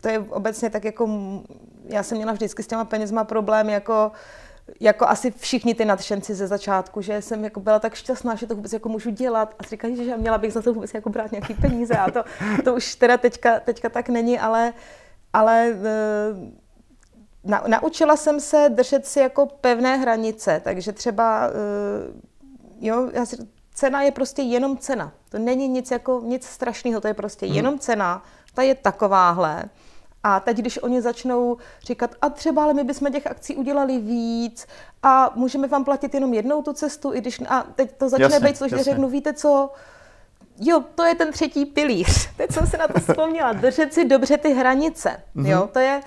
to 0.00 0.08
je 0.08 0.18
obecně 0.18 0.70
tak 0.70 0.84
jako, 0.84 1.08
já 1.84 2.02
jsem 2.02 2.16
měla 2.16 2.32
vždycky 2.32 2.62
s 2.62 2.66
těma 2.66 2.84
penězma 2.84 3.24
problém, 3.24 3.68
jako 3.68 4.12
jako 4.80 5.08
asi 5.08 5.30
všichni 5.30 5.74
ty 5.74 5.84
nadšenci 5.84 6.34
ze 6.34 6.46
začátku, 6.46 7.00
že 7.00 7.22
jsem 7.22 7.44
jako 7.44 7.60
byla 7.60 7.78
tak 7.78 7.94
šťastná, 7.94 8.34
že 8.34 8.46
to 8.46 8.54
vůbec 8.54 8.72
jako 8.72 8.88
můžu 8.88 9.10
dělat. 9.10 9.54
A 9.58 9.62
říkají, 9.62 10.04
že 10.04 10.16
měla 10.16 10.38
bych 10.38 10.52
za 10.52 10.62
to 10.62 10.74
vůbec 10.74 10.94
jako 10.94 11.10
brát 11.10 11.32
nějaký 11.32 11.54
peníze. 11.54 11.94
A 11.94 12.10
to, 12.10 12.24
to 12.64 12.74
už 12.74 12.94
teda 12.94 13.16
teďka, 13.16 13.60
teďka 13.60 13.88
tak 13.88 14.08
není, 14.08 14.38
ale, 14.38 14.72
ale 15.32 15.68
eh, 15.68 16.52
na, 17.44 17.64
naučila 17.66 18.16
jsem 18.16 18.40
se 18.40 18.68
držet 18.68 19.06
si 19.06 19.20
jako 19.20 19.46
pevné 19.46 19.96
hranice, 19.96 20.60
takže 20.64 20.92
třeba 20.92 21.48
eh, 21.48 22.12
jo, 22.80 23.10
já 23.12 23.26
si, 23.26 23.36
cena 23.80 24.02
je 24.02 24.10
prostě 24.10 24.42
jenom 24.42 24.78
cena. 24.78 25.12
To 25.28 25.38
není 25.38 25.68
nic 25.68 25.90
jako 25.90 26.20
nic 26.24 26.46
strašného, 26.46 27.00
to 27.00 27.08
je 27.08 27.14
prostě 27.14 27.46
hmm. 27.46 27.54
jenom 27.56 27.78
cena. 27.78 28.22
Ta 28.54 28.62
je 28.62 28.74
takováhle. 28.74 29.64
A 30.22 30.40
teď, 30.40 30.56
když 30.56 30.82
oni 30.82 31.02
začnou 31.02 31.56
říkat, 31.84 32.14
a 32.22 32.28
třeba 32.28 32.64
ale 32.64 32.74
my 32.74 32.84
bychom 32.84 33.12
těch 33.12 33.26
akcí 33.26 33.56
udělali 33.56 33.98
víc 33.98 34.66
a 35.02 35.32
můžeme 35.34 35.68
vám 35.68 35.84
platit 35.84 36.14
jenom 36.14 36.34
jednou 36.34 36.62
tu 36.62 36.72
cestu, 36.72 37.14
i 37.14 37.20
když, 37.20 37.40
a 37.48 37.66
teď 37.74 37.96
to 37.96 38.08
začne 38.08 38.24
jasně, 38.24 38.48
být 38.48 38.56
složitě, 38.56 38.82
řeknu, 38.82 39.08
víte 39.08 39.32
co, 39.32 39.70
jo, 40.58 40.84
to 40.94 41.04
je 41.04 41.14
ten 41.14 41.32
třetí 41.32 41.66
pilíř. 41.66 42.30
Teď 42.36 42.52
jsem 42.52 42.66
se 42.66 42.76
na 42.76 42.88
to 42.88 43.00
vzpomněla, 43.00 43.52
držet 43.52 43.94
si 43.94 44.04
dobře 44.04 44.36
ty 44.36 44.52
hranice, 44.52 45.22
mm-hmm. 45.36 45.46
jo, 45.46 45.68
to 45.72 45.78
je, 45.78 46.00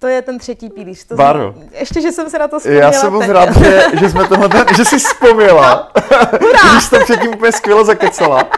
to 0.00 0.08
je 0.08 0.22
ten 0.22 0.38
třetí 0.38 0.70
pilíř. 0.70 1.04
To 1.04 1.14
Báro. 1.14 1.54
Jsem, 1.58 1.68
ještě, 1.78 2.00
že 2.00 2.12
jsem 2.12 2.30
se 2.30 2.38
na 2.38 2.48
to 2.48 2.58
vzpomněla 2.58 2.86
Já 2.86 2.92
jsem 2.92 3.12
moc 3.12 3.28
rád, 3.28 3.56
že, 3.56 3.84
že, 4.00 4.10
jsme 4.10 4.28
tohle, 4.28 4.48
ten, 4.48 4.64
že 4.76 4.84
jsi 4.84 4.98
vzpomněla. 4.98 5.92
No, 6.32 6.74
že 6.74 6.80
jsi 6.80 6.90
to 6.90 6.98
předtím 7.04 7.30
úplně 7.34 7.52
skvěle 7.52 7.84
zakecala. 7.84 8.50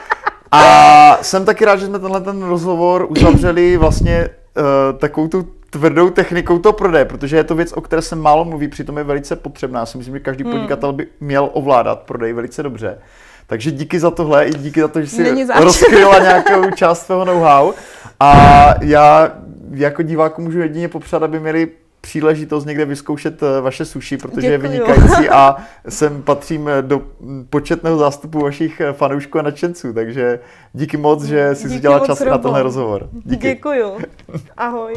A 0.50 1.18
jsem 1.22 1.44
taky 1.44 1.64
rád, 1.64 1.76
že 1.76 1.86
jsme 1.86 1.98
tenhle 1.98 2.20
ten 2.20 2.42
rozhovor 2.42 3.06
uzavřeli 3.10 3.76
vlastně 3.76 4.28
uh, 4.56 4.98
takovou 4.98 5.28
tu 5.28 5.48
tvrdou 5.70 6.10
technikou 6.10 6.58
to 6.58 6.72
prodeje, 6.72 7.04
protože 7.04 7.36
je 7.36 7.44
to 7.44 7.54
věc, 7.54 7.72
o 7.72 7.80
které 7.80 8.02
se 8.02 8.16
málo 8.16 8.44
mluví, 8.44 8.68
přitom 8.68 8.98
je 8.98 9.04
velice 9.04 9.36
potřebná. 9.36 9.80
Já 9.80 9.86
si 9.86 9.98
myslím, 9.98 10.14
že 10.14 10.20
každý 10.20 10.44
hmm. 10.44 10.52
podnikatel 10.52 10.92
by 10.92 11.06
měl 11.20 11.50
ovládat 11.52 11.98
prodej 11.98 12.32
velice 12.32 12.62
dobře. 12.62 12.98
Takže 13.46 13.70
díky 13.70 14.00
za 14.00 14.10
tohle 14.10 14.46
i 14.46 14.54
díky 14.54 14.80
za 14.80 14.88
to, 14.88 15.00
že 15.00 15.06
jsi 15.06 15.46
rozkryla 15.60 16.18
nějakou 16.18 16.70
část 16.70 17.06
svého 17.06 17.24
know-how. 17.24 17.72
A 18.20 18.74
já 18.80 19.32
jako 19.70 20.02
diváku 20.02 20.42
můžu 20.42 20.60
jedině 20.60 20.88
popřát, 20.88 21.22
aby 21.22 21.40
měli 21.40 21.68
příležitost 22.02 22.64
někde 22.64 22.84
vyzkoušet 22.84 23.42
eh, 23.42 23.60
vaše 23.60 23.84
sushi, 23.84 24.16
protože 24.16 24.40
Děkuju. 24.40 24.52
je 24.52 24.58
vynikající 24.58 25.28
a 25.28 25.56
sem 25.88 26.22
patřím 26.22 26.68
eh, 26.68 26.82
do 26.82 27.02
početného 27.50 27.98
zástupu 27.98 28.40
vašich 28.40 28.80
eh, 28.80 28.92
fanoušků 28.92 29.38
a 29.38 29.42
nadšenců, 29.42 29.92
takže 29.92 30.38
díky 30.72 30.96
moc, 30.96 31.24
že 31.24 31.54
jsi 31.54 31.68
díky 31.68 31.78
udělala 31.78 32.06
čas 32.06 32.20
Robo. 32.20 32.30
na 32.30 32.38
tenhle 32.38 32.62
rozhovor. 32.62 33.08
Díky. 33.24 33.48
Děkuju. 33.48 33.98
Ahoj. 34.56 34.94